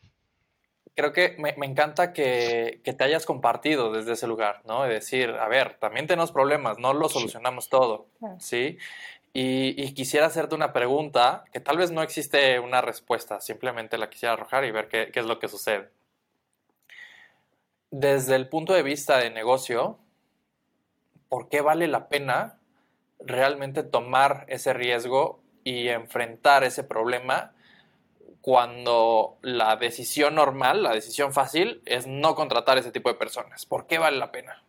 Creo 0.95 1.13
que 1.13 1.37
me, 1.39 1.55
encanta 1.65 2.13
que, 2.13 2.83
te 2.85 3.05
hayas 3.05 3.25
compartido 3.25 3.93
desde 3.93 4.13
ese 4.13 4.27
lugar, 4.27 4.61
¿no? 4.67 4.83
De 4.83 4.95
decir, 4.95 5.31
a 5.31 5.49
ver, 5.49 5.79
también 5.79 6.07
tenemos 6.07 6.33
problemas, 6.33 6.79
no 6.79 6.93
lo 6.93 7.09
solucionamos 7.09 7.71
todo, 7.71 8.09
¿sí? 8.39 8.77
Y, 9.33 9.95
quisiera 9.95 10.27
hacerte 10.27 10.55
una 10.55 10.75
pregunta 10.75 11.45
que 11.51 11.61
tal 11.61 11.79
vez 11.79 11.91
no 11.91 12.03
existe 12.03 12.61
una 12.61 12.83
respuesta, 12.83 13.41
simplemente 13.41 13.97
la 13.97 14.11
quisiera 14.11 14.35
arrojar 14.35 14.67
y 14.67 14.71
ver 14.71 14.89
qué, 14.89 15.11
qué 15.11 15.21
es 15.21 15.27
lo 15.27 15.39
que 15.39 15.49
sucede. 15.49 15.89
Desde 17.91 18.37
el 18.37 18.49
punto 18.51 18.75
de 18.75 18.83
vista 18.83 19.17
de 19.17 19.31
negocio, 19.31 19.99
¿por 21.31 21.49
qué 21.49 21.63
vale 21.63 21.89
la 21.89 22.09
pena 22.09 22.59
realmente 23.19 23.83
tomar 23.83 24.45
ese 24.49 24.75
riesgo 24.75 25.41
y 25.65 25.89
enfrentar 25.89 26.65
ese 26.65 26.85
problema? 26.85 27.55
Cuando 28.43 29.39
la 29.41 29.77
decisión 29.77 30.35
normal, 30.35 30.83
la 30.83 30.93
decisión 30.93 31.33
fácil, 31.33 31.81
es 31.87 32.09
no 32.09 32.35
contratar 32.35 32.77
ese 32.77 32.91
tipo 32.91 33.09
de 33.09 33.15
personas. 33.15 33.65
¿Por 33.65 33.87
qué 33.87 33.99
vale 33.99 34.19
la 34.19 34.33
pena? 34.33 34.65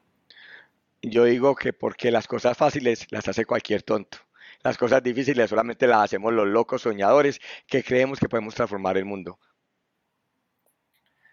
Yo 1.02 1.26
digo 1.26 1.56
que 1.56 1.74
porque 1.74 2.12
las 2.12 2.28
cosas 2.28 2.56
fáciles 2.56 3.08
las 3.10 3.28
hace 3.28 3.46
cualquier 3.46 3.82
tonto. 3.82 4.20
Las 4.62 4.78
cosas 4.78 5.02
difíciles 5.02 5.50
solamente 5.50 5.88
las 5.88 6.04
hacemos 6.04 6.32
los 6.32 6.48
locos 6.48 6.84
soñadores 6.84 7.42
que 7.68 7.84
creemos 7.84 8.20
que 8.20 8.30
podemos 8.30 8.54
transformar 8.54 8.96
el 8.98 9.06
mundo. 9.06 9.40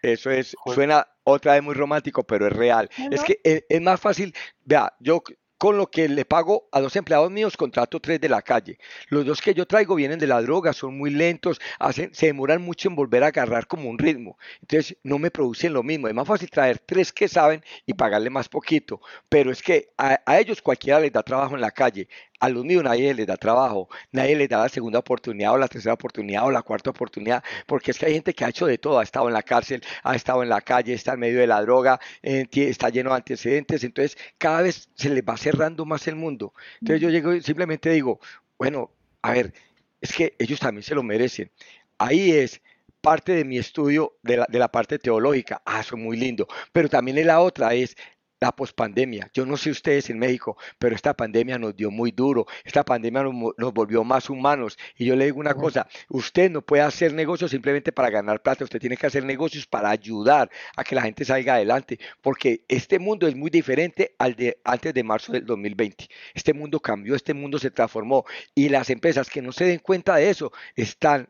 Eso 0.01 0.31
es, 0.31 0.55
suena 0.73 1.07
otra 1.23 1.53
vez 1.53 1.61
muy 1.61 1.75
romántico, 1.75 2.23
pero 2.23 2.47
es 2.47 2.53
real. 2.53 2.89
Es 3.11 3.23
que 3.23 3.39
es, 3.43 3.63
es, 3.69 3.81
más 3.81 4.01
fácil, 4.01 4.33
vea, 4.65 4.91
yo 4.99 5.21
con 5.61 5.77
lo 5.77 5.91
que 5.91 6.09
le 6.09 6.25
pago 6.25 6.67
a 6.71 6.81
dos 6.81 6.95
empleados 6.95 7.29
míos, 7.29 7.55
contrato 7.55 7.99
tres 7.99 8.19
de 8.19 8.27
la 8.27 8.41
calle. 8.41 8.79
Los 9.09 9.27
dos 9.27 9.41
que 9.43 9.53
yo 9.53 9.67
traigo 9.67 9.93
vienen 9.93 10.17
de 10.17 10.25
la 10.25 10.41
droga, 10.41 10.73
son 10.73 10.97
muy 10.97 11.11
lentos, 11.11 11.61
se 11.93 12.25
demoran 12.25 12.63
mucho 12.63 12.89
en 12.89 12.95
volver 12.95 13.23
a 13.23 13.27
agarrar 13.27 13.67
como 13.67 13.87
un 13.87 13.99
ritmo. 13.99 14.39
Entonces 14.61 14.97
no 15.03 15.19
me 15.19 15.29
producen 15.29 15.73
lo 15.73 15.83
mismo. 15.83 16.07
Es 16.07 16.15
más 16.15 16.27
fácil 16.27 16.49
traer 16.49 16.79
tres 16.79 17.13
que 17.13 17.27
saben 17.27 17.63
y 17.85 17.93
pagarle 17.93 18.31
más 18.31 18.49
poquito. 18.49 19.01
Pero 19.29 19.51
es 19.51 19.61
que 19.61 19.91
a, 19.99 20.19
ellos 20.39 20.63
cualquiera 20.63 20.99
les 20.99 21.13
da 21.13 21.21
trabajo 21.21 21.53
en 21.53 21.61
la 21.61 21.69
calle. 21.69 22.07
A 22.41 22.49
los 22.49 22.65
míos 22.65 22.83
nadie 22.83 23.13
les 23.13 23.27
da 23.27 23.37
trabajo, 23.37 23.87
nadie 24.11 24.35
les 24.35 24.49
da 24.49 24.57
la 24.57 24.69
segunda 24.69 24.99
oportunidad 24.99 25.53
o 25.53 25.57
la 25.57 25.67
tercera 25.67 25.93
oportunidad 25.93 26.43
o 26.45 26.51
la 26.51 26.63
cuarta 26.63 26.89
oportunidad, 26.89 27.43
porque 27.67 27.91
es 27.91 27.99
que 27.99 28.07
hay 28.07 28.13
gente 28.15 28.33
que 28.33 28.43
ha 28.43 28.49
hecho 28.49 28.65
de 28.65 28.79
todo, 28.79 28.99
ha 28.99 29.03
estado 29.03 29.27
en 29.27 29.33
la 29.33 29.43
cárcel, 29.43 29.83
ha 30.03 30.15
estado 30.15 30.41
en 30.41 30.49
la 30.49 30.61
calle, 30.61 30.93
está 30.93 31.13
en 31.13 31.19
medio 31.19 31.39
de 31.39 31.45
la 31.45 31.61
droga, 31.61 31.99
está 32.23 32.89
lleno 32.89 33.11
de 33.11 33.17
antecedentes, 33.17 33.83
entonces 33.83 34.17
cada 34.39 34.63
vez 34.63 34.89
se 34.95 35.09
les 35.09 35.23
va 35.23 35.37
cerrando 35.37 35.85
más 35.85 36.07
el 36.07 36.15
mundo. 36.15 36.53
Entonces 36.81 36.99
yo 37.01 37.09
llego 37.11 37.33
y 37.33 37.41
simplemente 37.41 37.91
digo, 37.91 38.19
bueno, 38.57 38.91
a 39.21 39.31
ver, 39.33 39.53
es 40.01 40.11
que 40.11 40.35
ellos 40.39 40.59
también 40.59 40.83
se 40.83 40.95
lo 40.95 41.03
merecen. 41.03 41.51
Ahí 41.99 42.31
es 42.31 42.59
parte 43.01 43.33
de 43.33 43.45
mi 43.45 43.59
estudio 43.59 44.17
de 44.23 44.37
la, 44.37 44.47
de 44.49 44.57
la 44.57 44.71
parte 44.71 44.97
teológica. 44.97 45.61
Ah, 45.63 45.81
eso 45.81 45.95
es 45.95 46.01
muy 46.01 46.17
lindo. 46.17 46.47
Pero 46.71 46.89
también 46.89 47.25
la 47.27 47.39
otra 47.39 47.75
es 47.75 47.95
la 48.41 48.51
pospandemia. 48.51 49.29
Yo 49.33 49.45
no 49.45 49.55
sé 49.55 49.69
ustedes 49.69 50.09
en 50.09 50.19
México, 50.19 50.57
pero 50.79 50.95
esta 50.95 51.13
pandemia 51.13 51.59
nos 51.59 51.75
dio 51.75 51.91
muy 51.91 52.11
duro. 52.11 52.47
Esta 52.65 52.83
pandemia 52.83 53.23
nos, 53.23 53.73
volvió 53.73 54.03
más 54.03 54.29
humanos. 54.29 54.77
Y 54.97 55.05
yo 55.05 55.15
le 55.15 55.25
digo 55.25 55.39
una 55.39 55.53
cosa, 55.53 55.87
usted 56.09 56.49
no 56.49 56.63
puede 56.63 56.81
hacer 56.81 57.13
negocios 57.13 57.51
simplemente 57.51 57.91
para 57.91 58.09
ganar 58.09 58.41
plata, 58.41 58.63
usted 58.63 58.79
tiene 58.79 58.97
que 58.97 59.05
hacer 59.05 59.23
negocios 59.23 59.67
para 59.67 59.91
ayudar 59.91 60.49
a 60.75 60.83
que 60.83 60.95
la 60.95 61.03
gente 61.03 61.23
salga 61.23 61.55
adelante, 61.55 61.99
porque 62.21 62.65
este 62.67 62.97
mundo 62.97 63.27
es 63.27 63.35
muy 63.35 63.51
diferente 63.51 64.15
al 64.17 64.35
de 64.35 64.59
antes 64.63 64.93
de 64.93 65.03
marzo 65.03 65.31
del 65.31 65.45
2020. 65.45 66.07
Este 66.33 66.53
mundo 66.53 66.79
cambió, 66.79 67.15
este 67.15 67.35
mundo 67.35 67.59
se 67.59 67.69
transformó 67.69 68.25
y 68.55 68.69
las 68.69 68.89
empresas 68.89 69.29
que 69.29 69.41
no 69.43 69.51
se 69.51 69.65
den 69.65 69.79
cuenta 69.79 70.15
de 70.15 70.29
eso 70.31 70.51
están 70.75 71.29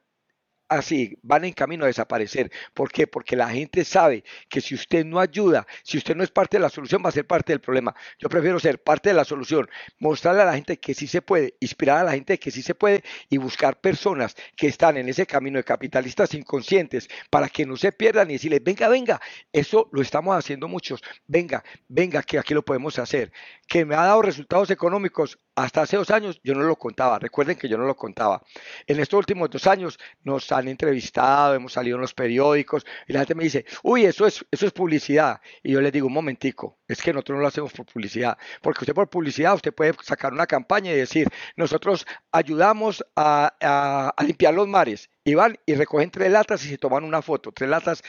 así, 0.71 1.17
van 1.21 1.43
en 1.43 1.51
camino 1.51 1.83
a 1.83 1.87
desaparecer. 1.87 2.49
¿Por 2.73 2.91
qué? 2.91 3.05
Porque 3.05 3.35
la 3.35 3.49
gente 3.49 3.83
sabe 3.83 4.23
que 4.49 4.61
si 4.61 4.73
usted 4.73 5.05
no 5.05 5.19
ayuda, 5.19 5.67
si 5.83 5.97
usted 5.97 6.15
no 6.15 6.23
es 6.23 6.31
parte 6.31 6.57
de 6.57 6.61
la 6.61 6.69
solución, 6.69 7.03
va 7.03 7.09
a 7.09 7.11
ser 7.11 7.27
parte 7.27 7.51
del 7.51 7.59
problema. 7.59 7.93
Yo 8.17 8.29
prefiero 8.29 8.57
ser 8.57 8.81
parte 8.81 9.09
de 9.09 9.15
la 9.15 9.25
solución, 9.25 9.69
mostrarle 9.99 10.43
a 10.43 10.45
la 10.45 10.53
gente 10.53 10.79
que 10.79 10.93
sí 10.93 11.07
se 11.07 11.21
puede, 11.21 11.55
inspirar 11.59 11.97
a 11.97 12.03
la 12.05 12.13
gente 12.13 12.39
que 12.39 12.51
sí 12.51 12.61
se 12.61 12.73
puede 12.73 13.03
y 13.29 13.37
buscar 13.37 13.81
personas 13.81 14.35
que 14.55 14.67
están 14.67 14.95
en 14.95 15.09
ese 15.09 15.25
camino 15.25 15.57
de 15.57 15.65
capitalistas 15.65 16.33
inconscientes 16.33 17.09
para 17.29 17.49
que 17.49 17.65
no 17.65 17.75
se 17.75 17.91
pierdan 17.91 18.29
y 18.29 18.33
decirles, 18.33 18.63
venga, 18.63 18.87
venga, 18.87 19.21
eso 19.51 19.89
lo 19.91 20.01
estamos 20.01 20.37
haciendo 20.37 20.69
muchos, 20.69 21.01
venga, 21.27 21.65
venga, 21.89 22.23
que 22.23 22.39
aquí 22.39 22.53
lo 22.53 22.63
podemos 22.63 22.97
hacer. 22.97 23.33
Que 23.67 23.83
me 23.83 23.95
ha 23.95 24.05
dado 24.05 24.21
resultados 24.21 24.69
económicos 24.71 25.37
hasta 25.55 25.81
hace 25.81 25.97
dos 25.97 26.11
años, 26.11 26.39
yo 26.43 26.53
no 26.53 26.61
lo 26.61 26.77
contaba, 26.77 27.19
recuerden 27.19 27.57
que 27.57 27.67
yo 27.67 27.77
no 27.77 27.85
lo 27.85 27.95
contaba. 27.95 28.41
En 28.87 29.01
estos 29.01 29.17
últimos 29.17 29.49
dos 29.49 29.67
años 29.67 29.99
nos 30.23 30.49
han 30.51 30.60
entrevistado, 30.67 31.55
hemos 31.55 31.73
salido 31.73 31.97
en 31.97 32.01
los 32.01 32.13
periódicos 32.13 32.85
y 33.07 33.13
la 33.13 33.19
gente 33.19 33.35
me 33.35 33.43
dice, 33.43 33.65
uy, 33.83 34.05
eso 34.05 34.25
es, 34.25 34.45
eso 34.49 34.65
es 34.65 34.71
publicidad. 34.71 35.39
Y 35.61 35.71
yo 35.73 35.81
les 35.81 35.91
digo, 35.91 36.07
un 36.07 36.13
momentico, 36.13 36.79
es 36.87 37.01
que 37.01 37.13
nosotros 37.13 37.35
no 37.37 37.41
lo 37.41 37.47
hacemos 37.47 37.71
por 37.73 37.85
publicidad, 37.85 38.37
porque 38.61 38.79
usted 38.81 38.93
por 38.93 39.09
publicidad, 39.09 39.55
usted 39.55 39.73
puede 39.73 39.93
sacar 40.01 40.33
una 40.33 40.47
campaña 40.47 40.91
y 40.91 40.95
decir, 40.95 41.27
nosotros 41.55 42.05
ayudamos 42.31 43.05
a, 43.15 44.13
a 44.17 44.23
limpiar 44.23 44.53
los 44.53 44.67
mares 44.67 45.10
y 45.23 45.35
van 45.35 45.57
y 45.65 45.75
recogen 45.75 46.09
tres 46.09 46.31
latas 46.31 46.65
y 46.65 46.69
se 46.69 46.77
toman 46.77 47.03
una 47.03 47.21
foto, 47.21 47.51
tres 47.51 47.69
latas 47.69 48.03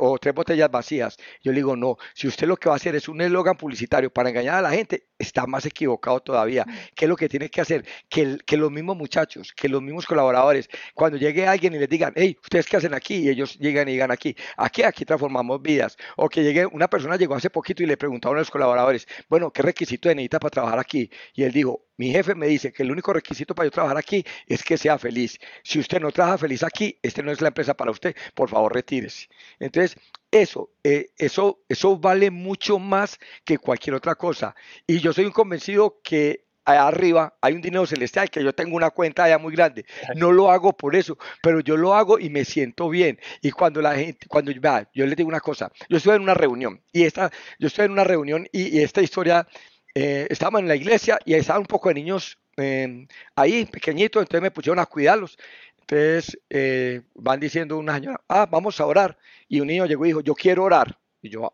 o 0.00 0.18
tres 0.18 0.34
botellas 0.34 0.70
vacías. 0.70 1.16
Yo 1.42 1.52
le 1.52 1.56
digo, 1.56 1.76
no, 1.76 1.96
si 2.14 2.28
usted 2.28 2.46
lo 2.46 2.56
que 2.56 2.68
va 2.68 2.74
a 2.74 2.76
hacer 2.76 2.96
es 2.96 3.08
un 3.08 3.20
eslogan 3.20 3.56
publicitario 3.56 4.10
para 4.10 4.30
engañar 4.30 4.56
a 4.56 4.62
la 4.62 4.70
gente, 4.70 5.08
está 5.18 5.46
más 5.46 5.66
equivocado 5.66 6.20
todavía. 6.20 6.64
¿Qué 6.94 7.04
es 7.04 7.08
lo 7.08 7.16
que 7.16 7.28
tiene 7.28 7.50
que 7.50 7.60
hacer? 7.60 7.84
Que, 8.08 8.38
que 8.46 8.56
los 8.56 8.70
mismos 8.70 8.96
muchachos, 8.96 9.52
que 9.52 9.68
los 9.68 9.82
mismos 9.82 10.06
colaboradores, 10.06 10.68
cuando 10.94 11.18
llegue 11.18 11.46
alguien 11.46 11.74
y 11.74 11.78
les 11.78 11.88
digan, 11.88 12.12
hey, 12.16 12.36
¿ustedes 12.42 12.66
qué 12.66 12.76
hacen 12.78 12.94
aquí? 12.94 13.16
Y 13.16 13.28
ellos 13.28 13.58
llegan 13.58 13.88
y 13.88 13.92
digan 13.92 14.10
aquí, 14.10 14.34
aquí, 14.56 14.82
aquí 14.82 15.04
transformamos 15.04 15.60
vidas. 15.62 15.96
O 16.16 16.28
que 16.28 16.42
llegue, 16.42 16.66
una 16.66 16.88
persona 16.88 17.16
llegó 17.16 17.34
hace 17.34 17.50
poquito 17.50 17.82
y 17.82 17.86
le 17.86 17.96
preguntaron 17.96 18.38
a 18.38 18.40
los 18.40 18.50
colaboradores, 18.50 19.06
bueno, 19.28 19.50
¿qué 19.52 19.62
requisito 19.62 20.08
necesita 20.08 20.40
para 20.40 20.50
trabajar 20.50 20.78
aquí? 20.78 21.10
Y 21.34 21.42
él 21.42 21.52
dijo, 21.52 21.87
mi 21.98 22.12
jefe 22.12 22.34
me 22.34 22.46
dice 22.46 22.72
que 22.72 22.84
el 22.84 22.92
único 22.92 23.12
requisito 23.12 23.54
para 23.54 23.66
yo 23.66 23.72
trabajar 23.72 23.98
aquí 23.98 24.24
es 24.46 24.62
que 24.62 24.78
sea 24.78 24.98
feliz. 24.98 25.38
Si 25.64 25.78
usted 25.80 26.00
no 26.00 26.12
trabaja 26.12 26.38
feliz 26.38 26.62
aquí, 26.62 26.96
este 27.02 27.22
no 27.22 27.32
es 27.32 27.40
la 27.40 27.48
empresa 27.48 27.74
para 27.74 27.90
usted. 27.90 28.16
Por 28.34 28.48
favor, 28.48 28.72
retírese. 28.72 29.28
Entonces, 29.58 29.96
eso, 30.30 30.70
eh, 30.84 31.10
eso, 31.18 31.60
eso 31.68 31.98
vale 31.98 32.30
mucho 32.30 32.78
más 32.78 33.18
que 33.44 33.58
cualquier 33.58 33.96
otra 33.96 34.14
cosa. 34.14 34.54
Y 34.86 35.00
yo 35.00 35.12
soy 35.12 35.24
un 35.24 35.32
convencido 35.32 36.00
que 36.02 36.44
allá 36.64 36.86
arriba 36.86 37.34
hay 37.40 37.54
un 37.54 37.62
dinero 37.62 37.84
celestial, 37.84 38.30
que 38.30 38.44
yo 38.44 38.54
tengo 38.54 38.76
una 38.76 38.90
cuenta 38.90 39.24
allá 39.24 39.38
muy 39.38 39.52
grande. 39.54 39.84
No 40.14 40.30
lo 40.30 40.52
hago 40.52 40.76
por 40.76 40.94
eso, 40.94 41.18
pero 41.42 41.60
yo 41.60 41.76
lo 41.76 41.94
hago 41.94 42.20
y 42.20 42.30
me 42.30 42.44
siento 42.44 42.88
bien. 42.90 43.18
Y 43.42 43.50
cuando 43.50 43.82
la 43.82 43.96
gente, 43.96 44.28
cuando 44.28 44.52
yo 44.52 45.06
les 45.06 45.16
digo 45.16 45.28
una 45.28 45.40
cosa, 45.40 45.72
yo 45.88 45.96
estoy 45.96 46.14
en 46.14 46.22
una 46.22 46.34
reunión 46.34 46.80
y 46.92 47.04
esta, 47.04 47.32
yo 47.58 47.66
estoy 47.66 47.86
en 47.86 47.92
una 47.92 48.04
reunión 48.04 48.46
y 48.52 48.80
esta 48.80 49.02
historia 49.02 49.48
eh, 49.94 50.28
en 50.30 50.68
la 50.68 50.76
iglesia 50.76 51.18
y 51.24 51.34
estaban 51.34 51.62
un 51.62 51.66
poco 51.66 51.88
de 51.88 51.94
niños 51.94 52.38
em, 52.56 53.06
ahí, 53.34 53.64
pequeñitos, 53.66 54.22
entonces 54.22 54.42
me 54.42 54.50
pusieron 54.50 54.78
a 54.78 54.86
cuidarlos. 54.86 55.38
Entonces 55.80 56.38
eh, 56.50 57.02
van 57.14 57.40
diciendo 57.40 57.78
una 57.78 57.94
señora, 57.94 58.20
ah, 58.28 58.46
vamos 58.50 58.80
a 58.80 58.86
orar. 58.86 59.18
Y 59.48 59.60
un 59.60 59.68
niño 59.68 59.86
llegó 59.86 60.04
y 60.04 60.08
dijo, 60.08 60.20
yo 60.20 60.34
quiero 60.34 60.64
orar. 60.64 60.98
Y 61.22 61.30
yo, 61.30 61.52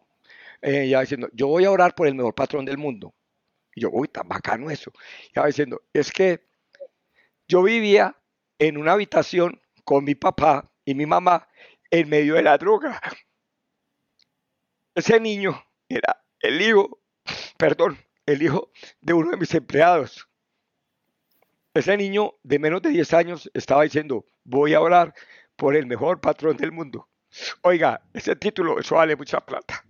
eh, 0.61 0.89
ya 0.89 1.01
diciendo, 1.01 1.29
yo 1.33 1.49
voy 1.49 1.65
a 1.65 1.71
orar 1.71 1.95
por 1.95 2.07
el 2.09 2.15
mejor 2.15 2.35
patrón 2.35 2.65
del 2.65 2.79
mundo. 2.79 3.15
Y 3.75 3.83
yo, 3.83 3.91
uy, 3.93 4.09
tan 4.09 4.29
bacano 4.29 4.71
eso. 4.71 4.93
Y 5.35 5.39
va 5.39 5.47
diciendo, 5.47 5.83
es 5.93 6.11
que 6.11 6.41
yo 7.47 7.63
vivía 7.63 8.17
en 8.59 8.77
una 8.77 8.93
habitación 8.93 9.61
con 9.85 10.05
mi 10.05 10.15
papá 10.15 10.71
y 10.85 10.95
mi 10.95 11.07
mamá 11.07 11.49
en 11.91 12.09
medio 12.09 12.35
de 12.35 12.43
la 12.43 12.59
droga. 12.59 13.01
Ese 14.95 15.21
niño 15.21 15.61
era 15.89 16.25
el 16.41 16.61
hijo, 16.61 17.01
perdón, 17.57 17.99
el 18.27 18.43
hijo 18.43 18.71
de 19.01 19.13
uno 19.13 19.31
de 19.31 19.37
mis 19.37 19.55
empleados. 19.55 20.29
Ese 21.75 21.97
niño 21.97 22.35
de 22.43 22.59
menos 22.59 22.83
de 22.83 22.91
10 22.91 23.13
años 23.15 23.51
estaba 23.55 23.83
diciendo, 23.83 24.27
voy 24.45 24.75
a 24.75 24.81
orar 24.81 25.15
por 25.57 25.77
el 25.77 25.87
mejor 25.87 26.21
patrón 26.21 26.57
del 26.57 26.73
mundo. 26.73 27.09
Oiga, 27.63 28.01
ese 28.13 28.37
título, 28.37 28.79
eso 28.79 28.95
vale 28.95 29.17
mucha 29.17 29.41
plata. 29.41 29.85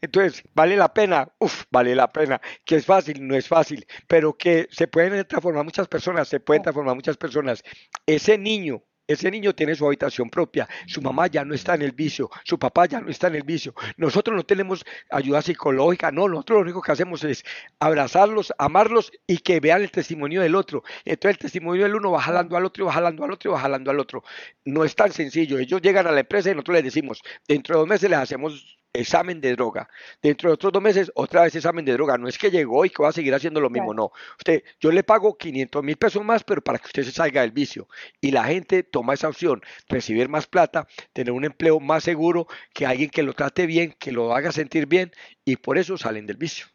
Entonces, 0.00 0.42
¿vale 0.54 0.76
la 0.76 0.92
pena? 0.92 1.32
Uf, 1.38 1.64
vale 1.70 1.94
la 1.94 2.12
pena. 2.12 2.40
Que 2.64 2.76
es 2.76 2.86
fácil, 2.86 3.26
no 3.26 3.34
es 3.34 3.48
fácil, 3.48 3.86
pero 4.06 4.36
que 4.36 4.68
se 4.70 4.88
pueden 4.88 5.26
transformar 5.26 5.64
muchas 5.64 5.88
personas, 5.88 6.28
se 6.28 6.40
pueden 6.40 6.62
transformar 6.62 6.94
muchas 6.94 7.16
personas. 7.16 7.62
Ese 8.06 8.36
niño 8.36 8.82
ese 9.06 9.30
niño 9.30 9.54
tiene 9.54 9.74
su 9.74 9.86
habitación 9.86 10.30
propia, 10.30 10.68
su 10.86 11.02
mamá 11.02 11.26
ya 11.26 11.44
no 11.44 11.54
está 11.54 11.74
en 11.74 11.82
el 11.82 11.92
vicio, 11.92 12.30
su 12.44 12.58
papá 12.58 12.86
ya 12.86 13.00
no 13.00 13.10
está 13.10 13.28
en 13.28 13.36
el 13.36 13.42
vicio. 13.42 13.74
Nosotros 13.96 14.36
no 14.36 14.44
tenemos 14.44 14.84
ayuda 15.10 15.42
psicológica, 15.42 16.10
no, 16.10 16.28
nosotros 16.28 16.56
lo 16.58 16.62
único 16.62 16.82
que 16.82 16.92
hacemos 16.92 17.24
es 17.24 17.44
abrazarlos, 17.78 18.52
amarlos 18.58 19.12
y 19.26 19.38
que 19.38 19.60
vean 19.60 19.82
el 19.82 19.90
testimonio 19.90 20.40
del 20.40 20.54
otro. 20.54 20.82
Entonces 21.04 21.36
el 21.36 21.38
testimonio 21.38 21.82
del 21.84 21.96
uno 21.96 22.12
va 22.12 22.20
jalando 22.20 22.56
al 22.56 22.64
otro, 22.64 22.86
va 22.86 22.92
jalando 22.92 23.24
al 23.24 23.32
otro, 23.32 23.52
va 23.52 23.60
jalando 23.60 23.90
al 23.90 24.00
otro. 24.00 24.24
No 24.64 24.84
es 24.84 24.94
tan 24.94 25.12
sencillo. 25.12 25.58
Ellos 25.58 25.82
llegan 25.82 26.06
a 26.06 26.12
la 26.12 26.20
empresa 26.20 26.50
y 26.50 26.54
nosotros 26.54 26.76
les 26.76 26.84
decimos, 26.84 27.22
dentro 27.46 27.74
de 27.74 27.78
dos 27.80 27.88
meses 27.88 28.10
les 28.10 28.18
hacemos 28.18 28.78
examen 28.92 29.40
de 29.40 29.52
droga. 29.52 29.88
Dentro 30.22 30.50
de 30.50 30.54
otros 30.54 30.72
dos 30.72 30.82
meses, 30.82 31.10
otra 31.14 31.42
vez 31.42 31.54
examen 31.54 31.84
de 31.84 31.92
droga. 31.92 32.18
No 32.18 32.28
es 32.28 32.38
que 32.38 32.50
llegó 32.50 32.84
y 32.84 32.90
que 32.90 33.02
va 33.02 33.08
a 33.08 33.12
seguir 33.12 33.34
haciendo 33.34 33.60
lo 33.60 33.70
mismo, 33.70 33.94
no. 33.94 34.12
Usted, 34.38 34.62
yo 34.80 34.90
le 34.90 35.02
pago 35.02 35.36
500 35.36 35.82
mil 35.82 35.96
pesos 35.96 36.24
más, 36.24 36.44
pero 36.44 36.62
para 36.62 36.78
que 36.78 36.86
usted 36.86 37.02
se 37.04 37.12
salga 37.12 37.40
del 37.40 37.52
vicio. 37.52 37.88
Y 38.20 38.30
la 38.30 38.44
gente 38.44 38.82
toma 38.82 39.14
esa 39.14 39.28
opción, 39.28 39.62
recibir 39.88 40.28
más 40.28 40.46
plata, 40.46 40.86
tener 41.12 41.32
un 41.32 41.44
empleo 41.44 41.80
más 41.80 42.04
seguro, 42.04 42.46
que 42.72 42.86
alguien 42.86 43.10
que 43.10 43.22
lo 43.22 43.34
trate 43.34 43.66
bien, 43.66 43.94
que 43.98 44.12
lo 44.12 44.34
haga 44.34 44.52
sentir 44.52 44.86
bien, 44.86 45.12
y 45.44 45.56
por 45.56 45.78
eso 45.78 45.96
salen 45.96 46.26
del 46.26 46.36
vicio. 46.36 46.66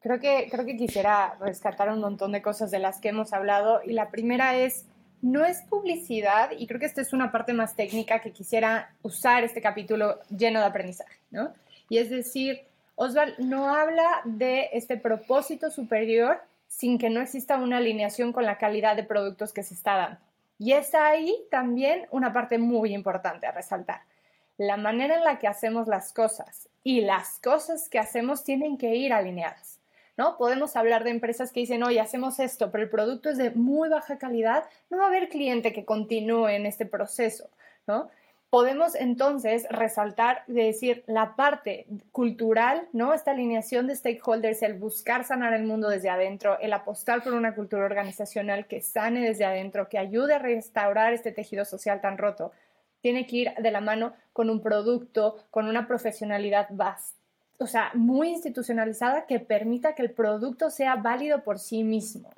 Creo 0.00 0.18
que, 0.18 0.48
creo 0.50 0.66
que 0.66 0.76
quisiera 0.76 1.36
rescatar 1.40 1.88
un 1.88 2.00
montón 2.00 2.32
de 2.32 2.42
cosas 2.42 2.72
de 2.72 2.80
las 2.80 3.00
que 3.00 3.08
hemos 3.08 3.32
hablado, 3.32 3.80
y 3.84 3.92
la 3.92 4.10
primera 4.10 4.56
es 4.56 4.86
no 5.22 5.44
es 5.44 5.62
publicidad, 5.62 6.50
y 6.58 6.66
creo 6.66 6.80
que 6.80 6.86
esta 6.86 7.00
es 7.00 7.12
una 7.12 7.32
parte 7.32 7.52
más 7.52 7.74
técnica 7.76 8.20
que 8.20 8.32
quisiera 8.32 8.92
usar 9.02 9.44
este 9.44 9.62
capítulo 9.62 10.18
lleno 10.28 10.58
de 10.58 10.66
aprendizaje, 10.66 11.16
¿no? 11.30 11.52
Y 11.88 11.98
es 11.98 12.10
decir, 12.10 12.62
Oswald 12.96 13.38
no 13.38 13.74
habla 13.74 14.20
de 14.24 14.68
este 14.72 14.96
propósito 14.96 15.70
superior 15.70 16.40
sin 16.66 16.98
que 16.98 17.10
no 17.10 17.20
exista 17.20 17.56
una 17.56 17.76
alineación 17.76 18.32
con 18.32 18.44
la 18.44 18.58
calidad 18.58 18.96
de 18.96 19.04
productos 19.04 19.52
que 19.52 19.62
se 19.62 19.74
está 19.74 19.94
dando. 19.96 20.18
Y 20.58 20.72
está 20.72 21.06
ahí 21.08 21.36
también 21.50 22.06
una 22.10 22.32
parte 22.32 22.58
muy 22.58 22.94
importante 22.94 23.46
a 23.46 23.52
resaltar. 23.52 24.00
La 24.56 24.76
manera 24.76 25.16
en 25.16 25.24
la 25.24 25.38
que 25.38 25.48
hacemos 25.48 25.86
las 25.86 26.12
cosas 26.12 26.68
y 26.82 27.02
las 27.02 27.38
cosas 27.40 27.88
que 27.88 27.98
hacemos 27.98 28.44
tienen 28.44 28.78
que 28.78 28.94
ir 28.94 29.12
alineadas. 29.12 29.78
¿No? 30.22 30.36
Podemos 30.36 30.76
hablar 30.76 31.02
de 31.02 31.10
empresas 31.10 31.50
que 31.50 31.58
dicen, 31.58 31.82
oye, 31.82 31.98
hacemos 31.98 32.38
esto, 32.38 32.70
pero 32.70 32.84
el 32.84 32.90
producto 32.90 33.28
es 33.28 33.38
de 33.38 33.50
muy 33.50 33.88
baja 33.88 34.18
calidad, 34.18 34.62
no 34.88 34.98
va 34.98 35.04
a 35.04 35.08
haber 35.08 35.28
cliente 35.28 35.72
que 35.72 35.84
continúe 35.84 36.46
en 36.46 36.64
este 36.64 36.86
proceso, 36.86 37.50
¿no? 37.88 38.08
Podemos 38.48 38.94
entonces 38.94 39.66
resaltar 39.68 40.44
de 40.46 40.62
decir 40.62 41.02
la 41.08 41.34
parte 41.34 41.86
cultural, 42.12 42.86
¿no? 42.92 43.14
Esta 43.14 43.32
alineación 43.32 43.88
de 43.88 43.96
stakeholders, 43.96 44.62
el 44.62 44.74
buscar 44.74 45.24
sanar 45.24 45.54
el 45.54 45.64
mundo 45.64 45.88
desde 45.88 46.08
adentro, 46.08 46.56
el 46.60 46.72
apostar 46.72 47.24
por 47.24 47.32
una 47.32 47.56
cultura 47.56 47.84
organizacional 47.84 48.68
que 48.68 48.80
sane 48.80 49.26
desde 49.26 49.44
adentro, 49.44 49.88
que 49.88 49.98
ayude 49.98 50.34
a 50.34 50.38
restaurar 50.38 51.14
este 51.14 51.32
tejido 51.32 51.64
social 51.64 52.00
tan 52.00 52.16
roto, 52.16 52.52
tiene 53.00 53.26
que 53.26 53.36
ir 53.38 53.54
de 53.58 53.70
la 53.72 53.80
mano 53.80 54.12
con 54.32 54.50
un 54.50 54.62
producto, 54.62 55.44
con 55.50 55.66
una 55.66 55.88
profesionalidad 55.88 56.68
vasta 56.70 57.21
o 57.58 57.66
sea, 57.66 57.90
muy 57.94 58.28
institucionalizada 58.28 59.26
que 59.26 59.40
permita 59.40 59.94
que 59.94 60.02
el 60.02 60.10
producto 60.10 60.70
sea 60.70 60.96
válido 60.96 61.42
por 61.44 61.58
sí 61.58 61.84
mismo. 61.84 62.30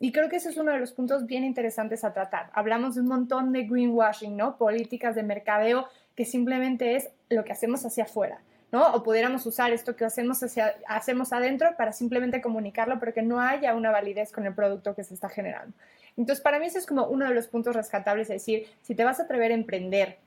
Y 0.00 0.10
creo 0.10 0.28
que 0.28 0.36
ese 0.36 0.50
es 0.50 0.56
uno 0.56 0.72
de 0.72 0.80
los 0.80 0.92
puntos 0.92 1.26
bien 1.26 1.44
interesantes 1.44 2.02
a 2.02 2.12
tratar. 2.12 2.50
Hablamos 2.54 2.96
de 2.96 3.02
un 3.02 3.06
montón 3.06 3.52
de 3.52 3.62
greenwashing, 3.62 4.36
¿no? 4.36 4.56
Políticas 4.56 5.14
de 5.14 5.22
mercadeo 5.22 5.86
que 6.16 6.24
simplemente 6.24 6.96
es 6.96 7.08
lo 7.30 7.44
que 7.44 7.52
hacemos 7.52 7.86
hacia 7.86 8.02
afuera, 8.04 8.40
¿no? 8.72 8.92
O 8.94 9.04
pudiéramos 9.04 9.46
usar 9.46 9.72
esto 9.72 9.94
que 9.94 10.04
hacemos, 10.04 10.42
hacia, 10.42 10.74
hacemos 10.88 11.32
adentro 11.32 11.76
para 11.76 11.92
simplemente 11.92 12.42
comunicarlo, 12.42 12.98
pero 12.98 13.14
que 13.14 13.22
no 13.22 13.40
haya 13.40 13.76
una 13.76 13.92
validez 13.92 14.32
con 14.32 14.44
el 14.44 14.54
producto 14.54 14.96
que 14.96 15.04
se 15.04 15.14
está 15.14 15.28
generando. 15.28 15.72
Entonces, 16.16 16.42
para 16.42 16.58
mí 16.58 16.66
ese 16.66 16.78
es 16.78 16.86
como 16.86 17.06
uno 17.06 17.26
de 17.28 17.34
los 17.34 17.46
puntos 17.46 17.76
rescatables, 17.76 18.28
es 18.28 18.42
decir, 18.42 18.66
si 18.82 18.96
te 18.96 19.04
vas 19.04 19.20
a 19.20 19.22
atrever 19.22 19.52
a 19.52 19.54
emprender 19.54 20.18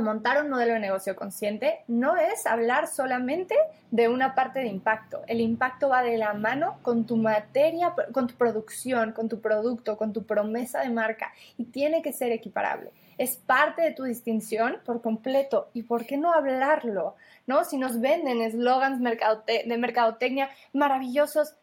montar 0.00 0.42
un 0.42 0.50
modelo 0.50 0.74
de 0.74 0.80
negocio 0.80 1.16
consciente 1.16 1.80
no 1.88 2.16
es 2.16 2.46
hablar 2.46 2.86
solamente 2.86 3.54
de 3.90 4.08
una 4.08 4.34
parte 4.34 4.60
de 4.60 4.66
impacto. 4.66 5.22
El 5.26 5.40
impacto 5.40 5.88
va 5.88 6.02
de 6.02 6.18
la 6.18 6.34
mano 6.34 6.78
con 6.82 7.06
tu 7.06 7.16
materia, 7.16 7.94
con 8.12 8.26
tu 8.26 8.34
producción, 8.34 9.12
con 9.12 9.28
tu 9.28 9.40
producto, 9.40 9.96
con 9.96 10.12
tu 10.12 10.24
promesa 10.24 10.80
de 10.80 10.90
marca 10.90 11.32
y 11.56 11.64
tiene 11.64 12.02
que 12.02 12.12
ser 12.12 12.32
equiparable. 12.32 12.90
Es 13.18 13.36
parte 13.36 13.82
de 13.82 13.92
tu 13.92 14.04
distinción 14.04 14.78
por 14.84 15.00
completo. 15.00 15.68
¿Y 15.74 15.82
por 15.82 16.06
qué 16.06 16.16
no 16.16 16.32
hablarlo? 16.32 17.14
¿No? 17.46 17.64
Si 17.64 17.78
nos 17.78 18.00
venden 18.00 18.40
eslogans 18.40 19.00
de 19.00 19.76
mercadotecnia 19.78 20.50
maravillosos, 20.72 21.54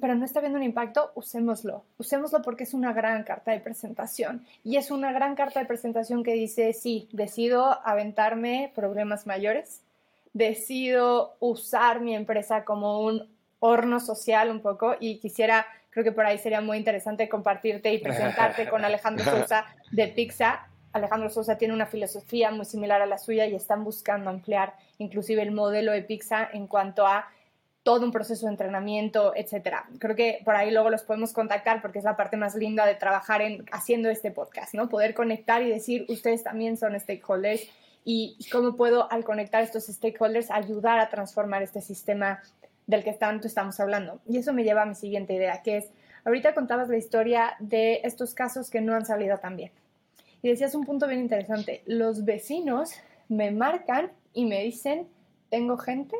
pero 0.00 0.14
no 0.14 0.24
está 0.24 0.40
viendo 0.40 0.58
un 0.58 0.64
impacto, 0.64 1.12
usémoslo. 1.14 1.84
Usémoslo 1.98 2.42
porque 2.42 2.64
es 2.64 2.74
una 2.74 2.92
gran 2.92 3.22
carta 3.22 3.52
de 3.52 3.60
presentación. 3.60 4.44
Y 4.64 4.76
es 4.76 4.90
una 4.90 5.12
gran 5.12 5.34
carta 5.34 5.60
de 5.60 5.66
presentación 5.66 6.22
que 6.22 6.34
dice, 6.34 6.72
sí, 6.72 7.08
decido 7.12 7.80
aventarme 7.86 8.72
problemas 8.74 9.26
mayores, 9.26 9.82
decido 10.32 11.36
usar 11.40 12.00
mi 12.00 12.14
empresa 12.14 12.64
como 12.64 13.00
un 13.00 13.28
horno 13.58 14.00
social 14.00 14.50
un 14.50 14.60
poco 14.60 14.96
y 15.00 15.18
quisiera, 15.18 15.66
creo 15.90 16.04
que 16.04 16.12
por 16.12 16.26
ahí 16.26 16.38
sería 16.38 16.60
muy 16.60 16.76
interesante 16.76 17.28
compartirte 17.28 17.92
y 17.92 17.98
presentarte 17.98 18.68
con 18.68 18.84
Alejandro 18.84 19.24
Sosa 19.24 19.66
de 19.90 20.08
Pizza. 20.08 20.68
Alejandro 20.92 21.30
Sosa 21.30 21.56
tiene 21.56 21.74
una 21.74 21.86
filosofía 21.86 22.50
muy 22.50 22.64
similar 22.64 23.00
a 23.02 23.06
la 23.06 23.18
suya 23.18 23.46
y 23.46 23.54
están 23.54 23.84
buscando 23.84 24.30
ampliar 24.30 24.74
inclusive 24.98 25.42
el 25.42 25.52
modelo 25.52 25.92
de 25.92 26.02
Pizza 26.02 26.48
en 26.52 26.66
cuanto 26.66 27.06
a 27.06 27.28
todo 27.86 28.04
un 28.04 28.10
proceso 28.10 28.46
de 28.46 28.50
entrenamiento, 28.50 29.32
etcétera. 29.36 29.88
Creo 30.00 30.16
que 30.16 30.40
por 30.44 30.56
ahí 30.56 30.72
luego 30.72 30.90
los 30.90 31.04
podemos 31.04 31.32
contactar 31.32 31.80
porque 31.80 32.00
es 32.00 32.04
la 32.04 32.16
parte 32.16 32.36
más 32.36 32.56
linda 32.56 32.84
de 32.84 32.96
trabajar 32.96 33.42
en 33.42 33.64
haciendo 33.70 34.10
este 34.10 34.32
podcast, 34.32 34.74
¿no? 34.74 34.88
Poder 34.88 35.14
conectar 35.14 35.62
y 35.62 35.70
decir, 35.70 36.04
ustedes 36.08 36.42
también 36.42 36.76
son 36.76 36.98
stakeholders 36.98 37.62
y 38.04 38.36
cómo 38.50 38.74
puedo 38.74 39.08
al 39.12 39.22
conectar 39.22 39.62
estos 39.62 39.84
stakeholders 39.86 40.50
ayudar 40.50 40.98
a 40.98 41.08
transformar 41.10 41.62
este 41.62 41.80
sistema 41.80 42.42
del 42.88 43.04
que 43.04 43.12
tanto 43.12 43.46
estamos 43.46 43.78
hablando. 43.78 44.18
Y 44.28 44.38
eso 44.38 44.52
me 44.52 44.64
lleva 44.64 44.82
a 44.82 44.86
mi 44.86 44.96
siguiente 44.96 45.34
idea, 45.34 45.62
que 45.62 45.76
es, 45.76 45.90
ahorita 46.24 46.54
contabas 46.54 46.88
la 46.88 46.96
historia 46.96 47.54
de 47.60 48.00
estos 48.02 48.34
casos 48.34 48.68
que 48.68 48.80
no 48.80 48.96
han 48.96 49.06
salido 49.06 49.38
tan 49.38 49.56
bien. 49.56 49.70
Y 50.42 50.48
decías 50.48 50.74
un 50.74 50.84
punto 50.84 51.06
bien 51.06 51.20
interesante, 51.20 51.84
los 51.86 52.24
vecinos 52.24 52.94
me 53.28 53.52
marcan 53.52 54.10
y 54.32 54.44
me 54.44 54.64
dicen, 54.64 55.06
tengo 55.50 55.78
gente 55.78 56.16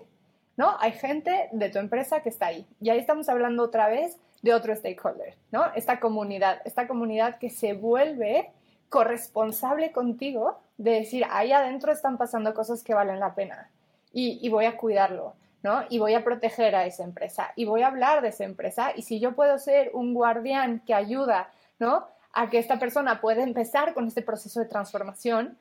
¿no? 0.57 0.77
Hay 0.81 0.93
gente 0.93 1.49
de 1.53 1.69
tu 1.69 1.79
empresa 1.79 2.21
que 2.23 2.29
está 2.29 2.47
ahí. 2.47 2.67
Y 2.81 2.91
ahí 2.91 2.99
estamos 2.99 3.29
hablando 3.29 3.63
otra 3.63 3.89
vez 3.89 4.17
de 4.43 4.55
otro 4.55 4.75
stakeholder, 4.75 5.35
¿no? 5.51 5.67
Esta 5.75 6.01
comunidad, 6.01 6.61
esta 6.65 6.87
comunidad 6.87 7.39
que 7.39 7.51
se 7.51 7.75
vuelve 7.75 8.51
corresponsable 8.89 9.93
contigo 9.93 10.59
de 10.79 10.93
decir, 10.93 11.27
ahí 11.31 11.53
adentro 11.53 11.93
están 11.93 12.17
pasando 12.17 12.55
cosas 12.55 12.83
que 12.83 12.95
valen 12.95 13.21
la 13.21 13.35
pena 13.35 13.71
y, 14.13 14.49
voy 14.49 14.65
a 14.65 14.79
cuidarlo, 14.79 15.35
¿no? 15.63 15.85
Y 15.91 15.99
voy 15.99 16.15
a 16.15 16.25
proteger 16.25 16.75
a 16.75 16.87
esa 16.87 17.05
empresa 17.05 17.53
y 17.57 17.65
voy 17.67 17.83
a 17.83 17.89
hablar 17.89 18.23
de 18.23 18.29
esa 18.29 18.45
empresa 18.45 18.93
y 18.95 19.03
si 19.03 19.21
yo 19.21 19.35
puedo 19.35 19.59
ser 19.59 19.91
un 19.93 20.15
guardián 20.15 20.81
que 20.87 20.95
ayuda, 20.95 21.51
¿no? 21.79 22.07
A 22.33 22.49
que 22.49 22.59
esta 22.59 22.79
persona 22.79 23.21
pueda 23.21 23.43
empezar 23.43 23.93
con 23.93 24.07
este 24.07 24.23
proceso 24.23 24.61
de 24.61 24.67
transformación, 24.67 25.59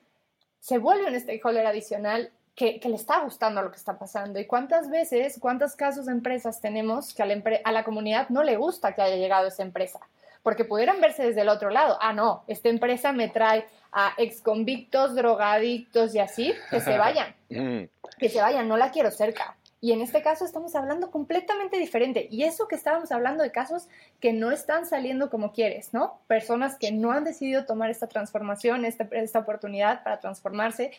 se 0.60 0.78
vuelve 0.78 1.08
un 1.08 1.20
stakeholder 1.20 1.66
adicional 1.66 2.32
que, 2.56 2.80
le 2.84 2.96
está 2.96 3.20
gustando 3.20 3.62
lo 3.62 3.70
que 3.70 3.78
está 3.78 4.00
pasando. 4.00 4.40
¿Y 4.40 4.46
cuántas 4.46 4.90
veces, 4.90 5.38
cuántos 5.40 5.76
casos 5.76 6.06
de 6.06 6.14
empresas 6.14 6.62
tenemos 6.62 7.14
que 7.14 7.22
a 7.22 7.26
la, 7.26 7.42
a 7.64 7.72
la 7.72 7.84
comunidad 7.84 8.30
no 8.30 8.44
le 8.44 8.56
gusta 8.56 8.94
que 8.94 9.02
haya 9.02 9.18
llegado 9.18 9.48
esa 9.48 9.64
empresa? 9.64 10.00
Porque 10.42 10.64
pudieran 10.64 11.02
verse 11.02 11.24
desde 11.24 11.42
el 11.42 11.50
otro 11.50 11.70
lado. 11.70 11.98
Ah, 12.02 12.14
no, 12.14 12.44
esta 12.48 12.70
empresa 12.70 13.12
me 13.12 13.28
trae 13.28 13.66
a 13.92 14.14
exconvictos, 14.18 15.16
drogadictos 15.16 16.16
y 16.16 16.20
así, 16.20 16.54
que 16.70 16.80
se 16.80 16.98
vayan. 16.98 17.36
Mm. 17.48 17.84
que 18.18 18.28
se 18.28 18.42
vayan, 18.42 18.68
no 18.68 18.76
la 18.76 18.90
quiero 18.90 19.12
cerca. 19.12 19.56
Y 19.80 19.92
en 19.92 20.02
este 20.02 20.24
caso 20.24 20.46
estamos 20.46 20.76
hablando 20.76 21.12
completamente 21.12 21.78
diferente. 21.78 22.28
Y 22.32 22.44
eso 22.44 22.68
que 22.68 22.74
estábamos 22.74 23.12
hablando 23.12 23.44
de 23.44 23.52
casos 23.52 23.88
que 24.20 24.34
no 24.34 24.50
están 24.50 24.88
saliendo 24.88 25.30
como 25.30 25.52
quieres, 25.52 25.94
¿no? 25.94 26.20
Personas 26.26 26.76
que 26.80 26.92
no 26.92 27.12
han 27.12 27.24
decidido 27.24 27.66
tomar 27.66 27.92
esta 27.92 28.08
transformación, 28.08 28.84
esta, 28.84 29.08
esta 29.12 29.38
oportunidad 29.38 30.04
para 30.04 30.20
transformarse, 30.20 30.92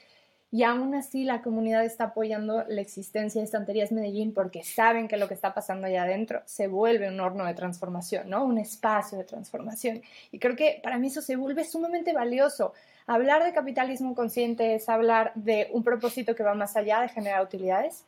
y 0.51 0.63
aún 0.63 0.95
así 0.95 1.25
la 1.25 1.43
comunidad 1.43 1.85
está 1.85 2.05
apoyando 2.05 2.65
la 2.69 2.81
existencia 2.81 3.41
de 3.41 3.47
Estanterías 3.47 3.91
Medellín 3.91 4.33
porque 4.33 4.63
saben 4.63 5.09
que 5.09 5.17
lo 5.17 5.27
que 5.27 5.35
está 5.35 5.53
pasando 5.53 5.87
allá 5.87 6.05
adentro 6.05 6.43
se 6.45 6.69
vuelve 6.69 7.09
un 7.09 7.21
horno 7.21 7.45
de 7.45 7.55
transformación, 7.55 8.31
¿no? 8.31 8.45
Un 8.45 8.59
espacio 8.59 9.19
de 9.19 9.25
transformación. 9.25 10.03
Y 10.31 10.39
creo 10.39 10.55
que 10.55 10.81
para 10.83 10.99
mí 10.99 11.09
eso 11.09 11.21
se 11.21 11.37
vuelve 11.37 11.65
sumamente 11.65 12.13
valioso. 12.13 12.75
Hablar 13.09 13.45
de 13.45 13.53
capitalismo 13.53 14.15
consciente 14.15 14.75
es 14.75 14.89
hablar 14.89 15.33
de 15.35 15.69
un 15.73 15.83
propósito 15.83 16.35
que 16.35 16.45
va 16.45 16.55
más 16.55 16.77
allá 16.77 17.01
de 17.01 17.09
generar 17.09 17.43
utilidades, 17.43 18.05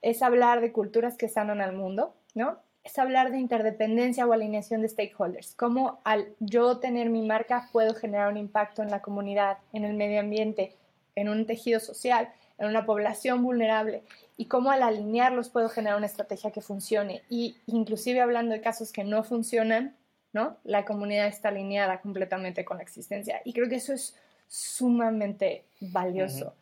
es 0.00 0.22
hablar 0.22 0.60
de 0.60 0.72
culturas 0.72 1.16
que 1.16 1.28
sanan 1.28 1.60
al 1.60 1.74
mundo, 1.74 2.14
¿no? 2.34 2.58
Es 2.84 2.98
hablar 2.98 3.30
de 3.30 3.38
interdependencia 3.38 4.26
o 4.26 4.32
alineación 4.32 4.80
de 4.82 4.88
stakeholders, 4.88 5.54
cómo 5.54 6.00
al 6.04 6.34
yo 6.40 6.78
tener 6.78 7.10
mi 7.10 7.24
marca 7.24 7.68
puedo 7.70 7.94
generar 7.94 8.28
un 8.28 8.38
impacto 8.38 8.82
en 8.82 8.90
la 8.90 9.00
comunidad, 9.00 9.58
en 9.72 9.84
el 9.84 9.94
medio 9.94 10.18
ambiente, 10.18 10.74
en 11.14 11.28
un 11.28 11.46
tejido 11.46 11.80
social, 11.80 12.32
en 12.58 12.68
una 12.68 12.86
población 12.86 13.42
vulnerable 13.42 14.02
y 14.36 14.46
cómo 14.46 14.70
al 14.70 14.82
alinearlos 14.82 15.48
puedo 15.50 15.68
generar 15.68 15.96
una 15.96 16.06
estrategia 16.06 16.50
que 16.50 16.60
funcione. 16.60 17.22
Y 17.28 17.56
inclusive 17.66 18.20
hablando 18.20 18.54
de 18.54 18.60
casos 18.60 18.92
que 18.92 19.04
no 19.04 19.24
funcionan, 19.24 19.96
¿no? 20.32 20.56
La 20.64 20.84
comunidad 20.84 21.26
está 21.26 21.48
alineada 21.48 22.00
completamente 22.00 22.64
con 22.64 22.78
la 22.78 22.82
existencia. 22.82 23.42
Y 23.44 23.52
creo 23.52 23.68
que 23.68 23.76
eso 23.76 23.92
es 23.92 24.16
sumamente 24.48 25.64
valioso. 25.80 26.54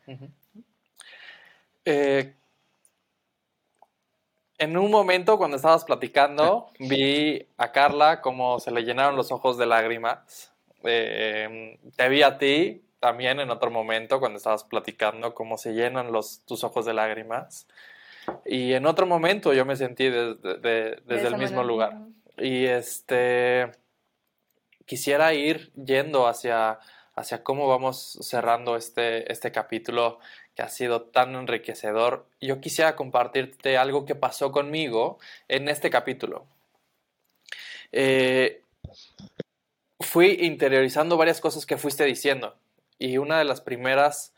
Eh, 1.83 2.35
en 4.57 4.77
un 4.77 4.91
momento 4.91 5.37
cuando 5.37 5.57
estabas 5.57 5.83
platicando, 5.83 6.69
vi 6.77 7.47
a 7.57 7.71
Carla 7.71 8.21
como 8.21 8.59
se 8.59 8.69
le 8.69 8.83
llenaron 8.83 9.15
los 9.15 9.31
ojos 9.31 9.57
de 9.57 9.65
lágrimas. 9.65 10.51
Eh, 10.83 11.79
te 11.95 12.09
vi 12.09 12.21
a 12.21 12.37
ti 12.37 12.83
también 13.01 13.39
en 13.39 13.49
otro 13.49 13.71
momento 13.71 14.19
cuando 14.19 14.37
estabas 14.37 14.63
platicando 14.63 15.33
cómo 15.33 15.57
se 15.57 15.73
llenan 15.73 16.11
los, 16.11 16.45
tus 16.45 16.63
ojos 16.63 16.85
de 16.85 16.93
lágrimas. 16.93 17.67
Y 18.45 18.73
en 18.73 18.85
otro 18.85 19.07
momento 19.07 19.53
yo 19.53 19.65
me 19.65 19.75
sentí 19.75 20.07
desde 20.07 21.27
el 21.27 21.37
mismo 21.37 21.63
lugar. 21.63 21.97
Y 22.37 22.65
este 22.65 23.71
quisiera 24.85 25.33
ir 25.33 25.71
yendo 25.73 26.27
hacia, 26.27 26.79
hacia 27.15 27.43
cómo 27.43 27.67
vamos 27.67 28.19
cerrando 28.21 28.75
este, 28.75 29.31
este 29.31 29.51
capítulo 29.51 30.19
que 30.53 30.61
ha 30.61 30.69
sido 30.69 31.01
tan 31.01 31.33
enriquecedor. 31.33 32.27
Yo 32.39 32.61
quisiera 32.61 32.95
compartirte 32.95 33.77
algo 33.77 34.05
que 34.05 34.13
pasó 34.13 34.51
conmigo 34.51 35.17
en 35.47 35.69
este 35.69 35.89
capítulo. 35.89 36.45
Eh, 37.91 38.61
fui 39.99 40.37
interiorizando 40.41 41.17
varias 41.17 41.41
cosas 41.41 41.65
que 41.65 41.77
fuiste 41.77 42.03
diciendo 42.05 42.55
y 43.01 43.17
una 43.17 43.39
de 43.39 43.45
las 43.45 43.61
primeras, 43.61 44.33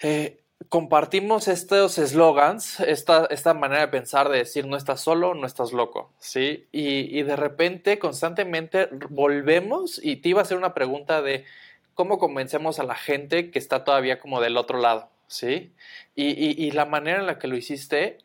eh, 0.00 0.38
compartimos 0.68 1.48
estos 1.48 1.96
eslogans, 1.96 2.78
esta, 2.80 3.26
esta, 3.30 3.54
manera 3.54 3.80
de 3.80 3.88
pensar, 3.88 4.28
de 4.28 4.38
decir 4.38 4.66
no 4.66 4.76
estás 4.76 5.00
solo, 5.00 5.34
no 5.34 5.46
estás 5.46 5.72
loco, 5.72 6.12
¿sí? 6.18 6.66
Y, 6.72 7.22
de 7.22 7.36
repente, 7.36 7.98
constantemente 7.98 8.88
volvemos 9.08 9.98
y 10.02 10.16
te 10.16 10.28
iba 10.28 10.40
a 10.40 10.42
hacer 10.42 10.58
una 10.58 10.74
pregunta 10.74 11.22
de 11.22 11.46
cómo 11.94 12.18
convencemos 12.18 12.78
a 12.78 12.84
la 12.84 12.94
gente 12.94 13.50
que 13.50 13.58
está 13.58 13.82
todavía 13.82 14.20
como 14.20 14.40
del 14.42 14.58
otro 14.58 14.78
lado, 14.78 15.08
¿sí? 15.26 15.72
Y, 16.14 16.62
y 16.62 16.70
la 16.72 16.84
manera 16.84 17.20
en 17.20 17.26
la 17.26 17.38
que 17.38 17.48
lo 17.48 17.56
hiciste 17.56 18.18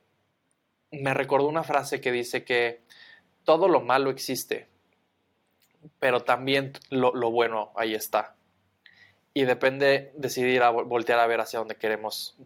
me 0.91 1.13
recordó 1.13 1.47
una 1.47 1.63
frase 1.63 2.01
que 2.01 2.11
dice 2.11 2.43
que 2.43 2.81
todo 3.45 3.69
lo 3.69 3.79
malo 3.81 4.09
existe, 4.09 4.67
pero 5.99 6.23
también 6.23 6.73
lo, 6.89 7.15
lo 7.15 7.31
bueno 7.31 7.71
ahí 7.75 7.95
está 7.95 8.35
y 9.33 9.43
depende 9.45 10.11
decidir 10.15 10.61
a 10.63 10.69
voltear 10.69 11.19
a 11.19 11.27
ver 11.27 11.41
hacia 11.41 11.59
donde 11.59 11.75
queremos 11.75 12.37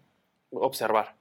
observar. 0.52 1.16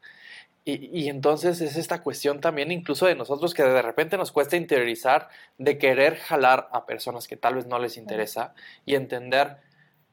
Y, 0.69 1.09
entonces 1.09 1.61
es 1.61 1.77
esta 1.77 2.03
cuestión 2.03 2.41
también 2.41 2.73
incluso 2.73 3.07
de 3.07 3.14
nosotros 3.14 3.55
que 3.55 3.62
de 3.62 3.83
repente 3.83 4.17
nos 4.17 4.33
cuesta 4.33 4.57
interiorizar 4.57 5.29
de 5.59 5.79
querer 5.79 6.17
jalar 6.17 6.69
a 6.73 6.87
personas 6.87 7.29
que 7.29 7.37
tal 7.37 7.55
vez 7.55 7.67
no 7.67 7.79
les 7.79 7.97
interesa 7.97 8.53
y 8.85 8.97
entender 8.97 9.59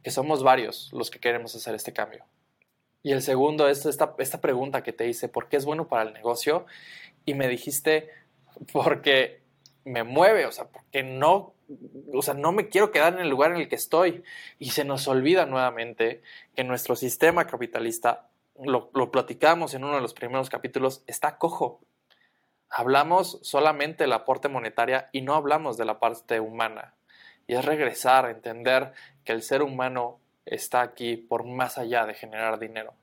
que 0.04 0.12
somos 0.12 0.44
varios 0.44 0.92
los 0.94 1.10
que 1.10 1.20
queremos 1.20 1.56
hacer 1.56 1.74
este 1.74 1.92
cambio. 1.92 2.26
Y 3.02 3.14
el 3.14 3.24
segundo 3.24 3.68
es 3.68 3.88
esta, 3.88 4.14
esta 4.20 4.42
pregunta 4.42 4.84
que 4.84 4.94
te 4.94 5.08
hice, 5.08 5.28
¿por 5.28 5.50
qué 5.50 5.58
es 5.58 5.66
bueno 5.66 5.88
para 5.88 6.04
el 6.04 6.14
negocio? 6.14 6.68
Y 7.26 7.34
me 7.34 7.48
dijiste, 7.48 8.12
porque 8.72 9.42
me 9.86 10.04
mueve, 10.04 10.46
o 10.46 10.52
sea, 10.52 10.66
porque 10.66 11.02
no, 11.02 11.56
o 12.14 12.22
sea, 12.22 12.34
no 12.34 12.52
me 12.52 12.70
quiero 12.70 12.92
quedar 12.92 13.14
en 13.14 13.20
el 13.20 13.30
lugar 13.30 13.52
en 13.52 13.58
el 13.58 13.70
que 13.70 13.76
estoy. 13.76 14.24
Y 14.60 14.72
se 14.72 14.86
nos 14.86 15.08
olvida 15.08 15.46
nuevamente 15.46 16.22
que 16.56 16.64
nuestro 16.64 16.96
sistema 16.96 17.48
capitalista, 17.48 18.28
lo, 18.62 18.92
platicamos 19.12 19.74
en 19.74 19.84
uno 19.84 19.96
de 19.96 20.02
los 20.02 20.14
primeros 20.14 20.50
capítulos, 20.50 21.04
está 21.08 21.38
cojo. 21.38 21.82
Hablamos 22.70 23.40
solamente 23.42 24.04
del 24.04 24.14
aporte 24.14 24.50
monetaria 24.50 25.10
y 25.12 25.22
no 25.22 25.36
hablamos 25.36 25.78
de 25.78 25.86
la 25.86 26.00
parte 26.00 26.40
humana. 26.40 26.94
Y 27.48 27.56
es 27.56 27.66
regresar 27.66 28.26
a 28.26 28.32
entender 28.32 28.94
que 29.26 29.34
el 29.34 29.42
ser 29.42 29.62
humano 29.62 30.20
está 30.46 30.82
aquí 30.82 31.18
por 31.18 31.46
más 31.46 31.78
allá 31.78 32.06
de 32.06 32.14
generar 32.14 32.60
dinero. 32.60 32.94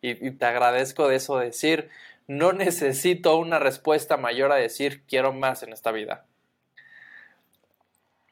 Y 0.00 0.32
te 0.32 0.44
agradezco 0.44 1.08
de 1.08 1.16
eso, 1.16 1.38
decir, 1.38 1.88
no 2.26 2.52
necesito 2.52 3.38
una 3.38 3.58
respuesta 3.58 4.18
mayor 4.18 4.52
a 4.52 4.56
decir 4.56 5.02
quiero 5.06 5.32
más 5.32 5.62
en 5.62 5.72
esta 5.72 5.92
vida. 5.92 6.26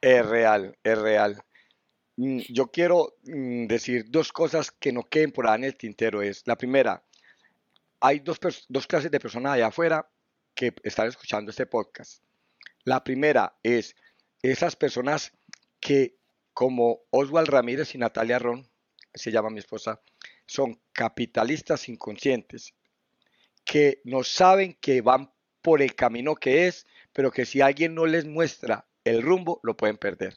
Es 0.02 0.26
real, 0.26 0.76
es 0.82 0.98
real. 0.98 1.42
Mm, 2.16 2.40
Yo 2.48 2.72
quiero 2.72 3.14
mm, 3.22 3.66
decir 3.68 4.06
dos 4.08 4.32
cosas 4.32 4.72
que 4.72 4.92
no 4.92 5.04
queden 5.04 5.30
por 5.30 5.46
ahí 5.48 5.58
en 5.58 5.64
el 5.64 5.76
tintero. 5.76 6.20
Es 6.22 6.42
la 6.44 6.56
primera, 6.56 7.04
hay 8.00 8.18
dos, 8.18 8.40
dos 8.68 8.86
clases 8.88 9.12
de 9.12 9.20
personas 9.20 9.52
allá 9.52 9.68
afuera 9.68 10.10
que 10.54 10.74
están 10.82 11.06
escuchando 11.06 11.50
este 11.52 11.66
podcast. 11.66 12.22
La 12.84 13.04
primera 13.04 13.56
es 13.62 13.94
esas 14.42 14.74
personas 14.74 15.32
que, 15.78 16.16
como 16.52 17.02
Oswald 17.10 17.48
Ramírez 17.48 17.94
y 17.94 17.98
Natalia 17.98 18.40
Ron, 18.40 18.68
se 19.14 19.30
llama 19.30 19.50
mi 19.50 19.60
esposa, 19.60 20.00
son 20.46 20.80
capitalistas 20.92 21.88
inconscientes, 21.88 22.74
que 23.64 24.00
no 24.04 24.24
saben 24.24 24.74
que 24.80 25.00
van 25.00 25.32
por 25.62 25.80
el 25.80 25.94
camino 25.94 26.34
que 26.34 26.66
es, 26.66 26.86
pero 27.12 27.30
que 27.30 27.46
si 27.46 27.60
alguien 27.60 27.94
no 27.94 28.06
les 28.06 28.24
muestra 28.24 28.84
el 29.04 29.22
rumbo, 29.22 29.60
lo 29.62 29.76
pueden 29.76 29.96
perder. 29.96 30.36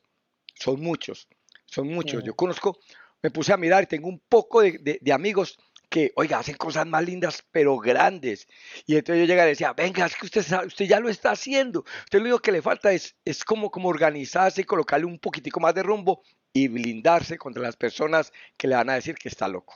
Son 0.54 0.80
muchos, 0.82 1.28
son 1.66 1.88
muchos. 1.88 2.24
Yo 2.24 2.36
conozco, 2.36 2.80
me 3.22 3.32
puse 3.32 3.54
a 3.54 3.58
mirar 3.58 3.84
y 3.84 3.88
tengo 3.88 4.08
un 4.08 4.20
poco 4.20 4.62
de, 4.62 4.74
de- 4.80 5.00
de 5.02 5.14
amigos 5.14 5.58
que, 5.90 6.12
oiga, 6.16 6.40
hacen 6.40 6.56
cosas 6.58 6.86
más 6.88 7.06
lindas, 7.06 7.44
pero 7.52 7.78
grandes. 7.78 8.48
Y 8.86 8.96
entonces 8.98 9.22
yo 9.22 9.28
llegaba 9.28 9.48
y 9.48 9.52
decía, 9.52 9.74
venga, 9.74 10.06
es 10.06 10.16
que 10.16 10.26
usted, 10.26 10.42
sabe- 10.44 10.68
usted 10.68 10.86
ya 10.86 11.00
lo 11.00 11.10
está 11.10 11.32
haciendo. 11.32 11.86
Usted 12.06 12.20
lo 12.20 12.24
único 12.26 12.40
que 12.40 12.52
le 12.52 12.62
falta 12.62 12.92
es, 12.92 13.16
es 13.24 13.44
como, 13.44 13.70
como 13.70 13.90
organizarse 13.90 14.62
y 14.62 14.66
colocarle 14.66 15.06
un 15.06 15.20
poquitico 15.20 15.60
más 15.60 15.74
de 15.76 15.84
rumbo 15.84 16.22
y 16.54 16.68
blindarse 16.70 17.38
contra 17.38 17.62
las 17.62 17.76
personas 17.78 18.32
que 18.58 18.68
le 18.68 18.76
van 18.76 18.90
a 18.90 18.96
decir 18.96 19.16
que 19.16 19.30
está 19.30 19.48
loco. 19.48 19.76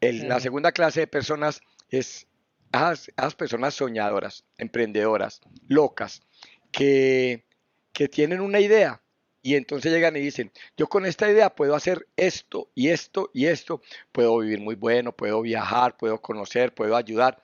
El- 0.00 0.28
la 0.28 0.40
segunda 0.40 0.72
clase 0.72 1.00
de 1.00 1.06
personas 1.06 1.60
es 1.88 2.26
esas, 2.72 3.08
esas 3.16 3.34
personas 3.34 3.74
soñadoras, 3.74 4.44
emprendedoras, 4.56 5.40
locas, 5.68 6.22
que, 6.70 7.44
que 7.92 8.08
tienen 8.08 8.40
una 8.40 8.60
idea 8.60 9.02
y 9.42 9.56
entonces 9.56 9.92
llegan 9.92 10.16
y 10.16 10.20
dicen, 10.20 10.52
yo 10.76 10.88
con 10.88 11.04
esta 11.04 11.28
idea 11.28 11.50
puedo 11.54 11.74
hacer 11.74 12.06
esto 12.16 12.70
y 12.74 12.88
esto 12.88 13.30
y 13.34 13.46
esto, 13.46 13.82
puedo 14.12 14.38
vivir 14.38 14.60
muy 14.60 14.76
bueno, 14.76 15.12
puedo 15.12 15.42
viajar, 15.42 15.96
puedo 15.96 16.20
conocer, 16.22 16.72
puedo 16.72 16.96
ayudar. 16.96 17.42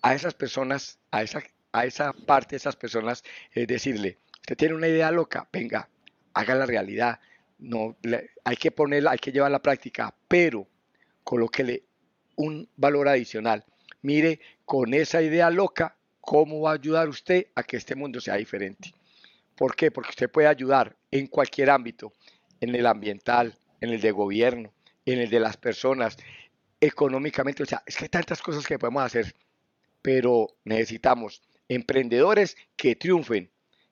A 0.00 0.14
esas 0.14 0.34
personas, 0.34 0.98
a 1.10 1.22
esa, 1.22 1.42
a 1.72 1.84
esa 1.84 2.12
parte 2.12 2.50
de 2.50 2.56
esas 2.56 2.76
personas, 2.76 3.22
es 3.52 3.66
decirle, 3.66 4.18
usted 4.40 4.56
tiene 4.56 4.74
una 4.74 4.88
idea 4.88 5.10
loca, 5.10 5.46
venga, 5.52 5.88
haga 6.32 6.54
la 6.54 6.66
realidad. 6.66 7.20
No, 7.58 7.96
hay 8.44 8.56
que 8.56 8.70
ponerla, 8.70 9.12
hay 9.12 9.18
que 9.18 9.30
llevarla 9.30 9.56
a 9.56 9.58
la 9.58 9.62
práctica, 9.62 10.14
pero 10.26 10.66
colóquele 11.22 11.84
un 12.36 12.68
valor 12.76 13.08
adicional. 13.08 13.64
Mire 14.00 14.40
con 14.64 14.94
esa 14.94 15.20
idea 15.22 15.50
loca 15.50 15.96
cómo 16.20 16.62
va 16.62 16.70
a 16.70 16.74
ayudar 16.74 17.08
usted 17.08 17.48
a 17.54 17.62
que 17.62 17.76
este 17.76 17.94
mundo 17.94 18.20
sea 18.20 18.36
diferente. 18.36 18.94
¿Por 19.56 19.76
qué? 19.76 19.90
Porque 19.90 20.10
usted 20.10 20.30
puede 20.30 20.48
ayudar 20.48 20.96
en 21.10 21.26
cualquier 21.26 21.70
ámbito, 21.70 22.12
en 22.60 22.74
el 22.74 22.86
ambiental, 22.86 23.56
en 23.80 23.90
el 23.90 24.00
de 24.00 24.10
gobierno, 24.10 24.72
en 25.04 25.18
el 25.20 25.30
de 25.30 25.40
las 25.40 25.56
personas, 25.56 26.16
económicamente. 26.80 27.62
O 27.62 27.66
sea, 27.66 27.82
es 27.86 27.96
que 27.96 28.04
hay 28.04 28.08
tantas 28.08 28.42
cosas 28.42 28.66
que 28.66 28.78
podemos 28.78 29.04
hacer, 29.04 29.34
pero 30.02 30.48
necesitamos 30.64 31.42
emprendedores 31.68 32.56
que 32.76 32.96
triunfen, 32.96 33.50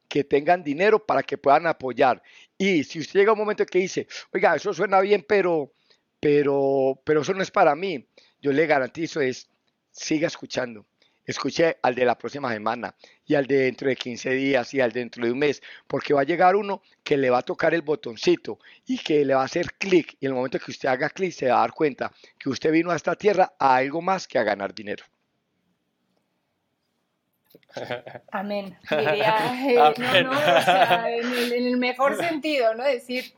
que 0.08 0.24
tengan 0.24 0.62
dinero 0.62 1.04
para 1.04 1.22
que 1.22 1.38
puedan 1.38 1.66
apoyar. 1.66 2.22
Y 2.58 2.84
si 2.84 3.00
usted 3.00 3.20
llega 3.20 3.32
un 3.32 3.38
momento 3.38 3.64
que 3.64 3.78
dice, 3.78 4.06
oiga, 4.32 4.54
eso 4.54 4.74
suena 4.74 5.00
bien, 5.00 5.24
pero, 5.26 5.72
pero, 6.20 7.00
pero 7.04 7.22
eso 7.22 7.32
no 7.34 7.42
es 7.42 7.50
para 7.50 7.74
mí, 7.74 8.06
yo 8.40 8.52
le 8.52 8.66
garantizo 8.66 9.20
es, 9.20 9.48
siga 9.90 10.26
escuchando. 10.26 10.84
Escuche 11.24 11.78
al 11.82 11.94
de 11.94 12.04
la 12.04 12.18
próxima 12.18 12.52
semana 12.52 12.94
y 13.24 13.34
al 13.34 13.46
de 13.46 13.58
dentro 13.58 13.88
de 13.88 13.96
15 13.96 14.30
días 14.30 14.74
y 14.74 14.80
al 14.80 14.90
de 14.92 15.00
dentro 15.00 15.24
de 15.24 15.32
un 15.32 15.38
mes, 15.38 15.62
porque 15.86 16.14
va 16.14 16.22
a 16.22 16.24
llegar 16.24 16.56
uno 16.56 16.82
que 17.04 17.16
le 17.16 17.30
va 17.30 17.38
a 17.38 17.42
tocar 17.42 17.74
el 17.74 17.82
botoncito 17.82 18.58
y 18.86 18.98
que 18.98 19.24
le 19.24 19.34
va 19.34 19.42
a 19.42 19.44
hacer 19.44 19.74
clic 19.74 20.16
y 20.18 20.26
en 20.26 20.32
el 20.32 20.36
momento 20.36 20.58
que 20.58 20.70
usted 20.70 20.88
haga 20.88 21.10
clic 21.10 21.32
se 21.32 21.48
va 21.48 21.58
a 21.58 21.60
dar 21.60 21.72
cuenta 21.72 22.12
que 22.38 22.48
usted 22.48 22.72
vino 22.72 22.90
a 22.90 22.96
esta 22.96 23.14
tierra 23.14 23.52
a 23.58 23.76
algo 23.76 24.02
más 24.02 24.26
que 24.26 24.38
a 24.38 24.42
ganar 24.42 24.74
dinero. 24.74 25.04
Amén. 28.32 28.76
Diría, 28.90 29.36
eh, 29.68 29.78
Amén. 29.78 30.24
No, 30.24 30.32
no, 30.32 30.38
o 30.38 30.62
sea, 30.62 31.10
en 31.10 31.32
el, 31.32 31.52
en 31.52 31.66
el 31.66 31.76
mejor 31.78 32.16
sentido, 32.16 32.74
¿no? 32.74 32.84
Decir, 32.84 33.32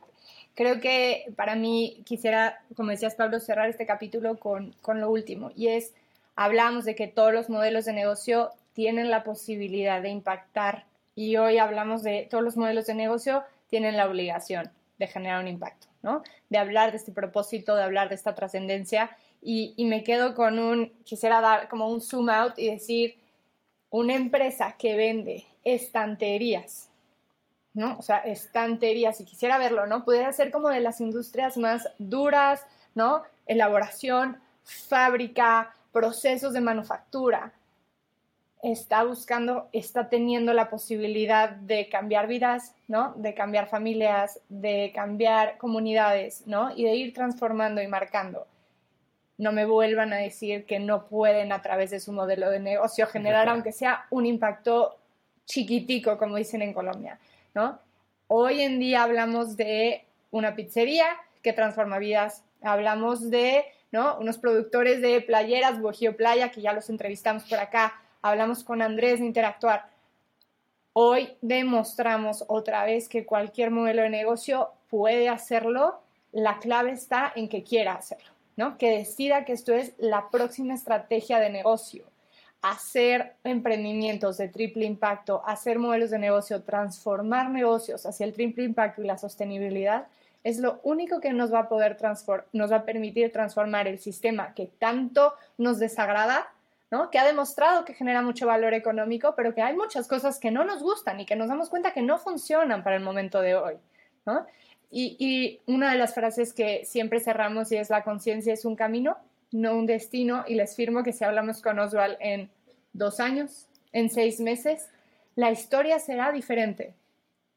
creo 0.55 0.81
que 0.81 1.27
para 1.37 1.55
mí 1.55 2.03
quisiera, 2.05 2.63
como 2.77 2.91
decías 2.91 3.15
Pablo, 3.15 3.41
cerrar 3.41 3.69
este 3.69 3.87
capítulo 3.87 4.39
con, 4.39 4.73
con 4.81 5.01
lo 5.01 5.11
último, 5.11 5.53
y 5.55 5.69
es, 5.69 5.95
hablamos 6.37 6.85
de 6.85 6.95
que 6.95 7.07
todos 7.07 7.33
los 7.33 7.49
modelos 7.49 7.85
de 7.85 7.93
negocio 7.93 8.51
tienen 8.73 9.11
la 9.11 9.23
posibilidad 9.23 10.03
de 10.03 10.11
impactar, 10.11 10.87
y 11.15 11.37
hoy 11.37 11.59
hablamos 11.59 12.03
de 12.03 12.27
todos 12.31 12.43
los 12.43 12.57
modelos 12.57 12.87
de 12.87 12.95
negocio 12.95 13.45
tienen 13.69 13.97
la 13.97 14.09
obligación 14.09 14.71
de 14.99 15.07
generar 15.07 15.41
un 15.41 15.49
impacto, 15.49 15.87
¿no? 16.03 16.23
De 16.49 16.59
hablar 16.59 16.91
de 16.91 16.97
este 16.97 17.13
propósito, 17.13 17.77
de 17.77 17.83
hablar 17.85 18.09
de 18.09 18.17
esta 18.17 18.35
trascendencia, 18.35 19.17
y, 19.41 19.75
y 19.77 19.85
me 19.85 20.03
quedo 20.03 20.35
con 20.35 20.59
un, 20.59 20.89
quisiera 21.05 21.41
dar 21.41 21.69
como 21.69 21.89
un 21.89 22.01
zoom 22.01 22.31
out 22.31 22.59
y 22.59 22.71
decir, 22.71 23.17
una 23.91 24.15
empresa 24.15 24.75
que 24.79 24.97
vende 24.97 25.47
estanterías, 25.63 26.91
¿no? 27.75 27.97
O 27.99 28.03
sea, 28.03 28.19
estanterías, 28.19 29.19
si 29.19 29.25
quisiera 29.25 29.59
verlo, 29.59 29.87
¿no? 29.87 30.05
Pudiera 30.05 30.33
ser 30.33 30.51
como 30.51 30.69
de 30.69 30.81
las 30.81 31.01
industrias 31.01 31.57
más 31.57 31.89
duras, 31.99 32.65
¿no? 32.95 33.23
Elaboración, 33.47 34.41
fábrica, 34.63 35.74
procesos 35.95 36.53
de 36.53 36.61
manufactura. 36.61 37.53
Está 38.63 39.05
buscando, 39.05 39.69
está 39.73 40.11
teniendo 40.11 40.53
la 40.53 40.69
posibilidad 40.69 41.49
de 41.49 41.89
cambiar 41.89 42.27
vidas, 42.27 42.75
¿no? 42.89 43.15
De 43.17 43.33
cambiar 43.33 43.69
familias, 43.69 44.41
de 44.51 44.93
cambiar 44.95 45.57
comunidades, 45.57 46.47
¿no? 46.47 46.77
Y 46.77 46.85
de 46.85 46.97
ir 46.97 47.15
transformando 47.15 47.81
y 47.81 47.87
marcando 47.87 48.47
no 49.37 49.53
me 49.53 49.67
vuelvan 49.67 50.13
a 50.13 50.19
decir 50.19 50.65
que 50.65 50.79
no 50.79 51.07
pueden 51.07 51.53
a 51.53 51.61
través 51.61 51.91
de 51.91 52.01
su 52.01 52.13
modelo 52.13 52.51
de 52.51 52.61
negocio 52.61 53.07
generar, 53.07 53.49
aunque 53.49 53.73
sea 53.73 54.07
un 54.11 54.27
impacto 54.27 54.97
chiquitico, 55.45 56.19
como 56.19 56.37
dicen 56.37 56.63
en 56.63 56.73
Colombia, 56.73 57.19
¿no? 57.55 57.79
Hoy 58.29 58.61
en 58.63 58.79
día 58.79 59.03
hablamos 59.03 59.57
de 59.57 60.05
una 60.31 60.55
pizzería 60.55 61.07
que 61.43 61.53
transforma 61.53 61.99
vidas, 61.99 62.43
hablamos 62.63 63.31
de, 63.31 63.65
¿no? 63.95 64.19
Unos 64.19 64.39
productores 64.39 65.01
de 65.01 65.21
playeras, 65.21 65.81
Bogio 65.81 66.17
Playa, 66.17 66.51
que 66.51 66.61
ya 66.61 66.73
los 66.73 66.91
entrevistamos 66.91 67.45
por 67.45 67.61
acá, 67.61 67.95
hablamos 68.23 68.65
con 68.65 68.83
Andrés 68.83 69.21
de 69.21 69.27
Interactuar. 69.27 69.89
Hoy 70.93 71.37
demostramos 71.41 72.45
otra 72.49 72.85
vez 72.85 73.09
que 73.09 73.25
cualquier 73.25 73.71
modelo 73.71 74.03
de 74.03 74.11
negocio 74.11 74.71
puede 74.91 75.29
hacerlo, 75.29 76.01
la 76.33 76.59
clave 76.59 76.91
está 76.91 77.33
en 77.37 77.49
que 77.49 77.63
quiera 77.63 77.93
hacerlo. 77.93 78.35
¿no? 78.57 78.79
Que 78.79 78.99
decida 78.99 79.45
que 79.45 79.53
esto 79.53 79.73
es 79.73 79.93
la 79.99 80.29
próxima 80.29 80.75
estrategia 80.75 81.39
de 81.39 81.51
negocio. 81.51 82.05
Hacer 82.63 83.35
emprendimientos 83.45 84.39
de 84.39 84.49
triple 84.49 84.87
impacto, 84.87 85.41
hacer 85.47 85.79
modelos 85.79 86.11
de 86.11 86.19
negocio, 86.19 86.65
transformar 86.65 87.49
negocios 87.49 88.07
hacia 88.07 88.27
el 88.27 88.33
triple 88.33 88.65
impacto 88.65 89.03
y 89.03 89.07
la 89.07 89.19
sostenibilidad 89.19 90.09
es 90.45 90.59
lo 90.59 90.81
único 90.85 91.21
que 91.21 91.33
nos 91.33 91.53
va 91.53 91.61
a 91.61 91.69
poder 91.69 91.97
nos 92.53 92.71
va 92.71 92.77
a 92.77 92.85
permitir 92.85 93.33
transformar 93.33 93.89
el 93.89 93.99
sistema 93.99 94.53
que 94.55 94.67
tanto 94.67 95.33
nos 95.57 95.79
desagrada, 95.79 96.47
¿no? 96.91 97.11
Que 97.11 97.19
ha 97.19 97.25
demostrado 97.25 97.87
que 97.87 97.95
genera 97.95 98.21
mucho 98.21 98.47
valor 98.47 98.75
económico, 98.75 99.35
pero 99.35 99.55
que 99.55 99.63
hay 99.63 99.75
muchas 99.75 100.07
cosas 100.07 100.39
que 100.39 100.51
no 100.51 100.65
nos 100.65 100.83
gustan 100.83 101.19
y 101.19 101.27
que 101.27 101.35
nos 101.35 101.49
damos 101.49 101.71
cuenta 101.71 101.95
que 101.95 102.03
no 102.03 102.19
funcionan 102.19 102.85
para 102.85 102.97
el 102.97 103.03
momento 103.03 103.41
de 103.41 103.57
hoy, 103.57 103.77
¿no? 104.27 104.47
Y, 104.91 105.17
y, 105.19 105.61
una 105.67 105.91
de 105.91 105.99
las 105.99 106.15
frases 106.15 106.53
que 106.53 106.85
siempre 106.85 107.19
cerramos 107.19 107.73
y 107.73 107.77
es 107.77 107.91
la 107.91 108.05
conciencia 108.05 108.53
es 108.53 108.65
un 108.65 108.77
camino, 108.77 109.17
no 109.51 109.77
un 109.77 109.87
destino. 109.87 110.45
Y 110.47 110.55
les 110.55 110.77
firmo 110.77 111.03
que 111.03 111.13
si 111.13 111.25
hablamos 111.25 111.63
con 111.63 111.81
Oswald 111.81 112.17
en 112.21 112.49
dos 112.93 113.19
años, 113.19 113.67
en 113.93 114.09
seis 114.09 114.39
meses, 114.39 114.89
la 115.35 115.51
historia 115.51 115.99
será 115.99 116.31
diferente. 116.31 116.95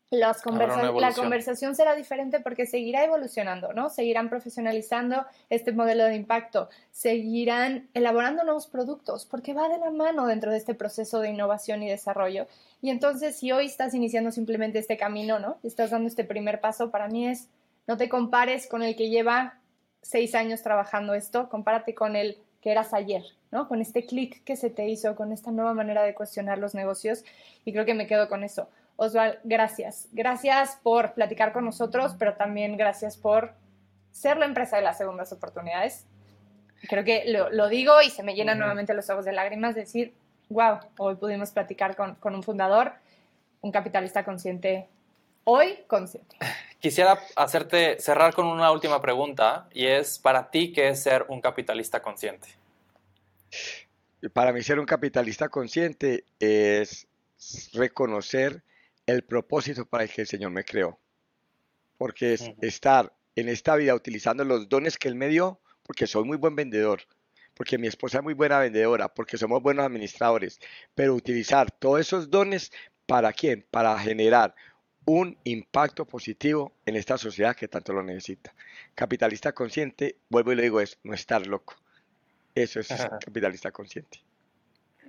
Las 0.10 0.42
conversa- 0.42 0.84
la 1.02 1.14
conversación 1.14 1.76
será 1.76 1.94
diferente 1.96 2.40
porque 2.40 2.66
seguirá 2.66 3.04
evolucionando, 3.04 3.74
¿no? 3.74 3.90
Seguirán 3.90 4.30
profesionalizando 4.30 5.26
este 5.50 5.74
modelo 5.74 6.06
de 6.06 6.16
impacto, 6.16 6.70
seguirán 6.92 7.90
elaborando 7.94 8.44
nuevos 8.44 8.68
productos, 8.68 9.26
porque 9.26 9.54
va 9.54 9.68
de 9.68 9.78
la 9.78 9.92
mano 9.92 10.26
dentro 10.26 10.52
de 10.52 10.58
este 10.58 10.74
proceso 10.76 11.20
de 11.20 11.30
innovación 11.30 11.84
y 11.84 11.90
desarrollo. 11.90 12.48
Y 12.82 12.90
entonces, 12.90 13.36
si 13.36 13.52
hoy 13.52 13.66
estás 13.66 13.94
iniciando 13.94 14.32
simplemente 14.32 14.80
este 14.80 14.98
camino, 14.98 15.40
¿no? 15.40 15.58
Estás 15.64 15.90
dando 15.90 16.08
este 16.08 16.24
primer 16.24 16.62
paso, 16.62 16.90
para 16.90 17.08
mí 17.08 17.28
es, 17.28 17.50
no 17.86 17.98
te 17.98 18.08
compares 18.08 18.68
con 18.68 18.84
el 18.84 18.96
que 18.96 19.10
lleva 19.10 19.60
seis 20.02 20.36
años 20.36 20.62
trabajando 20.62 21.16
esto, 21.16 21.50
compárate 21.50 21.96
con 21.96 22.16
el 22.16 22.38
que 22.62 22.72
eras 22.72 22.94
ayer, 22.94 23.24
¿no? 23.52 23.68
Con 23.68 23.82
este 23.82 24.06
clic 24.06 24.44
que 24.46 24.56
se 24.56 24.70
te 24.70 24.88
hizo, 24.88 25.16
con 25.16 25.32
esta 25.34 25.52
nueva 25.52 25.74
manera 25.74 26.04
de 26.04 26.14
cuestionar 26.14 26.60
los 26.60 26.76
negocios. 26.76 27.26
Y 27.66 27.74
creo 27.74 27.86
que 27.86 27.94
me 27.94 28.08
quedo 28.08 28.30
con 28.30 28.44
eso. 28.44 28.70
Osval, 28.98 29.40
gracias. 29.44 30.08
Gracias 30.12 30.78
por 30.84 31.14
platicar 31.14 31.54
con 31.54 31.64
nosotros, 31.64 32.16
pero 32.18 32.34
también 32.34 32.78
gracias 32.78 33.16
por 33.16 33.54
ser 34.12 34.38
la 34.38 34.46
empresa 34.46 34.78
de 34.78 34.82
las 34.82 34.98
segundas 34.98 35.32
oportunidades. 35.32 36.06
Creo 36.90 37.04
que 37.04 37.24
lo, 37.28 37.50
lo 37.52 37.70
digo 37.70 38.02
y 38.02 38.10
se 38.10 38.24
me 38.24 38.34
llenan 38.34 38.58
Ujú. 38.58 38.62
nuevamente 38.62 38.94
los 38.94 39.10
ojos 39.10 39.24
de 39.24 39.34
lágrimas 39.34 39.76
de 39.76 39.82
decir, 39.82 40.14
wow, 40.50 40.80
hoy 40.98 41.16
pudimos 41.16 41.52
platicar 41.52 41.96
con, 41.96 42.16
con 42.16 42.34
un 42.34 42.42
fundador, 42.42 42.94
un 43.62 43.72
capitalista 43.72 44.26
consciente, 44.26 44.88
hoy 45.44 45.80
consciente. 45.88 46.36
Quisiera 46.80 47.20
hacerte 47.36 48.00
cerrar 48.00 48.34
con 48.34 48.48
una 48.48 48.72
última 48.72 49.02
pregunta 49.02 49.68
y 49.74 49.86
es 49.86 50.18
para 50.18 50.50
ti 50.50 50.72
qué 50.74 50.90
es 50.90 51.04
ser 51.04 51.26
un 51.30 51.40
capitalista 51.42 52.02
consciente. 52.02 52.48
Para 54.34 54.52
mí 54.52 54.62
ser 54.64 54.80
un 54.80 54.86
capitalista 54.86 55.50
consciente 55.50 56.24
es 56.40 57.08
reconocer 57.74 58.64
el 59.08 59.24
propósito 59.24 59.86
para 59.86 60.04
el 60.04 60.12
que 60.12 60.22
el 60.22 60.28
Señor 60.28 60.52
me 60.52 60.64
creó. 60.64 61.00
Porque 61.98 62.34
es 62.34 62.52
estar 62.62 63.14
en 63.36 63.50
esta 63.50 63.76
vida 63.76 63.96
utilizando 63.96 64.44
los 64.44 64.70
dones 64.70 64.98
que 64.98 65.08
Él 65.08 65.16
me 65.16 65.30
dio, 65.30 65.60
porque 65.84 66.06
soy 66.06 66.26
muy 66.26 66.38
buen 66.38 66.56
vendedor, 66.56 67.02
porque 67.56 67.78
mi 67.78 67.88
esposa 67.88 68.20
es 68.20 68.24
muy 68.24 68.36
buena 68.36 68.60
vendedora, 68.60 69.12
porque 69.12 69.38
somos 69.38 69.64
buenos 69.64 69.86
administradores, 69.86 70.60
pero 70.94 71.16
utilizar 71.16 71.72
todos 71.72 72.02
esos 72.02 72.30
dones 72.30 72.72
para 73.08 73.34
quién? 73.34 73.66
Para 73.72 73.98
generar 73.98 74.54
un 75.06 75.38
impacto 75.46 76.06
positivo 76.06 76.74
en 76.86 76.98
esta 76.98 77.18
sociedad 77.18 77.56
que 77.56 77.70
tanto 77.70 77.94
lo 77.94 78.04
necesita. 78.04 78.54
Capitalista 78.94 79.54
consciente, 79.54 80.18
vuelvo 80.30 80.52
y 80.52 80.56
le 80.56 80.64
digo, 80.64 80.82
es 80.82 81.00
no 81.04 81.14
estar 81.14 81.48
loco. 81.48 81.76
Eso 82.54 82.82
es 82.82 82.88
capitalista 83.24 83.72
consciente. 83.72 84.20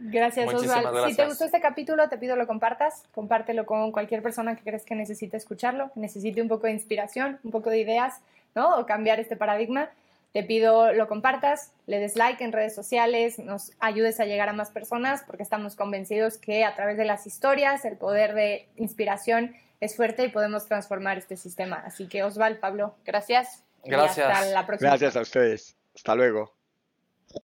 Gracias, 0.00 0.46
Muchísimas 0.46 0.84
Osval. 0.84 0.94
Si 0.94 1.00
te 1.00 1.00
gracias. 1.00 1.28
gustó 1.28 1.44
este 1.44 1.60
capítulo, 1.60 2.08
te 2.08 2.18
pido 2.18 2.36
lo 2.36 2.46
compartas. 2.46 3.04
Compártelo 3.12 3.66
con 3.66 3.92
cualquier 3.92 4.22
persona 4.22 4.56
que 4.56 4.62
crees 4.62 4.84
que 4.84 4.94
necesite 4.94 5.36
escucharlo, 5.36 5.90
que 5.92 6.00
necesite 6.00 6.40
un 6.42 6.48
poco 6.48 6.66
de 6.66 6.72
inspiración, 6.72 7.38
un 7.42 7.50
poco 7.50 7.70
de 7.70 7.78
ideas, 7.78 8.20
¿no? 8.54 8.78
O 8.78 8.86
cambiar 8.86 9.20
este 9.20 9.36
paradigma. 9.36 9.90
Te 10.32 10.42
pido 10.42 10.92
lo 10.92 11.08
compartas, 11.08 11.72
le 11.86 11.98
des 11.98 12.14
like 12.16 12.44
en 12.44 12.52
redes 12.52 12.74
sociales, 12.74 13.38
nos 13.38 13.72
ayudes 13.80 14.20
a 14.20 14.26
llegar 14.26 14.48
a 14.48 14.52
más 14.52 14.70
personas, 14.70 15.24
porque 15.26 15.42
estamos 15.42 15.74
convencidos 15.74 16.36
que 16.36 16.64
a 16.64 16.74
través 16.74 16.98
de 16.98 17.06
las 17.06 17.26
historias 17.26 17.84
el 17.86 17.96
poder 17.96 18.34
de 18.34 18.68
inspiración 18.76 19.54
es 19.80 19.96
fuerte 19.96 20.24
y 20.24 20.28
podemos 20.28 20.66
transformar 20.66 21.18
este 21.18 21.36
sistema. 21.36 21.82
Así 21.84 22.08
que, 22.08 22.24
Osval, 22.24 22.58
Pablo, 22.58 22.94
gracias. 23.04 23.64
Y 23.84 23.90
Gracias. 23.90 24.28
hasta 24.28 24.46
la 24.50 24.66
próxima. 24.66 24.90
Gracias 24.90 25.16
a 25.16 25.20
ustedes. 25.20 25.76
Hasta 25.94 26.14
luego. 26.14 26.57